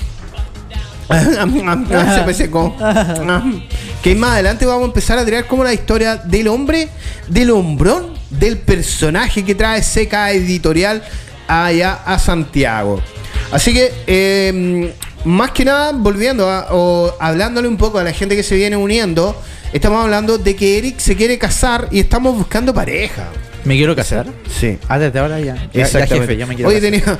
Que 4.03 4.15
más 4.15 4.31
adelante 4.33 4.65
vamos 4.65 4.83
a 4.83 4.85
empezar 4.87 5.17
a 5.17 5.23
tirar 5.23 5.47
como 5.47 5.63
la 5.63 5.73
historia 5.73 6.17
del 6.17 6.49
hombre, 6.49 6.89
del 7.29 7.51
hombrón, 7.51 8.13
del 8.29 8.57
personaje 8.57 9.45
que 9.45 9.55
trae 9.55 9.81
Seca 9.81 10.31
Editorial 10.31 11.01
allá 11.47 11.99
a 12.05 12.17
Santiago. 12.19 13.01
Así 13.51 13.73
que, 13.73 13.91
eh, 14.07 14.93
más 15.25 15.51
que 15.51 15.65
nada, 15.65 15.91
volviendo 15.93 16.49
a, 16.49 16.67
o 16.71 17.13
hablándole 17.19 17.67
un 17.67 17.77
poco 17.77 17.99
a 17.99 18.03
la 18.03 18.11
gente 18.13 18.35
que 18.35 18.43
se 18.43 18.55
viene 18.55 18.75
uniendo, 18.75 19.39
estamos 19.71 20.03
hablando 20.03 20.37
de 20.37 20.55
que 20.55 20.77
Eric 20.77 20.99
se 20.99 21.15
quiere 21.15 21.37
casar 21.37 21.87
y 21.91 21.99
estamos 21.99 22.35
buscando 22.37 22.73
pareja. 22.73 23.27
¿Me 23.63 23.77
quiero 23.77 23.95
casar? 23.95 24.27
Sí. 24.59 24.77
Ah, 24.89 24.99
desde 24.99 25.19
ahora 25.19 25.39
ya. 25.39 25.55
Ya, 25.73 25.87
ya, 25.87 26.05
jefe, 26.05 26.35
yo 26.35 26.45
me 26.45 26.55
quiero 26.55 26.69
Oye, 26.69 26.81
casar. 26.81 26.91
tenía- 26.91 27.19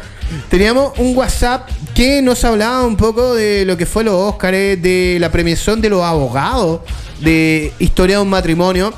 teníamos 0.49 0.97
un 0.99 1.15
WhatsApp 1.15 1.69
que 1.95 2.21
nos 2.21 2.43
hablaba 2.43 2.83
un 2.85 2.97
poco 2.97 3.33
de 3.35 3.63
lo 3.65 3.77
que 3.77 3.85
fue 3.85 4.03
los 4.03 4.15
Óscares, 4.15 4.81
de 4.81 5.17
la 5.21 5.31
premiación 5.31 5.79
de 5.79 5.89
los 5.89 6.03
abogados 6.03 6.81
de 7.21 7.71
Historia 7.79 8.17
de 8.17 8.23
un 8.23 8.29
matrimonio. 8.29 8.93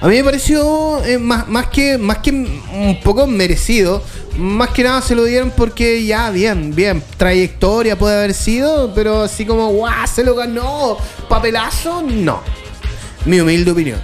A 0.00 0.06
mí 0.06 0.16
me 0.16 0.24
pareció 0.24 1.04
eh, 1.04 1.18
más, 1.18 1.48
más 1.48 1.66
que 1.68 1.98
más 1.98 2.18
que 2.18 2.30
un 2.30 3.00
poco 3.02 3.26
merecido. 3.26 4.02
Más 4.36 4.70
que 4.70 4.84
nada 4.84 5.02
se 5.02 5.16
lo 5.16 5.24
dieron 5.24 5.50
porque 5.50 6.04
ya, 6.04 6.30
bien, 6.30 6.72
bien. 6.72 7.02
Trayectoria 7.16 7.98
puede 7.98 8.16
haber 8.16 8.34
sido, 8.34 8.94
pero 8.94 9.22
así 9.22 9.44
como, 9.44 9.68
guau, 9.70 10.06
se 10.06 10.22
lo 10.22 10.36
ganó. 10.36 10.96
Papelazo, 11.28 12.02
no. 12.02 12.42
Mi 13.24 13.40
humilde 13.40 13.72
opinión. 13.72 14.00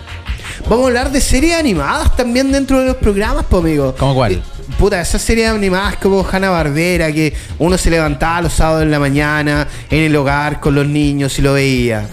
Vamos 0.68 0.84
a 0.84 0.88
hablar 0.88 1.12
de 1.12 1.20
series 1.20 1.54
animadas 1.54 2.16
también 2.16 2.50
dentro 2.50 2.80
de 2.80 2.86
los 2.86 2.96
programas, 2.96 3.44
pues, 3.48 3.62
amigo. 3.62 3.94
¿Cómo 3.96 4.14
cuál? 4.14 4.32
Eh, 4.32 4.42
Puta, 4.78 5.00
esas 5.00 5.22
series 5.22 5.50
animadas 5.50 5.96
como 5.96 6.26
Hanna 6.28 6.50
Barbera, 6.50 7.12
que 7.12 7.32
uno 7.58 7.78
se 7.78 7.90
levantaba 7.90 8.42
los 8.42 8.54
sábados 8.54 8.82
en 8.82 8.90
la 8.90 8.98
mañana 8.98 9.68
en 9.88 10.02
el 10.02 10.16
hogar 10.16 10.58
con 10.58 10.74
los 10.74 10.86
niños 10.86 11.38
y 11.38 11.42
lo 11.42 11.52
veía. 11.52 12.08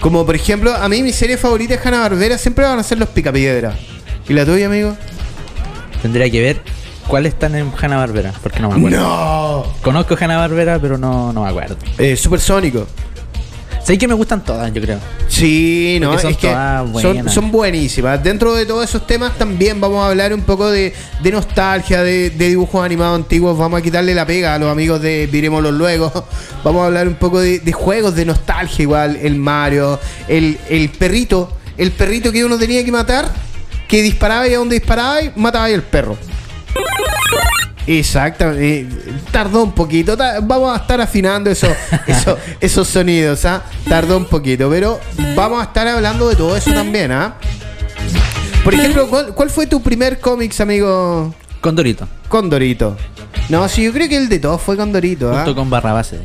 Como 0.00 0.24
por 0.24 0.34
ejemplo, 0.36 0.72
a 0.74 0.88
mí 0.88 1.02
mi 1.02 1.12
serie 1.12 1.36
favorita 1.36 1.76
de 1.76 1.80
Hanna 1.82 2.00
Barbera 2.00 2.38
siempre 2.38 2.64
van 2.64 2.78
a 2.78 2.82
ser 2.82 2.98
los 2.98 3.08
Picapiedra. 3.08 3.74
¿Y 4.28 4.32
la 4.32 4.44
tuya, 4.44 4.66
amigo? 4.66 4.96
Tendría 6.02 6.30
que 6.30 6.40
ver 6.40 6.60
cuáles 7.08 7.32
están 7.32 7.56
en 7.56 7.72
Hanna 7.80 7.96
Barbera, 7.96 8.32
porque 8.42 8.60
no 8.60 8.70
me 8.70 8.76
acuerdo. 8.76 9.00
No. 9.00 9.64
Conozco 9.82 10.16
Hanna 10.20 10.36
Barbera, 10.36 10.78
pero 10.78 10.98
no, 10.98 11.32
no 11.32 11.42
me 11.42 11.48
acuerdo. 11.48 11.76
Eh, 11.98 12.14
Supersónico. 12.16 12.86
Sé 13.88 13.96
que 13.96 14.06
me 14.06 14.12
gustan 14.12 14.44
todas, 14.44 14.70
yo 14.74 14.82
creo. 14.82 14.98
Sí, 15.28 15.96
no, 15.98 16.18
son 16.18 16.32
es 16.32 16.36
que 16.36 16.54
son, 17.32 17.50
buenísimas. 17.50 18.22
Dentro 18.22 18.52
de 18.52 18.66
todos 18.66 18.84
esos 18.84 19.06
temas 19.06 19.38
también 19.38 19.80
vamos 19.80 20.04
a 20.04 20.08
hablar 20.10 20.34
un 20.34 20.42
poco 20.42 20.70
de, 20.70 20.92
de 21.22 21.32
nostalgia, 21.32 22.02
de, 22.02 22.28
de 22.28 22.48
dibujos 22.50 22.84
animados 22.84 23.16
antiguos. 23.18 23.56
Vamos 23.56 23.80
a 23.80 23.82
quitarle 23.82 24.14
la 24.14 24.26
pega 24.26 24.54
a 24.54 24.58
los 24.58 24.70
amigos 24.70 25.00
de 25.00 25.26
Viremoslo 25.26 25.72
luego. 25.72 26.12
Vamos 26.64 26.82
a 26.82 26.84
hablar 26.84 27.08
un 27.08 27.14
poco 27.14 27.40
de, 27.40 27.60
de 27.60 27.72
juegos 27.72 28.14
de 28.14 28.26
nostalgia 28.26 28.82
igual. 28.82 29.16
El 29.16 29.36
Mario, 29.36 29.98
el, 30.28 30.58
el 30.68 30.90
perrito, 30.90 31.50
el 31.78 31.90
perrito 31.92 32.30
que 32.30 32.44
uno 32.44 32.58
tenía 32.58 32.84
que 32.84 32.92
matar, 32.92 33.32
que 33.88 34.02
disparaba 34.02 34.46
y 34.48 34.52
a 34.52 34.58
donde 34.58 34.78
disparaba 34.78 35.22
y 35.22 35.32
mataba 35.34 35.70
y 35.70 35.72
el 35.72 35.82
perro. 35.82 36.18
Exactamente. 37.88 38.80
eh, 38.80 38.86
Tardó 39.32 39.62
un 39.62 39.72
poquito. 39.72 40.16
Vamos 40.42 40.72
a 40.72 40.80
estar 40.82 41.00
afinando 41.00 41.50
eso, 41.50 41.66
eso- 42.06 42.36
esos 42.60 42.86
sonidos, 42.88 43.44
¿ah? 43.44 43.62
Tardó 43.88 44.16
un 44.16 44.26
poquito. 44.26 44.68
Pero 44.70 45.00
vamos 45.34 45.60
a 45.60 45.64
estar 45.64 45.88
hablando 45.88 46.28
de 46.28 46.36
todo 46.36 46.56
eso 46.56 46.72
también, 46.72 47.10
¿ah? 47.12 47.34
Por 48.64 48.74
ejemplo, 48.74 49.08
¿cuál, 49.08 49.34
cuál 49.34 49.50
fue 49.50 49.66
tu 49.66 49.80
primer 49.82 50.20
cómics, 50.20 50.60
amigo? 50.60 51.34
Condorito, 51.60 52.06
Condorito. 52.28 52.96
No, 53.48 53.66
sí, 53.68 53.82
yo 53.84 53.92
creo 53.92 54.08
que 54.08 54.16
el 54.16 54.28
de 54.28 54.38
todos 54.38 54.60
fue 54.60 54.76
Condorito, 54.76 55.30
¿ah? 55.32 55.36
junto 55.44 55.54
con 55.54 55.70
Barrabase. 55.70 56.18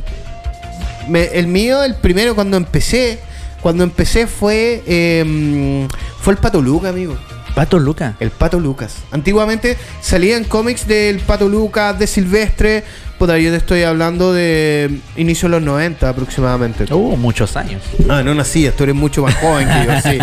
Me- 1.07 1.26
el 1.34 1.47
mío, 1.47 1.84
el 1.84 1.95
primero 1.95 2.36
cuando 2.36 2.57
empecé, 2.57 3.20
cuando 3.61 3.84
empecé 3.84 4.28
fue 4.28 4.84
eh, 4.86 5.88
fue 6.20 6.34
el 6.34 6.39
Pato 6.39 6.61
Luca, 6.61 6.89
amigo. 6.89 7.16
Pato 7.56 7.78
Luca. 7.80 8.16
El 8.20 8.32
Pato 8.32 8.60
Lucas. 8.60 8.95
Antiguamente 9.12 9.78
salían 10.01 10.43
cómics 10.43 10.88
del 10.88 11.20
Pato 11.20 11.47
Lucas, 11.47 11.97
de 11.99 12.08
Silvestre. 12.08 12.84
Puta, 13.20 13.38
yo 13.38 13.51
te 13.51 13.58
estoy 13.58 13.84
hablando 13.84 14.34
de 14.34 14.99
inicio 15.18 15.47
de 15.47 15.51
los 15.58 15.62
90 15.62 16.10
aproximadamente. 16.10 16.91
Uh, 16.91 17.16
muchos 17.16 17.56
años. 17.56 17.84
Ah, 18.10 18.24
no 18.24 18.34
nacías, 18.34 18.76
tú 18.76 18.84
eres 18.84 18.95
mucho 18.95 19.22
más 19.22 19.36
joven 19.36 19.68
que 19.68 19.86
yo, 19.86 20.01
sí. 20.01 20.18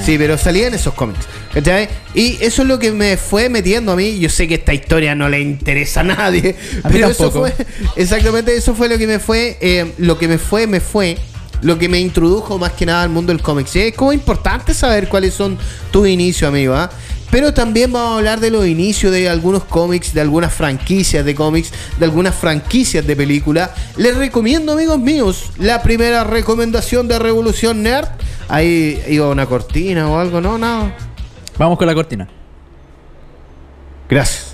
Sí, 0.04 0.18
pero 0.18 0.36
salían 0.36 0.74
esos 0.74 0.92
cómics. 0.94 1.26
¿Cachai? 1.54 1.88
Y 2.12 2.36
eso 2.40 2.62
es 2.62 2.68
lo 2.68 2.78
que 2.80 2.90
me 2.90 3.16
fue 3.16 3.48
metiendo 3.48 3.92
a 3.92 3.96
mí. 3.96 4.18
Yo 4.18 4.28
sé 4.28 4.48
que 4.48 4.54
esta 4.54 4.74
historia 4.74 5.14
no 5.14 5.28
le 5.28 5.40
interesa 5.40 6.00
a 6.00 6.04
nadie. 6.04 6.56
A 6.82 6.88
pero 6.88 7.08
eso 7.08 7.30
fue. 7.30 7.54
Exactamente, 7.96 8.54
eso 8.56 8.74
fue 8.74 8.88
lo 8.88 8.98
que 8.98 9.06
me 9.06 9.20
fue. 9.20 9.56
eh, 9.60 9.92
lo 9.98 10.18
que 10.18 10.26
me 10.26 10.38
fue, 10.38 10.66
me 10.66 10.80
fue. 10.80 11.16
Lo 11.62 11.78
que 11.78 11.88
me 11.88 12.00
introdujo 12.00 12.58
más 12.58 12.72
que 12.72 12.86
nada 12.86 13.02
al 13.02 13.08
mundo 13.08 13.32
del 13.32 13.42
cómic. 13.42 13.66
Sí, 13.66 13.80
es 13.80 13.94
como 13.94 14.12
importante 14.12 14.74
saber 14.74 15.08
cuáles 15.08 15.34
son 15.34 15.58
tus 15.90 16.08
inicios, 16.08 16.48
amigo. 16.48 16.74
¿ah? 16.74 16.90
Pero 17.30 17.52
también 17.52 17.92
vamos 17.92 18.12
a 18.12 18.18
hablar 18.18 18.38
de 18.38 18.50
los 18.50 18.66
inicios 18.66 19.12
de 19.12 19.28
algunos 19.28 19.64
cómics, 19.64 20.14
de 20.14 20.20
algunas 20.20 20.52
franquicias 20.52 21.24
de 21.24 21.34
cómics, 21.34 21.72
de 21.98 22.04
algunas 22.04 22.34
franquicias 22.34 23.04
de 23.04 23.16
película. 23.16 23.74
Les 23.96 24.16
recomiendo, 24.16 24.72
amigos 24.72 25.00
míos, 25.00 25.50
la 25.58 25.82
primera 25.82 26.22
recomendación 26.22 27.08
de 27.08 27.18
Revolución 27.18 27.82
Nerd. 27.82 28.06
Ahí 28.48 29.02
iba 29.08 29.28
una 29.28 29.46
cortina 29.46 30.08
o 30.08 30.18
algo, 30.18 30.40
no, 30.40 30.58
nada. 30.58 30.96
Vamos 31.58 31.76
con 31.76 31.86
la 31.86 31.94
cortina. 31.94 32.28
Gracias. 34.08 34.53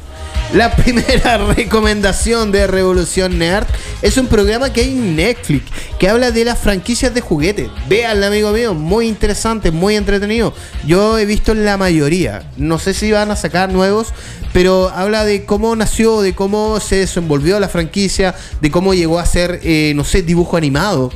La 0.53 0.75
primera 0.75 1.39
recomendación 1.55 2.51
de 2.51 2.67
Revolución 2.67 3.39
Nerd 3.39 3.69
es 4.03 4.17
un 4.17 4.27
programa 4.27 4.73
que 4.73 4.81
hay 4.81 4.91
en 4.91 5.15
Netflix 5.15 5.71
que 5.97 6.09
habla 6.09 6.33
de 6.33 6.45
las 6.45 6.59
franquicias 6.59 7.15
de 7.15 7.21
juguetes. 7.21 7.71
Véanla, 7.89 8.27
amigo 8.27 8.51
mío, 8.51 8.75
muy 8.75 9.07
interesante, 9.07 9.71
muy 9.71 9.95
entretenido. 9.95 10.53
Yo 10.85 11.19
he 11.19 11.25
visto 11.25 11.55
la 11.55 11.77
mayoría. 11.77 12.51
No 12.57 12.81
sé 12.81 12.95
si 12.95 13.13
van 13.13 13.31
a 13.31 13.37
sacar 13.37 13.73
nuevos, 13.73 14.09
pero 14.53 14.89
habla 14.89 15.25
de 15.25 15.45
cómo 15.45 15.77
nació, 15.77 16.21
de 16.21 16.35
cómo 16.35 16.81
se 16.81 16.97
desenvolvió 16.97 17.61
la 17.61 17.69
franquicia, 17.69 18.35
de 18.61 18.73
cómo 18.73 18.93
llegó 18.93 19.21
a 19.21 19.27
ser, 19.27 19.61
eh, 19.63 19.93
no 19.95 20.03
sé, 20.03 20.23
dibujo 20.23 20.57
animado 20.57 21.13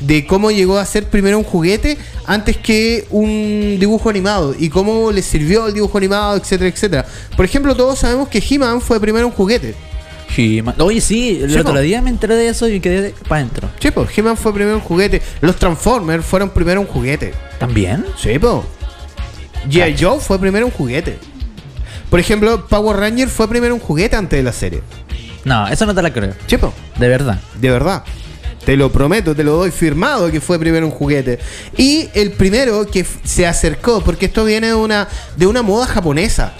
de 0.00 0.26
cómo 0.26 0.50
llegó 0.50 0.78
a 0.78 0.84
ser 0.84 1.08
primero 1.08 1.38
un 1.38 1.44
juguete 1.44 1.96
antes 2.26 2.56
que 2.56 3.06
un 3.10 3.76
dibujo 3.78 4.10
animado 4.10 4.54
y 4.58 4.68
cómo 4.68 5.10
le 5.10 5.22
sirvió 5.22 5.68
el 5.68 5.74
dibujo 5.74 5.98
animado, 5.98 6.36
etcétera, 6.36 6.68
etcétera. 6.68 7.06
Por 7.36 7.44
ejemplo, 7.44 7.74
todos 7.74 7.98
sabemos 7.98 8.28
que 8.28 8.42
He-Man 8.46 8.80
fue 8.80 9.00
primero 9.00 9.26
un 9.26 9.32
juguete. 9.32 9.74
He-Man. 10.36 10.74
Oye, 10.78 11.00
sí, 11.00 11.40
el 11.42 11.50
Sí, 11.50 11.58
otro 11.58 11.80
día 11.80 12.02
me 12.02 12.10
enteré 12.10 12.34
de 12.34 12.48
eso 12.48 12.68
y 12.68 12.80
quedé 12.80 13.14
para 13.28 13.40
adentro. 13.40 13.70
Sí, 13.80 13.90
pues, 13.90 14.16
He-Man 14.16 14.36
fue 14.36 14.52
primero 14.52 14.76
un 14.76 14.82
juguete. 14.82 15.22
Los 15.40 15.56
Transformers 15.56 16.24
fueron 16.24 16.50
primero 16.50 16.80
un 16.80 16.86
juguete. 16.86 17.32
¿También? 17.58 18.04
Sí, 18.18 18.38
pues. 18.38 18.64
G.I. 19.70 19.96
Joe 19.98 20.20
fue 20.20 20.38
primero 20.38 20.66
un 20.66 20.72
juguete. 20.72 21.18
Por 22.10 22.20
ejemplo, 22.20 22.66
Power 22.66 22.98
Ranger 22.98 23.28
fue 23.28 23.48
primero 23.48 23.74
un 23.74 23.80
juguete 23.80 24.16
antes 24.16 24.38
de 24.38 24.42
la 24.42 24.52
serie. 24.52 24.82
No, 25.44 25.66
eso 25.68 25.86
no 25.86 25.94
te 25.94 26.02
la 26.02 26.12
creo. 26.12 26.34
Pues. 26.48 26.72
De 26.98 27.08
verdad. 27.08 27.40
De 27.60 27.70
verdad. 27.70 28.04
Te 28.66 28.76
lo 28.76 28.90
prometo, 28.90 29.32
te 29.32 29.44
lo 29.44 29.52
doy 29.52 29.70
firmado 29.70 30.28
que 30.28 30.40
fue 30.40 30.58
primero 30.58 30.84
un 30.84 30.92
juguete. 30.92 31.38
Y 31.76 32.08
el 32.14 32.32
primero 32.32 32.84
que 32.84 33.06
se 33.22 33.46
acercó, 33.46 34.02
porque 34.02 34.26
esto 34.26 34.44
viene 34.44 34.66
de 34.66 34.74
una, 34.74 35.06
de 35.36 35.46
una 35.46 35.62
moda 35.62 35.86
japonesa. 35.86 36.52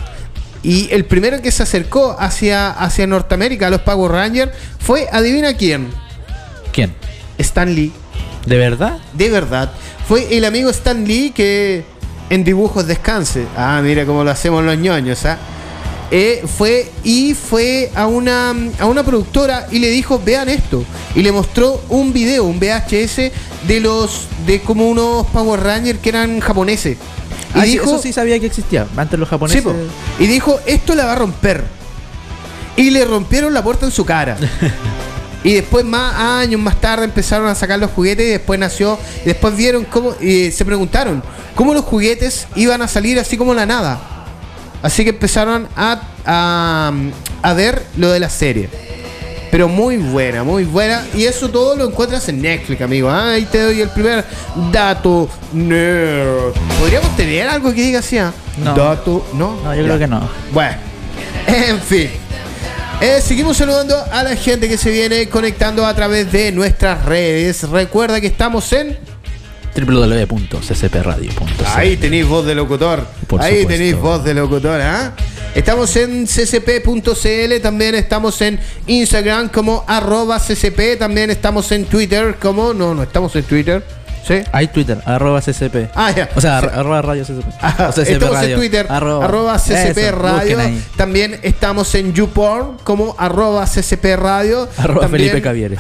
Y 0.63 0.89
el 0.93 1.05
primero 1.05 1.43
que 1.43 1.51
se 1.51 1.65
acercó 1.65 2.15
hacia, 2.17 2.71
hacia 2.71 3.09
Norteamérica 3.09 3.67
a 3.67 3.71
los 3.71 3.81
Power 3.81 4.13
Rangers 4.13 4.53
fue, 4.79 5.09
adivina 5.11 5.57
quién, 5.57 5.89
¿Quién? 6.73 6.95
Stan 7.39 7.75
Lee. 7.75 7.93
¿De 8.47 8.57
verdad? 8.57 8.99
De 9.13 9.29
verdad. 9.29 9.73
Fue 10.07 10.37
el 10.37 10.45
amigo 10.45 10.71
Stan 10.71 11.05
Lee 11.05 11.33
que 11.35 11.85
en 12.31 12.45
dibujos 12.45 12.87
descanse. 12.87 13.47
Ah, 13.57 13.81
mira 13.83 14.07
cómo 14.07 14.23
lo 14.23 14.31
hacemos 14.31 14.63
los 14.63 14.79
ñoños, 14.79 15.25
¿ah? 15.25 15.33
eh, 15.35 15.56
fue 16.57 16.91
y 17.05 17.35
fue 17.35 17.91
a 17.95 18.07
una, 18.07 18.55
a 18.79 18.87
una 18.87 19.03
productora 19.05 19.67
y 19.71 19.79
le 19.79 19.89
dijo, 19.91 20.21
vean 20.25 20.49
esto. 20.49 20.85
Y 21.15 21.23
le 21.23 21.33
mostró 21.33 21.83
un 21.89 22.13
video, 22.13 22.45
un 22.45 22.59
VHS 22.61 23.33
de 23.67 23.81
los 23.81 24.29
de 24.47 24.61
como 24.61 24.89
unos 24.89 25.27
Power 25.29 25.61
Rangers 25.61 25.99
que 25.99 26.11
eran 26.11 26.41
japoneses. 26.41 26.97
Y 27.55 27.59
Ah, 27.59 27.63
dijo, 27.65 27.85
eso 27.87 27.99
sí 28.03 28.13
sabía 28.13 28.39
que 28.39 28.47
existía. 28.47 28.87
Antes 28.97 29.19
los 29.19 29.29
japoneses. 29.29 29.63
po. 29.63 29.75
y 30.19 30.27
dijo, 30.27 30.61
esto 30.67 30.95
la 30.95 31.07
va 31.07 31.13
a 31.13 31.17
romper. 31.17 31.65
Y 32.77 32.91
le 32.91 33.05
rompieron 33.05 33.55
la 33.55 33.63
puerta 33.63 33.87
en 33.87 33.93
su 33.93 34.05
cara. 34.05 34.37
y 35.45 35.55
después, 35.55 35.85
más 35.85 36.15
años 36.15 36.61
más 36.61 36.79
tarde, 36.81 37.05
empezaron 37.07 37.49
a 37.49 37.55
sacar 37.55 37.79
los 37.79 37.91
juguetes 37.91 38.27
y 38.27 38.31
después 38.31 38.61
nació. 38.61 38.99
Y 39.23 39.29
después 39.29 39.57
vieron 39.57 39.85
cómo. 39.85 40.15
Y 40.21 40.51
se 40.51 40.65
preguntaron 40.65 41.23
cómo 41.55 41.73
los 41.73 41.85
juguetes 41.85 42.47
iban 42.55 42.83
a 42.83 42.89
salir 42.89 43.19
así 43.19 43.37
como 43.39 43.55
la 43.55 43.65
nada. 43.65 44.16
Así 44.87 45.03
que 45.03 45.11
empezaron 45.11 45.67
a, 45.77 46.01
a, 46.25 46.93
a 47.43 47.53
ver 47.55 47.83
lo 47.97 48.11
de 48.13 48.21
la 48.21 48.31
serie. 48.31 48.69
Pero 49.51 49.67
muy 49.69 49.97
buena, 49.97 50.45
muy 50.45 50.63
buena. 50.65 51.05
Y 51.15 51.25
eso 51.25 51.49
todo 51.51 51.75
lo 51.77 51.87
encuentras 51.89 52.29
en 52.29 52.41
Netflix, 52.41 52.81
amigo. 52.83 53.11
Ah, 53.11 53.31
Ahí 53.33 53.45
te 53.47 53.61
doy 53.63 53.81
el 53.81 53.89
primer 53.89 54.25
dato 54.71 55.29
nerd. 55.53 56.53
¿Podríamos 56.79 57.17
tener 57.17 57.49
algo 57.49 57.73
que 57.73 57.83
diga 57.83 57.99
así? 57.99 58.17
ah? 58.19 58.33
No. 58.63 58.75
Dato, 58.75 59.27
¿no? 59.35 59.61
No, 59.65 59.75
yo 59.75 59.81
Ya. 59.83 59.87
creo 59.89 59.99
que 59.99 60.07
no. 60.07 60.29
Bueno, 60.53 60.77
en 61.49 61.81
fin. 61.81 62.11
Eh, 63.01 63.21
seguimos 63.21 63.57
saludando 63.57 63.97
a 64.13 64.23
la 64.23 64.37
gente 64.37 64.69
que 64.69 64.79
se 64.79 64.91
viene 64.91 65.29
conectando 65.29 65.85
a 65.85 65.95
través 65.95 66.31
de 66.31 66.53
nuestras 66.53 67.05
redes. 67.05 67.69
Recuerda 67.69 68.21
que 68.21 68.29
estamos 68.29 68.73
en. 68.73 68.97
www.ccpradio.cl 69.85 71.65
Ahí 71.75 71.97
tenéis 71.97 72.27
voz 72.27 72.47
de 72.47 72.55
locutor. 72.55 73.07
Por 73.27 73.41
Ahí 73.43 73.61
supuesto. 73.61 73.69
tenéis 73.73 73.97
voz 73.97 74.25
de 74.25 74.35
locutor, 74.35 74.81
¿ah? 74.81 75.15
Estamos 75.55 75.95
en 75.97 76.27
ccp.cl, 76.27 77.61
también 77.63 77.95
estamos 77.95 78.41
en 78.43 78.61
Instagram 78.87 79.49
como 79.49 79.85
arroba 79.87 80.39
ccp, 80.39 80.99
también 80.99 81.31
estamos 81.31 81.73
en 81.73 81.87
Twitter 81.87 82.37
como... 82.41 82.75
No, 82.75 82.95
no 82.95 83.03
estamos 83.03 83.35
en 83.37 83.45
Twitter. 83.45 83.83
¿Sí? 84.27 84.43
Hay 84.53 84.69
Twitter, 84.69 84.99
arroba 85.05 85.41
CCP. 85.41 85.91
Ah, 85.95 86.11
ya. 86.11 86.29
O 86.35 86.41
sea, 86.41 86.61
Sí. 86.61 86.67
ar- 86.67 86.79
arroba 86.81 87.03
radio 87.03 87.25
CCP. 87.25 87.47
O 87.89 87.93
CCP 87.93 88.11
estamos 88.13 88.43
en. 88.43 88.57
Twitter, 88.57 88.87
arroba, 88.91 89.59
CCP 89.59 89.99
Eso, 90.09 90.17
Radio. 90.19 90.59
También 90.97 91.39
estamos 91.43 91.95
en 91.95 92.13
YouPorn 92.13 92.79
como 92.83 93.15
arroba 93.19 93.65
CCP 93.67 94.17
Radio. 94.17 94.69
Arroba 94.79 95.03
También- 95.03 95.29
Felipe 95.31 95.43
Cavieres. 95.43 95.79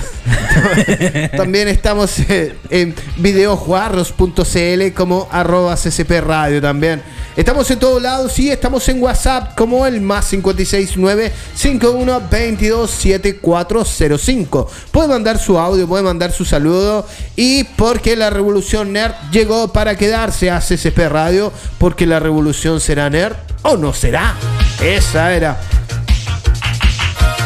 También 1.36 1.68
estamos 1.68 2.18
eh, 2.20 2.54
en 2.70 2.94
videojuarros.cl 3.16 4.92
como 4.94 5.28
arroba 5.30 5.76
ccp 5.76 6.20
radio 6.20 6.60
también. 6.60 7.02
Estamos 7.36 7.70
en 7.70 7.78
todos 7.78 8.00
lados, 8.00 8.32
sí, 8.32 8.50
estamos 8.50 8.88
en 8.88 9.02
WhatsApp 9.02 9.54
como 9.54 9.86
el 9.86 10.00
más 10.00 10.30
569 10.30 11.32
51 11.54 12.22
22 12.30 12.90
7405. 12.90 14.70
Puede 14.90 15.08
mandar 15.08 15.38
su 15.38 15.58
audio, 15.58 15.86
puede 15.86 16.02
mandar 16.02 16.32
su 16.32 16.46
saludo 16.46 17.06
y 17.36 17.64
porque 17.64 18.16
la 18.16 18.30
revolución 18.30 18.94
nerd 18.94 19.12
llegó 19.30 19.70
para 19.70 19.96
quedarse 19.96 20.50
a 20.50 20.60
CCP 20.60 20.98
Radio, 21.10 21.52
porque 21.76 22.06
la 22.06 22.20
revolución 22.20 22.80
será 22.80 23.10
nerd 23.10 23.36
o 23.62 23.76
no 23.76 23.92
será. 23.92 24.34
Esa 24.82 25.34
era. 25.34 25.60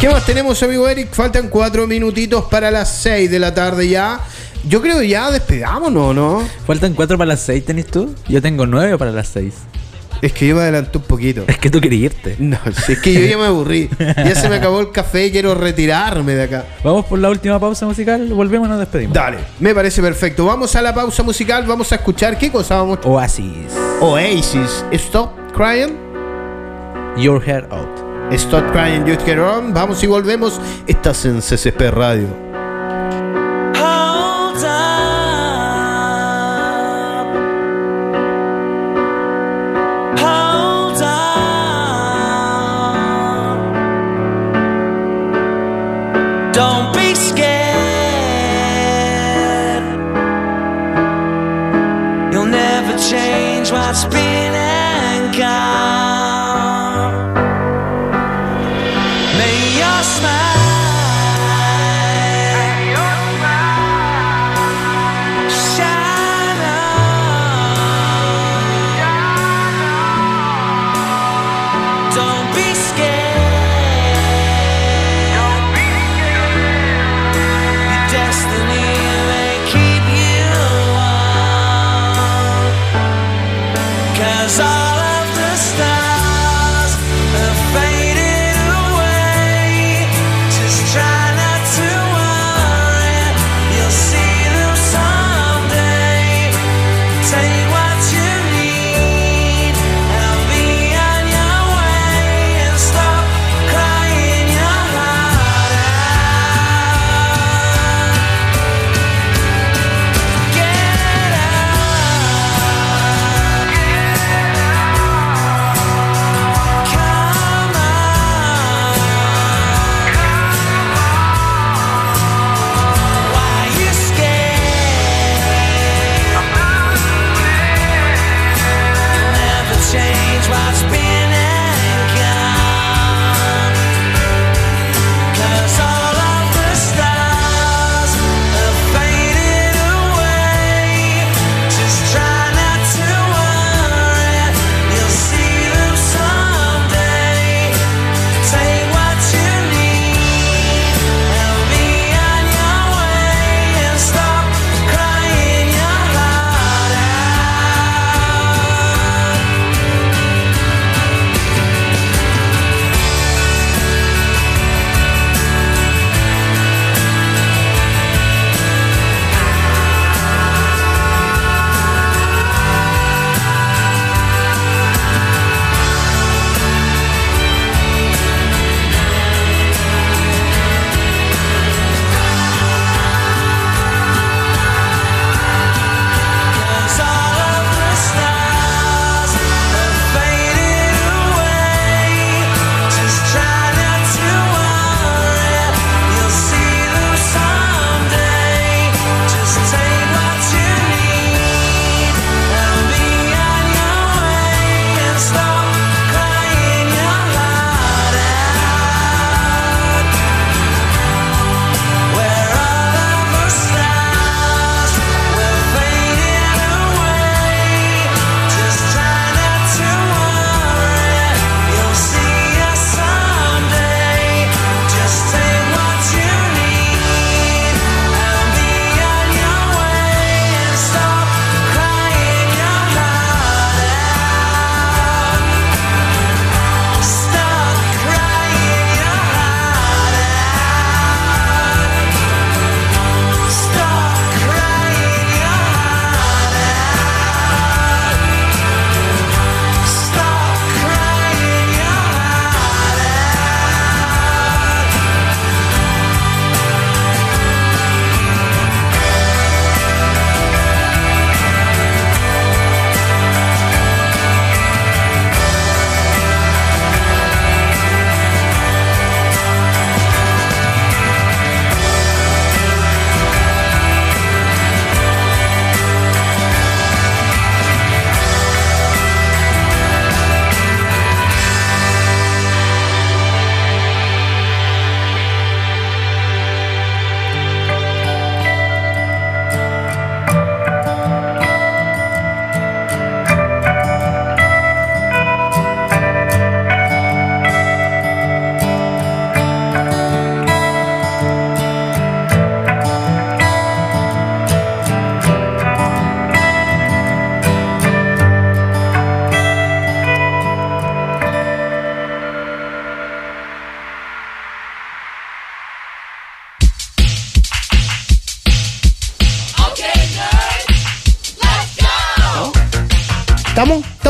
¿Qué 0.00 0.08
más 0.08 0.24
tenemos, 0.24 0.62
amigo 0.62 0.88
Eric? 0.88 1.12
Faltan 1.12 1.48
cuatro 1.48 1.88
minutitos 1.88 2.44
para 2.44 2.70
las 2.70 2.90
6 3.02 3.28
de 3.28 3.38
la 3.40 3.52
tarde 3.52 3.88
ya. 3.88 4.20
Yo 4.68 4.82
creo 4.82 5.00
que 5.00 5.08
ya 5.08 5.30
despegámonos, 5.30 6.14
¿no? 6.14 6.48
Faltan 6.66 6.94
cuatro 6.94 7.16
para 7.16 7.28
las 7.28 7.40
seis, 7.40 7.64
¿tenés 7.64 7.86
tú? 7.86 8.14
Yo 8.28 8.42
tengo 8.42 8.66
nueve 8.66 8.98
para 8.98 9.10
las 9.10 9.28
seis. 9.28 9.54
Es 10.22 10.32
que 10.32 10.46
yo 10.46 10.56
me 10.56 10.62
adelanté 10.62 10.98
un 10.98 11.04
poquito. 11.04 11.44
Es 11.46 11.58
que 11.58 11.70
tú 11.70 11.80
querías 11.80 12.12
irte. 12.12 12.36
No, 12.38 12.58
es 12.66 12.98
que 13.00 13.12
yo 13.12 13.20
ya 13.20 13.38
me 13.38 13.46
aburrí. 13.46 13.88
Ya 13.98 14.34
se 14.34 14.48
me 14.48 14.56
acabó 14.56 14.80
el 14.80 14.90
café 14.92 15.26
y 15.26 15.30
quiero 15.30 15.54
retirarme 15.54 16.34
de 16.34 16.42
acá. 16.44 16.64
Vamos 16.84 17.06
por 17.06 17.18
la 17.18 17.30
última 17.30 17.58
pausa 17.58 17.86
musical, 17.86 18.26
volvemos 18.32 18.68
y 18.68 18.70
nos 18.70 18.80
despedimos. 18.80 19.14
Dale, 19.14 19.38
me 19.58 19.74
parece 19.74 20.02
perfecto. 20.02 20.46
Vamos 20.46 20.74
a 20.76 20.82
la 20.82 20.94
pausa 20.94 21.22
musical, 21.22 21.64
vamos 21.66 21.90
a 21.92 21.96
escuchar 21.96 22.38
qué 22.38 22.50
cosa 22.50 22.76
vamos 22.76 22.98
Oasis. 23.04 23.72
Oasis, 24.00 24.84
Stop 24.92 25.30
Crying. 25.52 25.96
Your 27.16 27.42
Hair 27.42 27.66
Out. 27.70 28.32
Stop 28.32 28.70
Crying, 28.72 29.04
You 29.06 29.16
Get 29.24 29.38
On. 29.38 29.74
Vamos 29.74 30.02
y 30.04 30.06
volvemos. 30.06 30.60
Estás 30.86 31.24
en 31.24 31.40
CCP 31.40 31.90
Radio. 31.90 32.49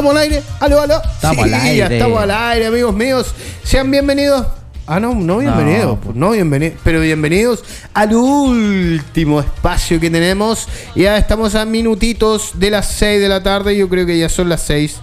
¿Estamos? 0.01 0.17
¿Estamos 0.17 0.17
al 0.17 0.23
aire? 0.23 0.43
¿Aló, 0.61 0.81
aló? 0.81 1.03
Estamos 1.15 1.45
al 1.45 1.51
ya 1.51 1.63
aire. 1.63 1.97
estamos 1.97 2.23
al 2.23 2.31
aire, 2.31 2.67
amigos 2.67 2.95
míos. 2.95 3.35
Sean 3.63 3.91
bienvenidos. 3.91 4.47
Ah, 4.87 4.99
no, 4.99 5.15
no 5.15 5.39
bienvenidos. 5.39 5.99
No. 6.07 6.13
No, 6.15 6.31
bienvenidos. 6.31 6.79
Pero 6.83 7.01
bienvenidos 7.01 7.63
al 7.93 8.15
último 8.15 9.41
espacio 9.41 10.01
que 10.01 10.11
tenemos. 10.11 10.67
Ya 10.97 11.19
estamos 11.19 11.55
a 11.55 11.65
minutitos 11.67 12.53
de 12.55 12.71
las 12.71 12.89
6 12.93 13.21
de 13.21 13.29
la 13.29 13.43
tarde. 13.43 13.77
Yo 13.77 13.89
creo 13.91 14.07
que 14.07 14.19
ya 14.19 14.29
son 14.31 14.49
las 14.49 14.63
6. 14.63 14.97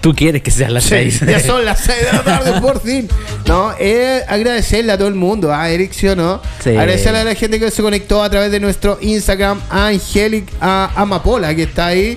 Tú 0.00 0.14
quieres 0.14 0.40
que 0.42 0.50
sean 0.52 0.72
las 0.72 0.84
Sí, 0.84 0.90
seis. 1.10 1.20
ya 1.28 1.40
son 1.40 1.62
las 1.64 1.80
6 1.80 1.98
de 2.06 2.12
la 2.16 2.22
tarde, 2.22 2.60
por 2.60 2.80
fin. 2.84 3.06
No, 3.46 3.74
eh, 3.78 4.22
agradecerle 4.28 4.92
a 4.92 4.96
todo 4.96 5.08
el 5.08 5.14
mundo, 5.14 5.52
a 5.52 5.68
Eric, 5.68 5.92
¿sí 5.92 6.06
o 6.08 6.16
no? 6.16 6.40
Sí. 6.64 6.70
Agradecerle 6.70 7.18
a 7.18 7.24
la 7.24 7.34
gente 7.34 7.58
que 7.60 7.70
se 7.70 7.82
conectó 7.82 8.22
a 8.22 8.30
través 8.30 8.50
de 8.50 8.60
nuestro 8.60 8.96
Instagram, 9.02 9.60
a 9.68 9.88
Angelic, 9.88 10.46
a 10.60 10.90
Amapola, 10.94 11.54
que 11.54 11.64
está 11.64 11.88
ahí. 11.88 12.16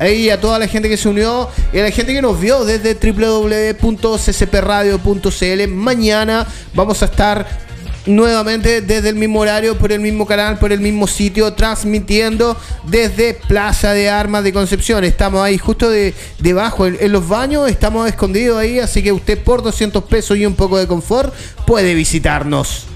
Y 0.00 0.30
a 0.30 0.40
toda 0.40 0.58
la 0.58 0.66
gente 0.66 0.88
que 0.88 0.96
se 0.96 1.08
unió 1.08 1.48
y 1.72 1.78
a 1.78 1.84
la 1.84 1.90
gente 1.90 2.12
que 2.12 2.22
nos 2.22 2.40
vio 2.40 2.64
desde 2.64 2.94
www.ccpradio.cl. 2.94 5.68
Mañana 5.68 6.46
vamos 6.74 7.02
a 7.02 7.04
estar 7.06 7.64
nuevamente 8.06 8.82
desde 8.82 9.10
el 9.10 9.14
mismo 9.14 9.40
horario, 9.40 9.78
por 9.78 9.92
el 9.92 10.00
mismo 10.00 10.26
canal, 10.26 10.58
por 10.58 10.72
el 10.72 10.80
mismo 10.80 11.06
sitio, 11.06 11.52
transmitiendo 11.54 12.56
desde 12.84 13.34
Plaza 13.34 13.92
de 13.92 14.10
Armas 14.10 14.44
de 14.44 14.52
Concepción. 14.52 15.04
Estamos 15.04 15.42
ahí 15.42 15.58
justo 15.58 15.90
de, 15.90 16.14
debajo, 16.38 16.86
en, 16.86 16.98
en 17.00 17.12
los 17.12 17.28
baños, 17.28 17.70
estamos 17.70 18.08
escondidos 18.08 18.58
ahí, 18.58 18.78
así 18.78 19.02
que 19.02 19.12
usted 19.12 19.42
por 19.42 19.62
200 19.62 20.04
pesos 20.04 20.36
y 20.36 20.44
un 20.44 20.54
poco 20.54 20.78
de 20.78 20.86
confort 20.86 21.32
puede 21.66 21.94
visitarnos. 21.94 22.86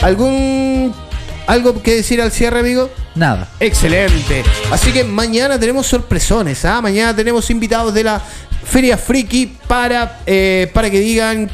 ¿Algún 0.00 0.94
algo 1.46 1.82
que 1.82 1.96
decir 1.96 2.20
al 2.20 2.32
cierre, 2.32 2.60
amigo? 2.60 2.90
Nada. 3.14 3.48
Excelente. 3.60 4.42
Así 4.70 4.92
que 4.92 5.04
mañana 5.04 5.58
tenemos 5.58 5.86
sorpresones. 5.86 6.64
¿ah? 6.64 6.80
Mañana 6.80 7.14
tenemos 7.14 7.48
invitados 7.50 7.92
de 7.94 8.04
la 8.04 8.22
Feria 8.64 8.96
Friki 8.96 9.56
para, 9.68 10.20
eh, 10.26 10.70
para 10.72 10.90
que 10.90 11.00
digan 11.00 11.50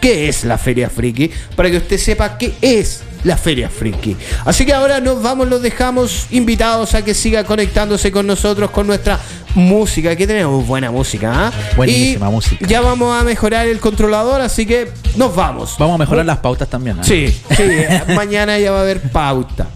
qué 0.00 0.28
es 0.28 0.44
la 0.44 0.58
Feria 0.58 0.88
Friki. 0.90 1.30
Para 1.56 1.70
que 1.70 1.78
usted 1.78 1.98
sepa 1.98 2.38
qué 2.38 2.54
es 2.60 3.02
la 3.24 3.36
Feria 3.36 3.68
Friki. 3.68 4.16
Así 4.44 4.64
que 4.64 4.72
ahora 4.72 5.00
nos 5.00 5.22
vamos, 5.22 5.48
los 5.48 5.62
dejamos 5.62 6.26
invitados 6.30 6.94
a 6.94 7.02
que 7.02 7.14
siga 7.14 7.44
conectándose 7.44 8.12
con 8.12 8.26
nosotros 8.26 8.70
con 8.70 8.86
nuestra 8.86 9.18
música. 9.54 10.14
Que 10.14 10.26
tenemos 10.26 10.66
buena 10.66 10.90
música. 10.90 11.32
¿ah? 11.34 11.52
Buenísima 11.76 12.28
Y 12.28 12.32
música. 12.32 12.66
Ya 12.66 12.80
vamos 12.80 13.20
a 13.20 13.24
mejorar 13.24 13.66
el 13.66 13.80
controlador, 13.80 14.40
así 14.40 14.66
que 14.66 14.90
nos 15.16 15.34
vamos. 15.34 15.76
Vamos 15.78 15.96
a 15.96 15.98
mejorar 15.98 16.26
las 16.26 16.38
pautas 16.38 16.68
también. 16.68 16.98
¿eh? 16.98 17.02
Sí, 17.02 17.28
sí, 17.56 17.62
eh, 17.62 18.02
mañana 18.14 18.58
ya 18.58 18.70
va 18.70 18.78
a 18.78 18.82
haber 18.82 19.00
pauta. 19.10 19.66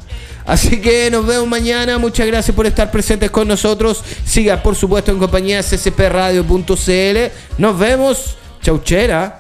Así 0.44 0.80
que 0.80 1.10
nos 1.10 1.26
vemos 1.26 1.46
mañana. 1.46 1.98
Muchas 1.98 2.26
gracias 2.26 2.54
por 2.54 2.66
estar 2.66 2.90
presentes 2.90 3.30
con 3.30 3.48
nosotros. 3.48 4.02
Siga, 4.24 4.62
por 4.62 4.74
supuesto, 4.74 5.10
en 5.10 5.18
compañía 5.18 5.62
ccpradio.cl. 5.62 7.18
Nos 7.58 7.78
vemos. 7.78 8.36
Chauchera. 8.62 9.38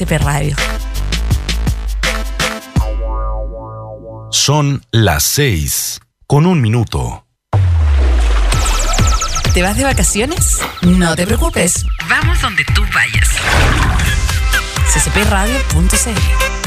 CCP 0.00 0.18
Radio. 0.22 0.56
Son 4.30 4.82
las 4.90 5.22
6 5.24 6.00
con 6.26 6.46
un 6.46 6.62
minuto. 6.62 7.26
¿Te 9.52 9.62
vas 9.62 9.76
de 9.76 9.84
vacaciones? 9.84 10.60
No 10.82 11.14
te 11.16 11.26
preocupes. 11.26 11.84
Vamos 12.08 12.40
donde 12.40 12.64
tú 12.74 12.82
vayas. 12.94 13.28
ccpradio.cl 14.94 16.59